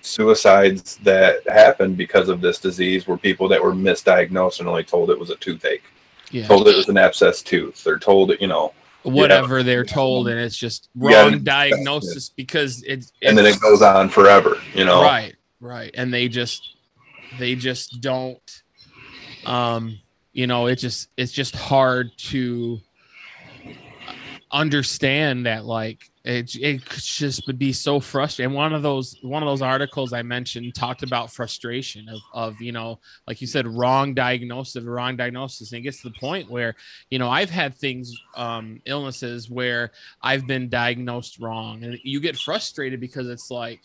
suicides 0.00 0.96
that 0.98 1.48
happened 1.48 1.96
because 1.96 2.28
of 2.28 2.40
this 2.40 2.58
disease 2.58 3.06
were 3.06 3.16
people 3.16 3.48
that 3.48 3.62
were 3.62 3.72
misdiagnosed 3.74 4.60
and 4.60 4.68
only 4.68 4.84
told 4.84 5.10
it 5.10 5.18
was 5.18 5.30
a 5.30 5.36
toothache, 5.36 5.84
yeah 6.30 6.46
told 6.46 6.68
it 6.68 6.76
was 6.76 6.88
an 6.88 6.98
abscess 6.98 7.42
tooth. 7.42 7.82
They're 7.84 7.98
told, 7.98 8.32
you 8.40 8.48
know, 8.48 8.72
whatever 9.04 9.62
they're 9.62 9.84
told 9.84 10.28
and 10.28 10.38
it's 10.40 10.56
just 10.56 10.88
Yeah. 10.94 11.22
wrong 11.22 11.44
diagnosis 11.44 12.30
because 12.30 12.82
it's, 12.82 13.12
it's 13.20 13.28
and 13.28 13.38
then 13.38 13.46
it 13.46 13.60
goes 13.60 13.82
on 13.82 14.08
forever, 14.08 14.56
you 14.74 14.84
know. 14.84 15.02
right 15.02 15.34
right 15.60 15.90
and 15.94 16.12
they 16.12 16.28
just 16.28 16.76
they 17.32 17.54
just 17.54 18.00
don't 18.00 18.62
um 19.46 19.98
you 20.32 20.46
know 20.46 20.66
it 20.66 20.76
just 20.76 21.08
it's 21.16 21.32
just 21.32 21.54
hard 21.54 22.10
to 22.18 22.80
understand 24.54 25.46
that 25.46 25.64
like 25.64 26.08
it, 26.24 26.54
it 26.54 26.82
just 26.90 27.44
would 27.48 27.58
be 27.58 27.72
so 27.72 27.98
frustrating. 27.98 28.54
One 28.54 28.72
of 28.72 28.82
those 28.82 29.18
one 29.20 29.42
of 29.42 29.48
those 29.48 29.60
articles 29.60 30.12
i 30.12 30.22
mentioned 30.22 30.74
talked 30.74 31.02
about 31.02 31.32
frustration 31.32 32.08
of, 32.08 32.20
of 32.32 32.60
you 32.60 32.70
know 32.70 33.00
like 33.26 33.40
you 33.40 33.48
said 33.48 33.66
wrong 33.66 34.14
diagnosis 34.14 34.84
wrong 34.84 35.16
diagnosis. 35.16 35.72
And 35.72 35.80
it 35.80 35.82
gets 35.82 36.00
to 36.02 36.08
the 36.08 36.18
point 36.18 36.48
where 36.48 36.76
you 37.10 37.18
know 37.18 37.28
i've 37.28 37.50
had 37.50 37.74
things 37.74 38.14
um 38.36 38.80
illnesses 38.86 39.50
where 39.50 39.90
i've 40.22 40.46
been 40.46 40.68
diagnosed 40.68 41.40
wrong. 41.40 41.82
And 41.82 41.98
you 42.04 42.20
get 42.20 42.36
frustrated 42.36 43.00
because 43.00 43.28
it's 43.28 43.50
like 43.50 43.80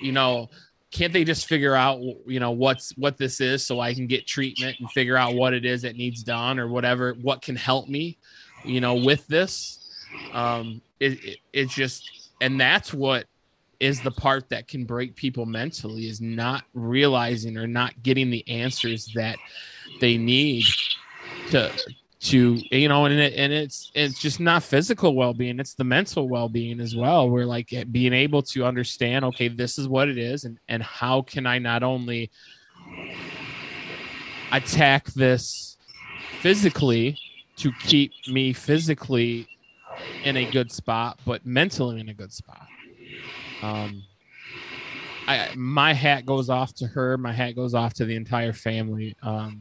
you 0.00 0.12
know 0.12 0.48
can't 0.90 1.12
they 1.12 1.22
just 1.22 1.46
figure 1.46 1.74
out 1.74 2.00
you 2.26 2.40
know 2.40 2.52
what's 2.52 2.96
what 2.96 3.18
this 3.18 3.42
is 3.42 3.64
so 3.64 3.78
i 3.78 3.92
can 3.92 4.06
get 4.06 4.26
treatment 4.26 4.74
and 4.80 4.90
figure 4.90 5.18
out 5.18 5.34
what 5.34 5.52
it 5.52 5.66
is 5.66 5.82
that 5.82 5.96
needs 5.96 6.22
done 6.22 6.58
or 6.58 6.66
whatever 6.66 7.12
what 7.20 7.42
can 7.42 7.54
help 7.54 7.88
me 7.88 8.16
you 8.64 8.80
know 8.80 8.94
with 8.94 9.26
this 9.26 9.78
um 10.32 10.80
it, 11.00 11.24
it 11.24 11.38
it's 11.52 11.74
just 11.74 12.30
and 12.40 12.60
that's 12.60 12.92
what 12.92 13.26
is 13.80 14.00
the 14.00 14.10
part 14.10 14.48
that 14.48 14.66
can 14.66 14.84
break 14.84 15.14
people 15.14 15.46
mentally 15.46 16.08
is 16.08 16.20
not 16.20 16.64
realizing 16.74 17.56
or 17.56 17.66
not 17.66 18.02
getting 18.02 18.30
the 18.30 18.46
answers 18.48 19.10
that 19.14 19.38
they 20.00 20.16
need 20.16 20.64
to 21.50 21.72
to 22.20 22.58
you 22.76 22.88
know 22.88 23.04
and 23.04 23.14
it, 23.14 23.34
and 23.34 23.52
it's 23.52 23.92
it's 23.94 24.18
just 24.18 24.40
not 24.40 24.62
physical 24.62 25.14
well-being 25.14 25.60
it's 25.60 25.74
the 25.74 25.84
mental 25.84 26.28
well-being 26.28 26.80
as 26.80 26.96
well. 26.96 27.30
We're 27.30 27.44
like 27.44 27.72
eh, 27.72 27.84
being 27.84 28.12
able 28.12 28.42
to 28.42 28.64
understand 28.64 29.24
okay 29.26 29.46
this 29.46 29.78
is 29.78 29.86
what 29.86 30.08
it 30.08 30.18
is 30.18 30.44
and 30.44 30.58
and 30.68 30.82
how 30.82 31.22
can 31.22 31.46
i 31.46 31.58
not 31.58 31.84
only 31.84 32.30
attack 34.50 35.06
this 35.14 35.76
physically 36.40 37.16
to 37.56 37.70
keep 37.84 38.12
me 38.28 38.52
physically 38.52 39.46
in 40.24 40.36
a 40.36 40.50
good 40.50 40.70
spot 40.70 41.18
but 41.24 41.44
mentally 41.46 42.00
in 42.00 42.08
a 42.08 42.14
good 42.14 42.32
spot 42.32 42.66
um 43.62 44.02
I, 45.28 45.50
my 45.54 45.92
hat 45.92 46.24
goes 46.24 46.48
off 46.48 46.72
to 46.76 46.86
her. 46.86 47.18
My 47.18 47.34
hat 47.34 47.54
goes 47.54 47.74
off 47.74 47.92
to 47.94 48.06
the 48.06 48.16
entire 48.16 48.54
family. 48.54 49.14
Um, 49.22 49.60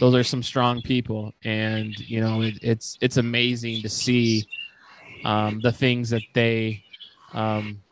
those 0.00 0.14
are 0.14 0.24
some 0.24 0.42
strong 0.42 0.80
people, 0.80 1.34
and 1.44 1.98
you 2.00 2.22
know 2.22 2.40
it, 2.40 2.54
it's 2.62 2.96
it's 3.02 3.18
amazing 3.18 3.82
to 3.82 3.90
see 3.90 4.46
um, 5.22 5.60
the 5.60 5.70
things 5.70 6.08
that 6.10 6.22
they 6.32 6.82
um, 7.34 7.82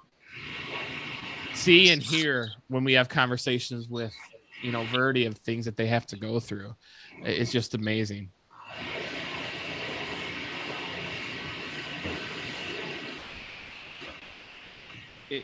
see 1.52 1.90
and 1.90 2.02
hear 2.02 2.50
when 2.68 2.84
we 2.84 2.94
have 2.94 3.10
conversations 3.10 3.86
with 3.86 4.14
you 4.62 4.72
know 4.72 4.84
Verdi 4.84 5.26
of 5.26 5.36
things 5.38 5.66
that 5.66 5.76
they 5.76 5.86
have 5.86 6.06
to 6.06 6.16
go 6.16 6.40
through. 6.40 6.74
It's 7.22 7.52
just 7.52 7.74
amazing. 7.74 8.30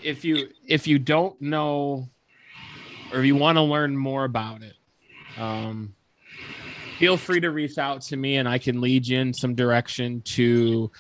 If 0.03 0.25
you 0.25 0.49
if 0.67 0.87
you 0.87 0.99
don't 0.99 1.41
know 1.41 2.09
or 3.13 3.21
if 3.21 3.25
you 3.27 3.37
want 3.37 3.57
to 3.57 3.63
learn 3.63 3.97
more 3.97 4.25
about 4.25 4.63
it, 4.63 4.75
um, 5.41 5.95
feel 6.99 7.17
free 7.17 7.41
to 7.41 7.51
reach 7.51 7.79
out 7.79 8.03
to 8.03 8.17
me 8.17 8.37
and 8.37 8.49
I 8.49 8.59
can 8.59 8.81
lead 8.81 9.07
you 9.07 9.19
in 9.19 9.35
some 9.35 9.55
direction 9.55 10.23
to 10.23 10.91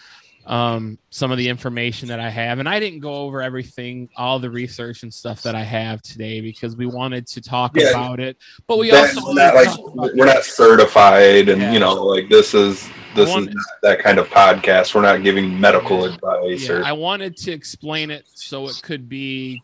um, 0.47 0.99
some 1.11 1.30
of 1.30 1.38
the 1.38 1.49
information 1.49 2.09
that 2.09 2.18
I 2.18 2.30
have. 2.30 2.59
And 2.59 2.68
I 2.68 2.80
didn't 2.80 3.01
go 3.01 3.14
over 3.14 3.43
everything, 3.43 4.09
all 4.16 4.38
the 4.41 4.51
research 4.51 5.03
and 5.03 5.12
stuff 5.12 5.43
that 5.43 5.55
I 5.55 5.62
have 5.62 6.03
today 6.03 6.41
because 6.41 6.74
we 6.76 6.86
wanted 6.86 7.26
to 7.28 7.41
talk 7.41 7.76
Yeah. 7.76 7.91
about 7.91 8.18
it. 8.18 8.38
But 8.66 8.78
we 8.78 8.91
also 8.91 9.32
not 9.32 9.55
like 9.55 9.68
we're 9.95 10.24
not 10.26 10.45
certified 10.45 11.49
and 11.51 11.61
Yeah. 11.61 11.72
you 11.72 11.78
know 11.78 11.95
like 11.95 12.28
this 12.28 12.55
is 12.55 12.88
this 13.14 13.30
I 13.30 13.38
is 13.38 13.66
that 13.82 14.00
kind 14.00 14.18
of 14.18 14.28
podcast 14.28 14.94
we're 14.94 15.02
not 15.02 15.22
giving 15.22 15.58
medical 15.61 16.04
advice 16.04 16.68
Yeah, 16.68 16.74
or 16.74 16.84
I 16.84 16.92
wanted 16.92 17.36
to 17.38 17.52
explain 17.52 18.11
it 18.11 18.26
so 18.34 18.68
it 18.68 18.80
could 18.82 19.08
be 19.08 19.62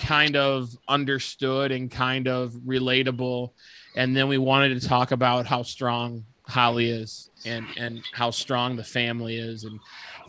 kind 0.00 0.36
of 0.36 0.76
understood 0.88 1.72
and 1.72 1.90
kind 1.90 2.28
of 2.28 2.52
relatable. 2.52 3.52
And 3.94 4.16
then 4.16 4.28
we 4.28 4.38
wanted 4.38 4.80
to 4.80 4.88
talk 4.88 5.12
about 5.12 5.46
how 5.46 5.62
strong 5.62 6.24
Holly 6.44 6.90
is 6.90 7.30
and 7.46 7.66
and 7.76 8.02
how 8.12 8.30
strong 8.30 8.76
the 8.76 8.84
family 8.84 9.36
is 9.36 9.64
and 9.64 9.78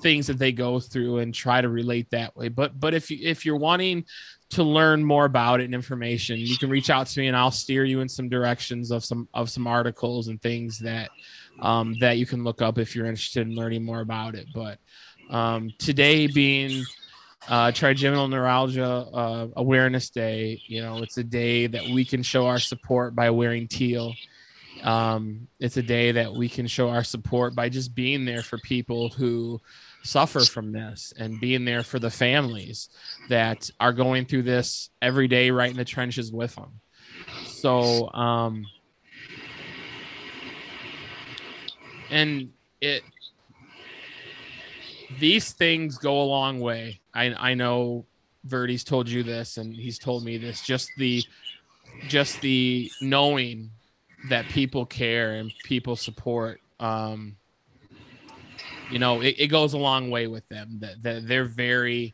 things 0.01 0.28
that 0.28 0.38
they 0.38 0.51
go 0.51 0.80
through 0.80 1.20
and 1.20 1.34
try 1.34 1.59
to 1.61 1.70
relate 1.70 2.09
that 2.11 2.36
way. 2.36 2.49
But 2.49 2.80
but 2.80 2.93
if 2.93 3.09
you 3.09 3.18
if 3.22 3.45
you're 3.45 3.57
wanting 3.57 4.05
to 4.51 4.64
learn 4.64 5.03
more 5.03 5.26
about 5.26 5.59
it 5.59 5.66
and 5.66 5.74
information, 5.74 6.38
you 6.39 6.57
can 6.57 6.70
reach 6.70 6.89
out 6.89 7.07
to 7.07 7.20
me 7.20 7.28
and 7.28 7.36
I'll 7.36 7.51
steer 7.51 7.84
you 7.84 8.01
in 8.01 8.09
some 8.09 8.30
directions 8.30 8.91
of 8.91 9.03
some 9.03 9.28
of 9.34 9.49
some 9.49 9.66
articles 9.66 10.28
and 10.28 10.41
things 10.41 10.80
that 10.80 11.09
um, 11.60 11.97
that 11.99 12.18
you 12.18 12.26
can 12.26 12.43
look 12.43 12.62
up 12.62 12.78
if 12.78 12.95
you're 12.95 13.06
interested 13.06 13.47
in 13.47 13.56
learning 13.56 13.84
more 13.84 14.01
about 14.01 14.36
it. 14.36 14.47
But 14.54 14.80
um, 15.30 15.72
today 15.78 16.28
being 16.28 16.84
uh, 17.47 17.72
trigeminal 17.72 18.28
neuralgia 18.28 18.86
uh, 18.86 19.47
awareness 19.56 20.10
day, 20.10 20.62
you 20.68 20.82
know, 20.82 20.99
it's 21.04 21.18
a 21.18 21.24
day 21.24 21.68
that 21.68 21.89
we 21.89 22.06
can 22.06 22.24
show 22.24 22.47
our 22.47 22.60
support 22.60 23.16
by 23.16 23.30
wearing 23.30 23.68
teal. 23.68 24.14
Um, 24.84 25.47
it's 25.60 25.78
a 25.78 25.84
day 25.84 26.12
that 26.14 26.34
we 26.34 26.49
can 26.49 26.68
show 26.68 26.89
our 26.89 27.04
support 27.04 27.56
by 27.56 27.70
just 27.70 27.95
being 27.95 28.26
there 28.26 28.41
for 28.41 28.58
people 28.58 29.10
who 29.10 29.62
suffer 30.04 30.41
from 30.41 30.72
this 30.72 31.14
and 31.18 31.39
being 31.39 31.64
there 31.64 31.84
for 31.84 31.99
the 31.99 32.10
families 32.10 32.89
that 33.30 33.70
are 33.80 33.93
going 33.93 34.26
through 34.26 34.43
this 34.43 34.89
every 35.01 35.28
day 35.28 35.49
right 35.49 35.72
in 35.72 35.78
the 35.78 35.86
trenches 35.86 36.32
with 36.32 36.54
them 36.56 36.82
so 37.45 38.12
um 38.14 38.66
and 42.14 42.49
it 42.80 43.03
these 45.20 45.51
things 45.51 45.97
go 45.97 46.22
a 46.22 46.24
long 46.24 46.59
way. 46.59 46.99
I 47.14 47.51
i 47.51 47.53
know 47.53 48.05
verdi's 48.45 48.84
told 48.84 49.07
you 49.07 49.24
this 49.24 49.57
and 49.57 49.74
he's 49.74 49.97
told 49.97 50.24
me 50.24 50.38
this 50.38 50.61
just 50.61 50.89
the 50.97 51.24
just 52.07 52.41
the 52.41 52.91
knowing 53.01 53.70
that 54.30 54.45
people 54.49 54.86
care 54.86 55.36
and 55.36 55.51
people 55.64 55.95
support 55.95 56.59
um 56.80 57.36
you 58.89 58.99
know 58.99 59.22
it, 59.22 59.36
it 59.38 59.47
goes 59.47 59.74
a 59.74 59.78
long 59.78 60.09
way 60.09 60.28
with 60.28 60.47
them 60.49 60.78
that, 60.82 61.01
that 61.03 61.28
they're 61.28 61.45
very 61.45 62.14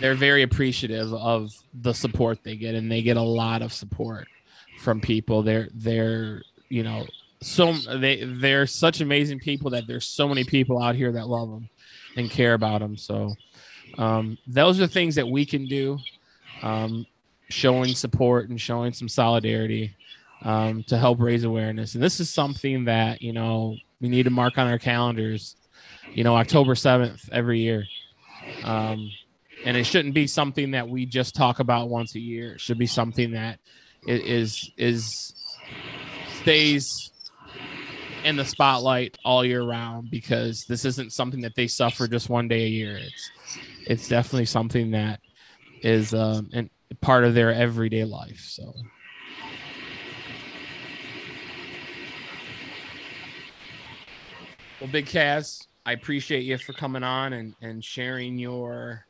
they're 0.00 0.14
very 0.14 0.42
appreciative 0.42 1.12
of 1.14 1.52
the 1.72 1.94
support 1.94 2.42
they 2.42 2.56
get 2.56 2.74
and 2.74 2.90
they 2.90 3.02
get 3.02 3.16
a 3.16 3.22
lot 3.22 3.62
of 3.62 3.72
support 3.72 4.26
from 4.78 5.00
people. 5.00 5.42
They're 5.42 5.68
they're 5.74 6.42
you 6.68 6.82
know 6.82 7.06
so 7.40 7.72
they 7.72 8.24
they're 8.24 8.66
such 8.66 9.00
amazing 9.00 9.38
people 9.38 9.70
that 9.70 9.86
there's 9.86 10.08
so 10.08 10.28
many 10.28 10.44
people 10.44 10.82
out 10.82 10.94
here 10.94 11.12
that 11.12 11.28
love 11.28 11.50
them 11.50 11.68
and 12.16 12.30
care 12.30 12.54
about 12.54 12.80
them 12.80 12.96
so 12.96 13.34
um, 13.98 14.36
those 14.46 14.80
are 14.80 14.86
things 14.86 15.14
that 15.14 15.28
we 15.28 15.46
can 15.46 15.66
do 15.66 15.98
um, 16.62 17.06
showing 17.48 17.94
support 17.94 18.48
and 18.48 18.60
showing 18.60 18.92
some 18.92 19.08
solidarity 19.08 19.94
um, 20.42 20.82
to 20.84 20.98
help 20.98 21.20
raise 21.20 21.44
awareness. 21.44 21.94
And 21.94 22.02
this 22.02 22.20
is 22.20 22.32
something 22.32 22.84
that 22.84 23.22
you 23.22 23.32
know 23.32 23.76
we 24.00 24.08
need 24.08 24.24
to 24.24 24.30
mark 24.30 24.58
on 24.58 24.66
our 24.66 24.78
calendars 24.78 25.56
you 26.12 26.22
know 26.22 26.36
october 26.36 26.74
7th 26.74 27.28
every 27.32 27.60
year. 27.60 27.84
Um, 28.64 29.10
and 29.64 29.76
it 29.76 29.84
shouldn't 29.84 30.14
be 30.14 30.26
something 30.26 30.70
that 30.72 30.88
we 30.88 31.06
just 31.06 31.34
talk 31.34 31.58
about 31.58 31.88
once 31.88 32.14
a 32.14 32.20
year. 32.20 32.54
It 32.54 32.60
should 32.60 32.78
be 32.78 32.86
something 32.86 33.32
that 33.32 33.58
is 34.06 34.70
is 34.76 35.34
stays 36.40 37.10
in 38.26 38.34
the 38.34 38.44
spotlight 38.44 39.16
all 39.24 39.44
year 39.44 39.62
round 39.62 40.10
because 40.10 40.64
this 40.64 40.84
isn't 40.84 41.12
something 41.12 41.40
that 41.42 41.54
they 41.54 41.68
suffer 41.68 42.08
just 42.08 42.28
one 42.28 42.48
day 42.48 42.64
a 42.64 42.68
year. 42.68 42.96
It's 42.96 43.30
it's 43.86 44.08
definitely 44.08 44.46
something 44.46 44.90
that 44.90 45.20
is 45.82 46.12
um 46.12 46.50
and 46.52 46.68
part 47.00 47.24
of 47.24 47.34
their 47.34 47.54
everyday 47.54 48.04
life 48.04 48.40
so. 48.40 48.74
Well 54.80 54.90
big 54.90 55.06
Cass, 55.06 55.64
i 55.84 55.92
appreciate 55.92 56.42
you 56.42 56.58
for 56.58 56.72
coming 56.72 57.04
on 57.04 57.32
and 57.32 57.54
and 57.62 57.84
sharing 57.84 58.38
your 58.38 59.06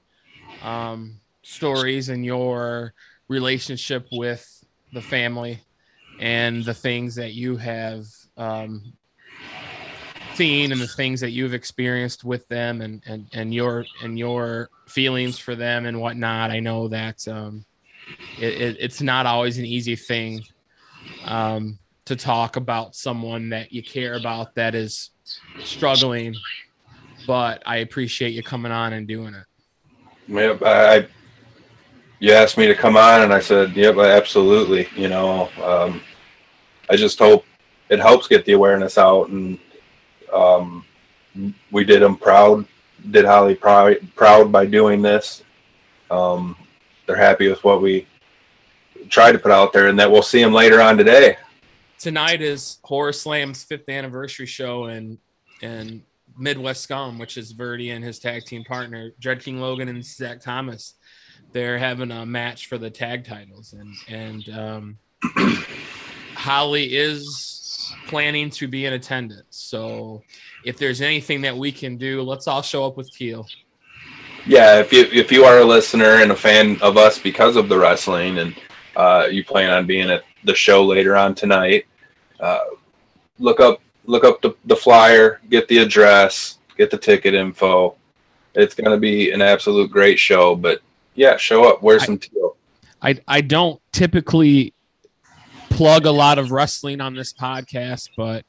um 0.63 1.21
stories 1.43 2.11
and 2.11 2.23
your 2.23 2.93
relationship 3.29 4.07
with 4.13 4.47
the 4.93 5.01
family 5.01 5.61
and 6.21 6.65
the 6.65 6.75
things 6.75 7.15
that 7.15 7.33
you 7.33 7.57
have 7.57 8.05
um, 8.37 8.93
and 10.41 10.81
the 10.81 10.87
things 10.87 11.21
that 11.21 11.31
you've 11.31 11.55
experienced 11.55 12.25
with 12.25 12.47
them 12.49 12.81
and, 12.81 13.03
and, 13.07 13.27
and 13.33 13.55
your 13.55 13.85
and 14.03 14.19
your 14.19 14.69
feelings 14.87 15.39
for 15.39 15.55
them 15.55 15.87
and 15.87 16.01
whatnot. 16.01 16.51
I 16.51 16.61
know 16.61 16.89
that 16.89 17.27
um, 17.29 17.65
it, 18.39 18.61
it, 18.61 18.77
it's 18.81 19.01
not 19.01 19.27
always 19.27 19.59
an 19.59 19.65
easy 19.65 19.97
thing 19.97 20.43
um, 21.25 21.79
to 22.05 22.17
talk 22.17 22.57
about 22.57 22.95
someone 22.95 23.49
that 23.51 23.73
you 23.73 23.83
care 23.83 24.15
about 24.15 24.55
that 24.55 24.75
is 24.75 25.11
struggling, 25.65 26.35
but 27.27 27.63
I 27.67 27.79
appreciate 27.79 28.31
you 28.31 28.43
coming 28.43 28.73
on 28.73 28.93
and 28.93 29.09
doing 29.09 29.35
it. 29.35 29.45
Yep, 30.29 30.63
I 30.63 31.09
you 32.19 32.33
asked 32.33 32.57
me 32.57 32.67
to 32.67 32.75
come 32.75 32.97
on, 32.97 33.23
and 33.23 33.33
I 33.33 33.41
said, 33.41 33.77
"Yep, 33.77 33.99
absolutely." 33.99 34.89
You 34.97 35.09
know, 35.09 35.49
um, 35.63 36.03
I 36.91 36.97
just 36.97 37.19
hope 37.19 37.45
it 37.89 37.99
helps 38.01 38.27
get 38.29 38.45
the 38.45 38.53
awareness 38.53 38.99
out, 38.99 39.29
and 39.29 39.59
um, 40.33 40.85
we 41.71 41.85
did 41.85 42.03
them 42.03 42.17
proud, 42.17 42.67
did 43.11 43.25
Holly 43.25 43.55
proud, 43.55 43.97
proud 44.15 44.51
by 44.51 44.67
doing 44.67 45.03
this. 45.03 45.43
Um, 46.11 46.57
they're 47.07 47.17
happy 47.17 47.49
with 47.49 47.63
what 47.65 47.83
we 47.83 48.07
tried 49.09 49.33
to 49.33 49.39
put 49.39 49.53
out 49.53 49.73
there, 49.73 49.89
and 49.89 49.99
that 49.99 50.11
we'll 50.11 50.23
see 50.23 50.43
them 50.43 50.53
later 50.53 50.81
on 50.81 50.97
today. 50.97 51.37
Tonight 51.99 52.43
is 52.43 52.79
Horror 52.83 53.13
Slam's 53.13 53.65
fifth 53.65 53.89
anniversary 53.89 54.47
show, 54.47 54.85
and 54.85 55.19
and 55.63 56.03
Midwest 56.39 56.83
Scum, 56.83 57.19
which 57.19 57.39
is 57.39 57.53
Verdi 57.53 57.91
and 57.91 58.05
his 58.05 58.19
tag 58.19 58.45
team 58.45 58.65
partner, 58.65 59.13
Dread 59.21 59.43
King 59.43 59.61
Logan 59.61 59.89
and 59.89 60.05
Zach 60.05 60.41
Thomas 60.41 60.95
they're 61.53 61.79
having 61.79 62.11
a 62.11 62.27
match 62.27 62.67
for 62.67 62.79
the 62.79 62.91
tag 62.91 63.25
titles, 63.25 63.73
and 63.73 63.95
and 64.09 64.49
um, 64.51 64.99
Holly 66.35 66.95
is 66.95 67.56
planning 68.07 68.51
to 68.51 68.69
be 68.69 68.87
in 68.87 68.93
attendance. 68.93 69.45
So 69.51 70.23
if 70.65 70.79
there's 70.79 71.01
anything 71.01 71.41
that 71.43 71.57
we 71.57 71.73
can 71.73 71.97
do, 71.97 72.23
let's 72.23 72.47
all 72.47 72.63
show 72.63 72.85
up 72.87 72.97
with 72.97 73.11
Teal. 73.11 73.47
Yeah, 74.47 74.79
if 74.79 74.93
you 74.93 75.09
if 75.13 75.33
you 75.33 75.45
are 75.45 75.59
a 75.59 75.65
listener 75.65 76.23
and 76.23 76.31
a 76.31 76.37
fan 76.37 76.81
of 76.81 76.97
us 76.97 77.19
because 77.19 77.57
of 77.57 77.69
the 77.69 77.77
wrestling, 77.77 78.39
and 78.39 78.55
uh, 78.95 79.27
you 79.31 79.45
plan 79.45 79.71
on 79.71 79.87
being 79.87 80.09
at 80.09 80.23
the 80.45 80.55
show 80.55 80.85
later 80.85 81.17
on 81.17 81.35
tonight, 81.35 81.87
uh, 82.39 82.61
look 83.41 83.59
up 83.59 83.81
look 84.05 84.25
up 84.25 84.41
the, 84.43 84.55
the 84.67 84.77
flyer, 84.77 85.41
get 85.51 85.67
the 85.67 85.79
address, 85.79 86.59
get 86.77 86.91
the 86.91 86.99
ticket 86.99 87.35
info. 87.35 87.97
It's 88.55 88.75
going 88.75 88.91
to 88.93 88.99
be 88.99 89.33
an 89.33 89.43
absolute 89.43 89.91
great 89.91 90.19
show, 90.19 90.55
but 90.55 90.81
yeah, 91.15 91.37
show 91.37 91.69
up. 91.69 91.83
Wear 91.83 91.99
some 91.99 92.19
teal. 92.19 92.57
I 93.03 93.19
I 93.27 93.41
don't 93.41 93.81
typically 93.93 94.75
plug 95.77 96.07
a 96.07 96.11
lot 96.11 96.39
of 96.39 96.53
wrestling 96.53 97.03
on 97.03 97.15
this 97.15 97.35
podcast, 97.35 98.09
but 98.17 98.47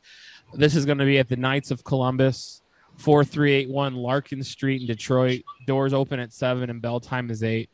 this 0.54 0.76
is 0.76 0.86
going 0.86 0.98
to 0.98 1.06
be 1.06 1.20
at 1.20 1.28
the 1.28 1.36
Knights 1.36 1.72
of 1.72 1.84
Columbus, 1.84 2.62
4381 3.00 3.96
Larkin 3.96 4.42
Street 4.44 4.82
in 4.82 4.88
Detroit. 4.88 5.42
Doors 5.66 5.94
open 5.94 6.22
at 6.22 6.32
7 6.32 6.70
and 6.70 6.82
bell 6.82 7.02
time 7.02 7.30
is 7.30 7.44
8. 7.44 7.70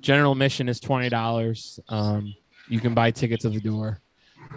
General 0.00 0.32
admission 0.32 0.68
is 0.68 0.80
$20. 0.80 1.78
Um, 1.88 2.34
you 2.68 2.80
can 2.80 2.94
buy 2.94 3.12
tickets 3.12 3.44
at 3.44 3.52
the 3.52 3.60
door. 3.60 4.00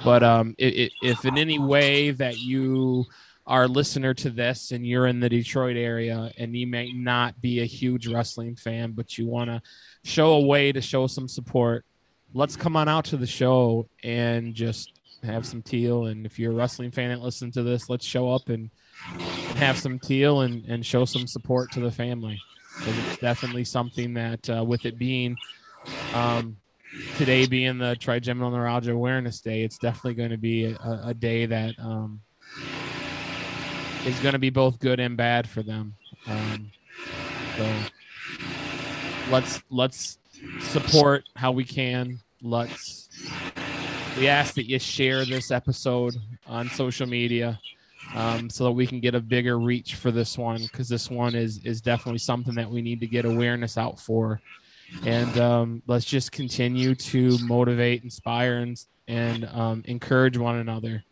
But 0.03 0.23
um, 0.23 0.55
it, 0.57 0.75
it, 0.75 0.91
if 1.03 1.25
in 1.25 1.37
any 1.37 1.59
way 1.59 2.09
that 2.11 2.39
you 2.39 3.05
are 3.45 3.63
a 3.63 3.67
listener 3.67 4.15
to 4.15 4.31
this 4.31 4.71
and 4.71 4.85
you're 4.85 5.05
in 5.05 5.19
the 5.19 5.29
Detroit 5.29 5.77
area 5.77 6.31
and 6.37 6.55
you 6.55 6.65
may 6.65 6.91
not 6.91 7.39
be 7.39 7.61
a 7.61 7.65
huge 7.65 8.07
wrestling 8.07 8.55
fan, 8.55 8.93
but 8.93 9.17
you 9.17 9.27
want 9.27 9.51
to 9.51 9.61
show 10.03 10.33
a 10.33 10.41
way 10.41 10.71
to 10.71 10.81
show 10.81 11.05
some 11.05 11.27
support, 11.27 11.85
let's 12.33 12.55
come 12.55 12.75
on 12.75 12.87
out 12.87 13.05
to 13.05 13.17
the 13.17 13.27
show 13.27 13.87
and 14.03 14.53
just 14.53 14.91
have 15.23 15.45
some 15.45 15.61
teal. 15.61 16.05
And 16.07 16.25
if 16.25 16.39
you're 16.39 16.51
a 16.51 16.55
wrestling 16.55 16.91
fan 16.91 17.09
that 17.09 17.21
listens 17.21 17.55
to 17.55 17.63
this, 17.63 17.89
let's 17.89 18.05
show 18.05 18.31
up 18.31 18.49
and 18.49 18.69
have 19.55 19.77
some 19.77 19.99
teal 19.99 20.41
and, 20.41 20.65
and 20.65 20.85
show 20.85 21.05
some 21.05 21.27
support 21.27 21.71
to 21.71 21.79
the 21.79 21.91
family. 21.91 22.39
Because 22.77 22.97
it's 22.97 23.17
definitely 23.17 23.65
something 23.65 24.13
that, 24.13 24.49
uh, 24.49 24.63
with 24.63 24.85
it 24.85 24.97
being 24.97 25.35
um, 26.13 26.57
today 27.17 27.45
being 27.45 27.77
the 27.77 27.95
trigeminal 27.95 28.51
neuralgia 28.51 28.93
awareness 28.93 29.41
day, 29.41 29.63
it's 29.63 29.77
definitely 29.77 30.13
going 30.13 30.31
to 30.31 30.37
be 30.37 30.65
a, 30.65 31.01
a 31.05 31.13
day 31.13 31.45
that 31.45 31.75
um, 31.79 32.21
is 34.05 34.19
going 34.19 34.33
to 34.33 34.39
be 34.39 34.49
both 34.49 34.79
good 34.79 34.99
and 34.99 35.17
bad 35.17 35.49
for 35.49 35.61
them. 35.61 35.95
Um, 36.27 36.71
so 37.57 37.69
let's 39.29 39.61
let's 39.69 40.19
support 40.61 41.23
how 41.35 41.51
we 41.51 41.63
can. 41.63 42.19
Let's 42.41 43.09
we 44.17 44.27
ask 44.27 44.53
that 44.55 44.69
you 44.69 44.79
share 44.79 45.25
this 45.25 45.51
episode 45.51 46.15
on 46.47 46.69
social 46.69 47.07
media 47.07 47.59
um, 48.15 48.49
so 48.49 48.65
that 48.65 48.71
we 48.71 48.87
can 48.87 48.99
get 48.99 49.15
a 49.15 49.19
bigger 49.19 49.59
reach 49.59 49.95
for 49.95 50.11
this 50.11 50.37
one 50.37 50.61
because 50.63 50.89
this 50.89 51.09
one 51.09 51.35
is 51.35 51.59
is 51.65 51.81
definitely 51.81 52.19
something 52.19 52.55
that 52.55 52.69
we 52.69 52.81
need 52.81 52.99
to 52.99 53.07
get 53.07 53.25
awareness 53.25 53.77
out 53.77 53.99
for. 53.99 54.41
And 55.05 55.37
um, 55.37 55.83
let's 55.85 56.05
just 56.05 56.31
continue 56.31 56.95
to 56.95 57.37
motivate, 57.43 58.03
inspire, 58.03 58.57
and 58.57 58.83
and 59.07 59.45
um, 59.45 59.83
encourage 59.85 60.37
one 60.37 60.57
another. 60.57 61.03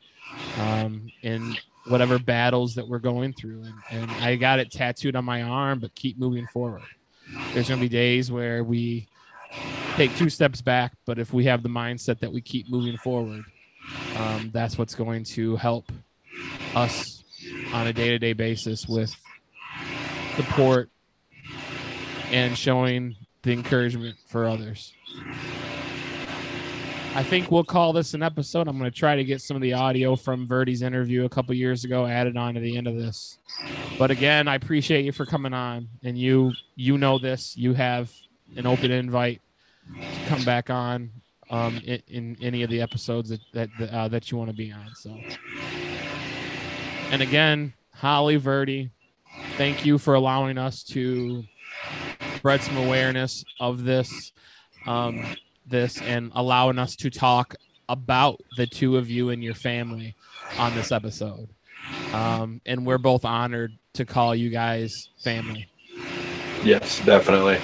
Um, 0.59 1.11
and 1.23 1.57
whatever 1.88 2.19
battles 2.19 2.75
that 2.75 2.88
we're 2.88 2.99
going 2.99 3.34
through. 3.34 3.63
And, 3.63 3.73
and 3.91 4.11
I 4.11 4.36
got 4.36 4.59
it 4.59 4.71
tattooed 4.71 5.15
on 5.15 5.25
my 5.25 5.43
arm, 5.43 5.80
but 5.80 5.95
keep 5.95 6.17
moving 6.19 6.47
forward. 6.47 6.82
There's 7.53 7.69
going 7.69 7.80
to 7.80 7.86
be 7.86 7.89
days 7.89 8.32
where 8.32 8.63
we 8.63 9.07
take 9.95 10.16
two 10.16 10.30
steps 10.30 10.62
back, 10.62 10.93
but 11.06 11.18
if 11.20 11.34
we 11.34 11.45
have 11.45 11.64
the 11.64 11.70
mindset 11.70 12.20
that 12.20 12.32
we 12.32 12.41
keep 12.41 12.70
moving 12.70 12.98
forward, 12.98 13.43
um, 14.18 14.52
that's 14.54 14.78
what's 14.78 14.95
going 14.95 15.24
to 15.24 15.56
help 15.56 15.91
us 16.76 17.24
on 17.74 17.88
a 17.88 17.93
day 17.93 18.10
to 18.10 18.20
day 18.20 18.34
basis 18.34 18.88
with 18.88 19.16
support 20.36 20.89
and 22.32 22.58
showing 22.58 23.16
the 23.43 23.52
encouragement 23.52 24.16
for 24.28 24.45
others. 24.45 24.93
I 27.16 27.24
think 27.24 27.50
we'll 27.50 27.64
call 27.64 27.93
this 27.93 28.14
an 28.14 28.22
episode. 28.22 28.68
I'm 28.68 28.78
going 28.78 28.91
to 28.91 28.95
try 28.95 29.16
to 29.16 29.24
get 29.24 29.41
some 29.41 29.56
of 29.56 29.62
the 29.62 29.74
audio 29.74 30.16
from 30.16 30.45
Verdi's 30.45 30.84
interview 30.84 31.26
a 31.26 31.30
couple 31.30 31.56
years 31.56 31.84
ago 31.84 32.06
added 32.06 32.38
on 32.38 32.54
to 32.54 32.60
the 32.60 32.78
end 32.78 32.86
of 32.86 32.95
this. 32.95 33.39
But 33.98 34.12
again, 34.12 34.48
I 34.48 34.54
appreciate 34.54 35.04
you 35.04 35.12
for 35.12 35.26
coming 35.26 35.54
on, 35.54 35.88
and 36.04 36.16
you 36.16 36.52
you 36.76 37.00
know 37.00 37.18
this. 37.18 37.58
You 37.58 37.74
have 37.74 38.12
an 38.56 38.66
open 38.66 38.91
invite 38.91 39.41
to 39.95 40.30
come 40.30 40.43
back 40.43 40.70
on 40.70 41.12
um, 41.50 41.78
in, 41.86 42.02
in 42.08 42.38
any 42.41 42.64
of 42.64 42.70
the 42.70 42.82
episodes 42.82 43.30
that 43.30 43.41
that 43.54 43.70
uh, 43.91 44.08
that 44.08 44.32
you 44.32 44.38
want 44.38 44.50
to 44.50 44.56
be 44.56 44.72
on. 44.72 44.93
So, 44.95 45.18
and 47.12 47.22
again, 47.22 47.74
Holly 47.93 48.38
Verdi, 48.38 48.89
thank 49.58 49.86
you 49.86 49.98
for 49.98 50.14
allowing 50.14 50.58
us 50.58 50.84
to 50.86 51.43
spread 52.36 52.62
some 52.62 52.78
awareness 52.78 53.43
of 53.60 53.84
this. 53.84 54.32
Um, 54.86 55.26
this 55.70 56.02
and 56.02 56.32
allowing 56.36 56.80
us 56.80 56.95
to 56.95 57.10
talk 57.10 57.56
about 57.89 58.41
the 58.56 58.66
two 58.66 58.98
of 58.98 59.10
you 59.10 59.30
and 59.30 59.43
your 59.43 59.54
family 59.54 60.16
on 60.58 60.74
this 60.76 60.91
episode. 60.91 61.50
Um, 62.14 62.62
and 62.66 62.86
we're 62.86 62.98
both 62.98 63.26
honored 63.26 63.78
to 63.93 64.06
call 64.06 64.36
you 64.36 64.50
guys 64.50 65.10
family. 65.24 65.68
Yes, 66.64 67.04
definitely. 67.06 67.60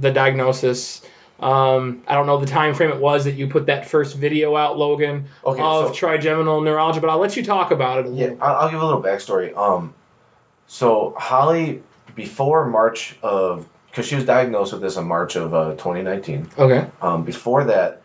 The 0.00 0.10
diagnosis. 0.10 1.02
Um, 1.40 2.02
I 2.06 2.14
don't 2.14 2.26
know 2.26 2.38
the 2.38 2.46
time 2.46 2.72
frame 2.72 2.90
it 2.90 3.00
was 3.00 3.24
that 3.24 3.32
you 3.32 3.48
put 3.48 3.66
that 3.66 3.84
first 3.84 4.16
video 4.16 4.54
out, 4.56 4.78
Logan, 4.78 5.26
Okay, 5.44 5.60
of 5.60 5.88
so 5.88 5.92
trigeminal 5.92 6.60
neuralgia, 6.60 7.00
but 7.00 7.10
I'll 7.10 7.18
let 7.18 7.36
you 7.36 7.44
talk 7.44 7.72
about 7.72 7.98
it 7.98 8.06
a 8.06 8.10
yeah, 8.10 8.24
little. 8.26 8.42
I'll, 8.42 8.54
I'll 8.56 8.70
give 8.70 8.80
a 8.80 8.84
little 8.84 9.02
backstory. 9.02 9.56
Um, 9.56 9.92
so 10.68 11.14
Holly, 11.18 11.82
before 12.14 12.66
March 12.66 13.16
of, 13.24 13.68
because 13.90 14.06
she 14.06 14.14
was 14.14 14.24
diagnosed 14.24 14.72
with 14.72 14.82
this 14.82 14.96
in 14.96 15.04
March 15.04 15.34
of 15.34 15.52
uh, 15.52 15.72
2019. 15.72 16.48
Okay. 16.58 16.86
Um, 17.00 17.24
before 17.24 17.64
that, 17.64 18.02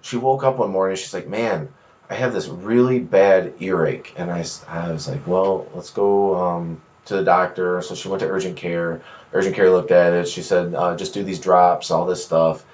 she 0.00 0.16
woke 0.16 0.44
up 0.44 0.58
one 0.58 0.70
morning. 0.70 0.96
She's 0.96 1.12
like, 1.12 1.26
"Man, 1.26 1.68
I 2.08 2.14
have 2.14 2.32
this 2.32 2.46
really 2.46 3.00
bad 3.00 3.54
earache," 3.58 4.14
and 4.16 4.30
I, 4.30 4.44
I 4.68 4.92
was 4.92 5.08
like, 5.08 5.26
"Well, 5.26 5.66
let's 5.74 5.90
go 5.90 6.36
um, 6.36 6.80
to 7.06 7.16
the 7.16 7.24
doctor." 7.24 7.82
So 7.82 7.94
she 7.94 8.08
went 8.08 8.20
to 8.20 8.28
urgent 8.28 8.56
care. 8.56 9.00
Urgent 9.32 9.56
care 9.56 9.70
looked 9.70 9.90
at 9.90 10.12
it. 10.12 10.28
She 10.28 10.42
said, 10.42 10.74
uh, 10.74 10.96
"Just 10.96 11.14
do 11.14 11.22
these 11.22 11.40
drops, 11.40 11.90
all 11.90 12.06
this 12.06 12.24
stuff." 12.24 12.64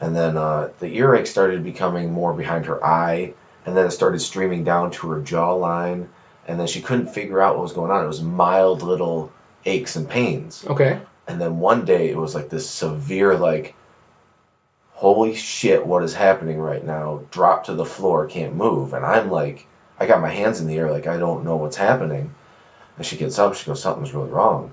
And 0.00 0.14
then 0.14 0.36
uh, 0.36 0.70
the 0.78 0.88
earache 0.88 1.26
started 1.26 1.64
becoming 1.64 2.12
more 2.12 2.34
behind 2.34 2.66
her 2.66 2.84
eye, 2.84 3.32
and 3.64 3.76
then 3.76 3.86
it 3.86 3.92
started 3.92 4.20
streaming 4.20 4.62
down 4.62 4.90
to 4.92 5.08
her 5.08 5.20
jawline, 5.20 6.06
and 6.46 6.60
then 6.60 6.66
she 6.66 6.82
couldn't 6.82 7.08
figure 7.08 7.40
out 7.40 7.56
what 7.56 7.62
was 7.62 7.72
going 7.72 7.90
on. 7.90 8.04
It 8.04 8.08
was 8.08 8.20
mild 8.22 8.82
little 8.82 9.32
aches 9.64 9.96
and 9.96 10.08
pains. 10.08 10.64
Okay. 10.66 11.00
And 11.28 11.40
then 11.40 11.58
one 11.58 11.84
day 11.84 12.10
it 12.10 12.16
was 12.16 12.34
like 12.34 12.50
this 12.50 12.68
severe, 12.68 13.36
like, 13.36 13.74
holy 14.92 15.34
shit, 15.34 15.84
what 15.84 16.04
is 16.04 16.14
happening 16.14 16.58
right 16.58 16.84
now? 16.84 17.22
Drop 17.30 17.64
to 17.64 17.74
the 17.74 17.84
floor, 17.84 18.26
can't 18.26 18.54
move. 18.54 18.94
And 18.94 19.04
I'm 19.04 19.30
like, 19.30 19.66
I 19.98 20.06
got 20.06 20.20
my 20.20 20.30
hands 20.30 20.60
in 20.60 20.66
the 20.66 20.76
air, 20.76 20.90
like, 20.90 21.06
I 21.06 21.16
don't 21.16 21.44
know 21.44 21.56
what's 21.56 21.76
happening. 21.76 22.34
And 22.96 23.04
she 23.04 23.16
gets 23.16 23.38
up, 23.38 23.54
she 23.54 23.66
goes, 23.66 23.82
something's 23.82 24.14
really 24.14 24.30
wrong. 24.30 24.72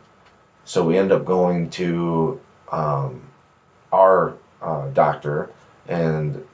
So 0.66 0.84
we 0.84 0.98
end 0.98 1.12
up 1.12 1.26
going 1.26 1.70
to 1.72 2.40
um, 2.72 3.22
our 3.92 4.36
uh, 4.62 4.88
doctor, 4.90 5.50
and 5.88 6.46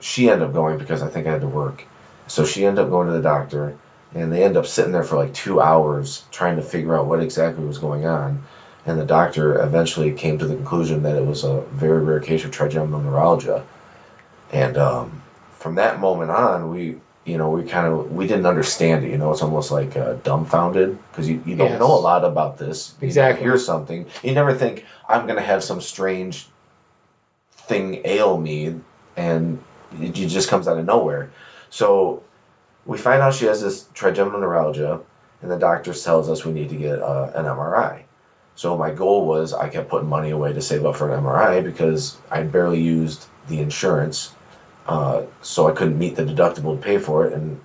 she 0.00 0.28
ended 0.28 0.48
up 0.48 0.54
going 0.54 0.78
because 0.78 1.02
I 1.02 1.08
think 1.08 1.26
I 1.26 1.32
had 1.32 1.40
to 1.42 1.48
work. 1.48 1.84
So 2.26 2.44
she 2.44 2.66
ended 2.66 2.84
up 2.84 2.90
going 2.90 3.06
to 3.06 3.12
the 3.12 3.22
doctor, 3.22 3.76
and 4.14 4.32
they 4.32 4.42
end 4.42 4.56
up 4.56 4.66
sitting 4.66 4.92
there 4.92 5.04
for 5.04 5.16
like 5.16 5.32
two 5.34 5.60
hours 5.60 6.24
trying 6.30 6.56
to 6.56 6.62
figure 6.62 6.96
out 6.96 7.06
what 7.06 7.22
exactly 7.22 7.64
was 7.64 7.78
going 7.78 8.06
on. 8.06 8.42
And 8.86 8.98
the 8.98 9.04
doctor 9.04 9.60
eventually 9.62 10.12
came 10.12 10.38
to 10.38 10.46
the 10.46 10.54
conclusion 10.54 11.02
that 11.02 11.16
it 11.16 11.24
was 11.24 11.44
a 11.44 11.60
very 11.72 12.02
rare 12.02 12.20
case 12.20 12.44
of 12.44 12.50
trigeminal 12.50 13.00
neuralgia. 13.00 13.64
And 14.50 14.76
um, 14.78 15.22
from 15.52 15.74
that 15.74 16.00
moment 16.00 16.30
on, 16.30 16.70
we, 16.70 16.96
you 17.28 17.38
know, 17.38 17.50
we 17.50 17.62
kind 17.64 17.86
of 17.86 18.10
we 18.12 18.26
didn't 18.26 18.46
understand 18.46 19.04
it. 19.04 19.10
You 19.10 19.18
know, 19.18 19.30
it's 19.32 19.42
almost 19.42 19.70
like 19.70 19.96
uh, 19.96 20.14
dumbfounded 20.24 20.98
because 21.10 21.28
you, 21.28 21.42
you 21.46 21.56
don't 21.56 21.70
Yes. 21.72 21.80
know 21.80 21.92
a 21.94 22.00
lot 22.10 22.24
about 22.24 22.58
this. 22.58 22.94
You 23.00 23.06
Exactly. 23.06 23.44
hear 23.44 23.58
something, 23.58 24.06
you 24.22 24.32
never 24.34 24.54
think 24.54 24.84
I'm 25.08 25.26
gonna 25.26 25.42
have 25.42 25.62
some 25.62 25.80
strange 25.80 26.48
thing 27.52 28.00
ail 28.04 28.38
me, 28.38 28.74
and 29.16 29.58
it, 30.00 30.18
it 30.18 30.26
just 30.28 30.48
comes 30.48 30.66
out 30.68 30.78
of 30.78 30.84
nowhere. 30.86 31.30
So 31.70 32.22
we 32.86 32.98
find 32.98 33.22
out 33.22 33.34
she 33.34 33.46
has 33.46 33.60
this 33.62 33.86
trigeminal 33.94 34.40
neuralgia, 34.40 35.00
and 35.42 35.50
the 35.50 35.58
doctor 35.58 35.92
tells 35.92 36.28
us 36.28 36.44
we 36.44 36.52
need 36.52 36.70
to 36.70 36.76
get 36.76 37.00
uh, 37.02 37.30
an 37.34 37.46
MRI. 37.46 38.02
So 38.54 38.76
my 38.76 38.90
goal 38.90 39.26
was 39.26 39.52
I 39.52 39.68
kept 39.68 39.88
putting 39.88 40.08
money 40.08 40.30
away 40.30 40.52
to 40.52 40.60
save 40.62 40.84
up 40.84 40.96
for 40.96 41.12
an 41.12 41.18
MRI 41.18 41.60
because 41.60 42.16
I 42.30 42.42
barely 42.42 42.80
used 42.80 43.26
the 43.48 43.60
insurance, 43.60 44.34
uh, 44.88 45.22
so 45.42 45.68
I 45.68 45.72
couldn't 45.72 45.98
meet 45.98 46.16
the 46.16 46.24
deductible 46.24 46.76
to 46.76 46.82
pay 46.82 46.98
for 46.98 47.26
it, 47.26 47.34
and 47.34 47.60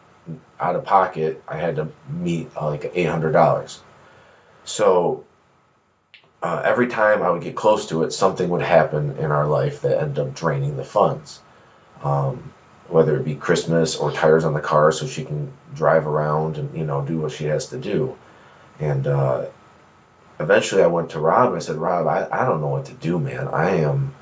out 0.59 0.75
of 0.75 0.85
pocket 0.85 1.41
I 1.47 1.57
had 1.57 1.77
to 1.77 1.87
meet 2.09 2.49
uh, 2.55 2.69
like 2.69 2.91
eight 2.93 3.05
hundred 3.09 3.31
dollars. 3.31 3.81
So 4.65 5.23
uh, 6.41 6.61
every 6.65 6.87
time 6.87 7.23
I 7.23 7.29
would 7.29 7.41
get 7.41 7.55
close 7.55 7.87
to 7.87 8.03
it, 8.03 8.11
something 8.11 8.49
would 8.49 8.61
happen 8.61 9.17
in 9.17 9.31
our 9.31 9.47
life 9.47 9.81
that 9.81 10.01
ended 10.01 10.19
up 10.19 10.35
draining 10.35 10.75
the 10.77 10.83
funds. 10.83 11.41
Um, 12.03 12.53
whether 12.89 13.15
it 13.15 13.23
be 13.23 13.35
Christmas 13.35 13.95
or 13.95 14.11
tires 14.11 14.43
on 14.43 14.53
the 14.53 14.59
car 14.59 14.91
so 14.91 15.07
she 15.07 15.23
can 15.23 15.51
drive 15.73 16.05
around 16.05 16.57
and 16.57 16.77
you 16.77 16.85
know 16.85 17.01
do 17.01 17.17
what 17.19 17.31
she 17.31 17.45
has 17.45 17.67
to 17.67 17.77
do. 17.77 18.15
And 18.79 19.07
uh, 19.07 19.45
eventually, 20.39 20.83
I 20.83 20.87
went 20.87 21.09
to 21.11 21.19
Rob 21.19 21.49
and 21.49 21.55
I 21.55 21.59
said, 21.59 21.77
"Rob, 21.77 22.07
I, 22.07 22.27
I 22.31 22.45
don't 22.45 22.59
know 22.59 22.67
what 22.67 22.85
to 22.85 22.93
do, 22.93 23.17
man. 23.17 23.47
I 23.47 23.69
am, 23.77 24.13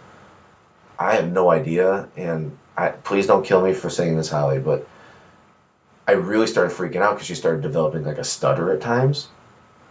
I 1.00 1.16
have 1.16 1.32
no 1.32 1.50
idea. 1.50 2.08
And 2.16 2.58
I 2.82 2.90
please 2.90 3.28
don't 3.28 3.46
kill 3.46 3.62
me 3.62 3.74
for 3.74 3.90
saying 3.90 4.18
this, 4.18 4.30
Holly, 4.30 4.60
but 4.60 4.88
I 6.08 6.14
really 6.14 6.48
started 6.48 6.76
freaking 6.76 7.02
out 7.02 7.14
because 7.14 7.28
she 7.28 7.36
started 7.36 7.62
developing 7.62 8.04
like 8.04 8.18
a 8.18 8.24
stutter 8.24 8.74
at 8.74 8.82
times, 8.82 9.28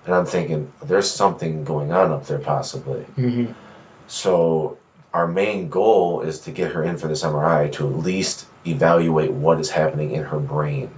and 0.05 0.15
I'm 0.15 0.27
thinking 0.27 0.73
there's 0.83 1.11
something 1.11 1.65
going 1.65 1.93
on 1.93 2.11
up 2.11 2.27
there 2.27 2.41
possibly. 2.41 3.07
Mm-hmm. 3.17 3.53
So 4.09 4.77
our 5.15 5.29
main 5.29 5.69
goal 5.69 6.23
is 6.23 6.41
to 6.41 6.51
get 6.51 6.73
her 6.73 6.83
in 6.83 6.97
for 6.97 7.07
this 7.07 7.23
MRI 7.23 7.71
to 7.73 7.87
at 7.87 7.97
least 7.97 8.47
evaluate 8.67 9.31
what 9.31 9.61
is 9.61 9.71
happening 9.71 10.11
in 10.13 10.25
her 10.25 10.41
brain 10.41 10.91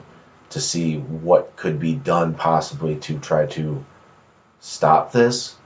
to 0.51 0.61
see 0.61 0.99
what 0.99 1.55
could 1.57 1.79
be 1.79 1.95
done 1.95 2.35
possibly 2.35 2.97
to 2.97 3.19
try 3.19 3.47
to 3.47 3.85
stop 4.61 5.13
this. 5.13 5.57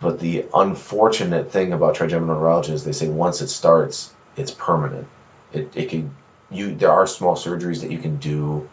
But 0.00 0.20
the 0.20 0.46
unfortunate 0.54 1.50
thing 1.50 1.72
about 1.72 1.94
trigeminal 1.94 2.36
neuralgia 2.36 2.72
is 2.72 2.84
they 2.84 2.92
say 2.92 3.08
once 3.08 3.40
it 3.40 3.48
starts, 3.48 4.12
it's 4.36 4.52
permanent. 4.52 5.08
It, 5.52 5.70
it 5.74 5.88
can 5.88 6.14
you 6.50 6.74
there 6.74 6.90
are 6.90 7.06
small 7.06 7.34
surgeries 7.34 7.80
that 7.82 7.90
you 7.90 7.98
can 7.98 8.16
do, 8.16 8.68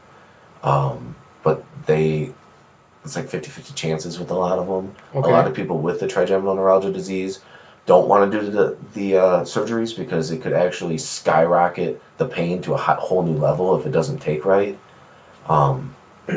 um, 0.63 1.15
but 1.43 1.63
they 1.86 2.34
it's 3.03 3.15
like 3.15 3.28
50-50 3.28 3.76
chances 3.76 4.17
with 4.17 4.32
a 4.32 4.34
lot 4.34 4.57
of 4.57 4.67
them. 4.67 4.95
Okay. 5.13 5.30
A 5.30 5.34
lot 5.34 5.47
of 5.47 5.53
people 5.53 5.78
with 5.78 5.99
the 5.99 6.07
trigeminal 6.07 6.55
neuralgia 6.55 6.91
disease 6.91 7.39
don't 7.86 8.07
want 8.07 8.32
to 8.32 8.41
do 8.41 8.49
the 8.49 8.78
the 8.93 9.17
uh, 9.17 9.41
surgeries 9.41 9.95
because 9.95 10.32
it 10.32 10.41
could 10.41 10.53
actually 10.53 10.97
skyrocket 10.97 12.01
the 12.17 12.26
pain 12.26 12.61
to 12.63 12.73
a 12.73 12.78
whole 12.78 13.23
new 13.23 13.38
level 13.38 13.80
if 13.80 13.86
it 13.86 13.91
doesn't 13.91 14.19
take 14.19 14.45
right. 14.45 14.78
Um, 15.47 15.95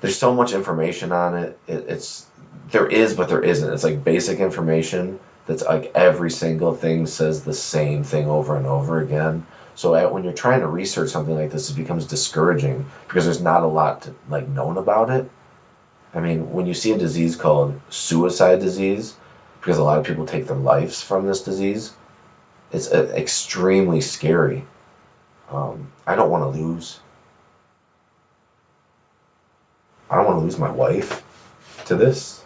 there's 0.00 0.18
so 0.18 0.34
much 0.34 0.52
information 0.52 1.12
on 1.12 1.36
it. 1.36 1.58
it. 1.68 1.84
It's 1.88 2.26
there 2.70 2.88
is, 2.88 3.14
but 3.14 3.28
there 3.28 3.42
isn't. 3.42 3.72
It's 3.72 3.84
like 3.84 4.02
basic 4.02 4.40
information 4.40 5.20
that's 5.46 5.62
like 5.62 5.92
every 5.94 6.30
single 6.30 6.74
thing 6.74 7.06
says 7.06 7.42
the 7.42 7.54
same 7.54 8.02
thing 8.02 8.26
over 8.26 8.56
and 8.56 8.66
over 8.66 9.00
again. 9.00 9.46
So 9.74 9.94
at, 9.94 10.12
when 10.12 10.24
you're 10.24 10.32
trying 10.32 10.60
to 10.60 10.66
research 10.66 11.10
something 11.10 11.34
like 11.34 11.50
this, 11.50 11.70
it 11.70 11.76
becomes 11.76 12.06
discouraging 12.06 12.84
because 13.06 13.24
there's 13.24 13.42
not 13.42 13.62
a 13.62 13.66
lot 13.66 14.02
to, 14.02 14.14
like 14.28 14.48
known 14.48 14.78
about 14.78 15.10
it. 15.10 15.30
I 16.14 16.20
mean, 16.20 16.50
when 16.50 16.66
you 16.66 16.74
see 16.74 16.92
a 16.92 16.98
disease 16.98 17.36
called 17.36 17.78
suicide 17.90 18.58
disease, 18.58 19.16
because 19.60 19.78
a 19.78 19.84
lot 19.84 19.98
of 19.98 20.06
people 20.06 20.26
take 20.26 20.46
their 20.46 20.56
lives 20.56 21.02
from 21.02 21.26
this 21.26 21.42
disease, 21.42 21.92
it's 22.72 22.90
uh, 22.90 23.12
extremely 23.14 24.00
scary. 24.00 24.64
Um, 25.50 25.92
I 26.06 26.16
don't 26.16 26.30
want 26.30 26.42
to 26.42 26.58
lose. 26.58 27.00
I 30.10 30.16
don't 30.16 30.24
want 30.24 30.38
to 30.38 30.44
lose 30.44 30.58
my 30.58 30.70
wife 30.70 31.22
to 31.86 31.96
this. 31.96 32.44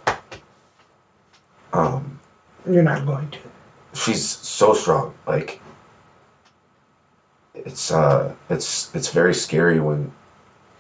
Um, 1.72 2.19
You're 2.68 2.82
not 2.82 3.06
going 3.06 3.30
to. 3.30 3.38
she's 3.94 4.26
so 4.26 4.72
strong. 4.74 5.14
Like 5.26 5.60
it's 7.54 7.90
uh 7.92 8.34
it's 8.48 8.94
it's 8.94 9.10
very 9.10 9.34
scary 9.34 9.80
when 9.80 10.12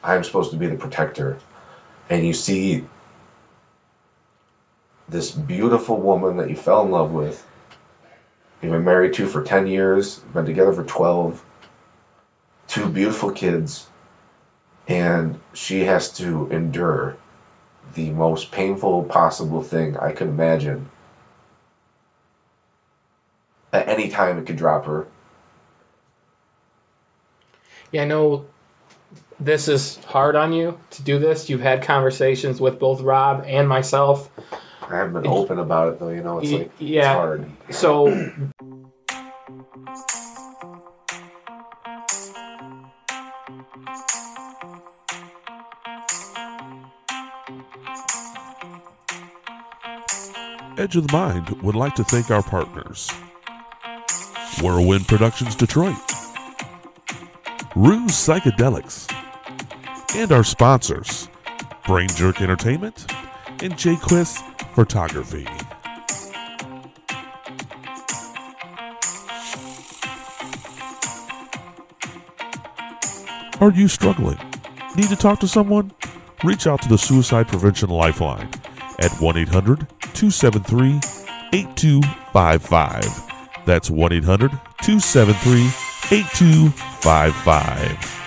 I'm 0.02 0.24
supposed 0.24 0.50
to 0.52 0.56
be 0.56 0.66
the 0.66 0.76
protector 0.76 1.38
and 2.08 2.26
you 2.26 2.32
see 2.32 2.84
this 5.08 5.30
beautiful 5.30 5.96
woman 5.98 6.36
that 6.36 6.48
you 6.48 6.56
fell 6.56 6.82
in 6.82 6.90
love 6.90 7.12
with 7.12 7.46
you've 8.62 8.72
been 8.72 8.84
married 8.84 9.12
to 9.14 9.26
for 9.26 9.42
10 9.42 9.66
years 9.66 10.20
been 10.32 10.46
together 10.46 10.72
for 10.72 10.84
12 10.84 11.44
two 12.68 12.88
beautiful 12.88 13.30
kids 13.32 13.88
and 14.88 15.38
she 15.52 15.84
has 15.84 16.12
to 16.12 16.48
endure 16.50 17.16
the 17.94 18.10
most 18.10 18.50
painful 18.52 19.04
possible 19.04 19.62
thing 19.62 19.96
I 19.96 20.12
could 20.12 20.28
imagine. 20.28 20.88
At 23.72 23.88
any 23.88 24.08
time, 24.08 24.38
it 24.38 24.46
could 24.46 24.56
drop 24.56 24.86
her. 24.86 25.06
Yeah, 27.92 28.02
I 28.02 28.04
know 28.06 28.46
this 29.38 29.68
is 29.68 29.96
hard 30.04 30.36
on 30.36 30.52
you 30.52 30.78
to 30.90 31.02
do 31.02 31.18
this. 31.18 31.48
You've 31.48 31.60
had 31.60 31.82
conversations 31.82 32.60
with 32.60 32.78
both 32.78 33.00
Rob 33.00 33.44
and 33.46 33.68
myself. 33.68 34.30
I 34.82 34.96
haven't 34.96 35.22
been 35.22 35.26
open 35.26 35.58
about 35.58 35.92
it 35.92 36.00
though. 36.00 36.08
You 36.10 36.22
know, 36.22 36.38
it's 36.38 36.50
Y- 36.50 36.58
like 36.58 36.70
yeah. 36.78 37.10
it's 37.12 37.16
hard. 37.16 37.50
So 37.70 38.32
Edge 50.76 50.96
of 50.96 51.06
the 51.06 51.12
Mind 51.12 51.50
would 51.62 51.74
like 51.74 51.94
to 51.96 52.04
thank 52.04 52.30
our 52.30 52.42
partners 52.42 53.10
Whirlwind 54.62 55.08
Productions 55.08 55.54
Detroit, 55.54 55.96
Ruse 57.74 58.10
Psychedelics, 58.10 59.10
and 60.14 60.30
our 60.32 60.44
sponsors 60.44 61.28
Brain 61.86 62.08
Jerk 62.10 62.42
Entertainment 62.42 63.10
and 63.62 63.72
Jaquis 63.74 64.38
Photography. 64.74 65.46
Are 73.60 73.72
you 73.72 73.88
struggling? 73.88 74.38
Need 74.96 75.08
to 75.08 75.16
talk 75.16 75.40
to 75.40 75.48
someone? 75.48 75.92
Reach 76.44 76.66
out 76.66 76.82
to 76.82 76.88
the 76.88 76.98
Suicide 76.98 77.48
Prevention 77.48 77.90
Lifeline 77.90 78.50
at 78.98 79.12
1 79.20 79.36
800 79.36 79.86
273 80.14 81.00
8255. 81.52 83.29
That's 83.64 83.90
1 83.90 84.12
800 84.12 84.50
273 84.50 85.70
8255. 86.10 88.19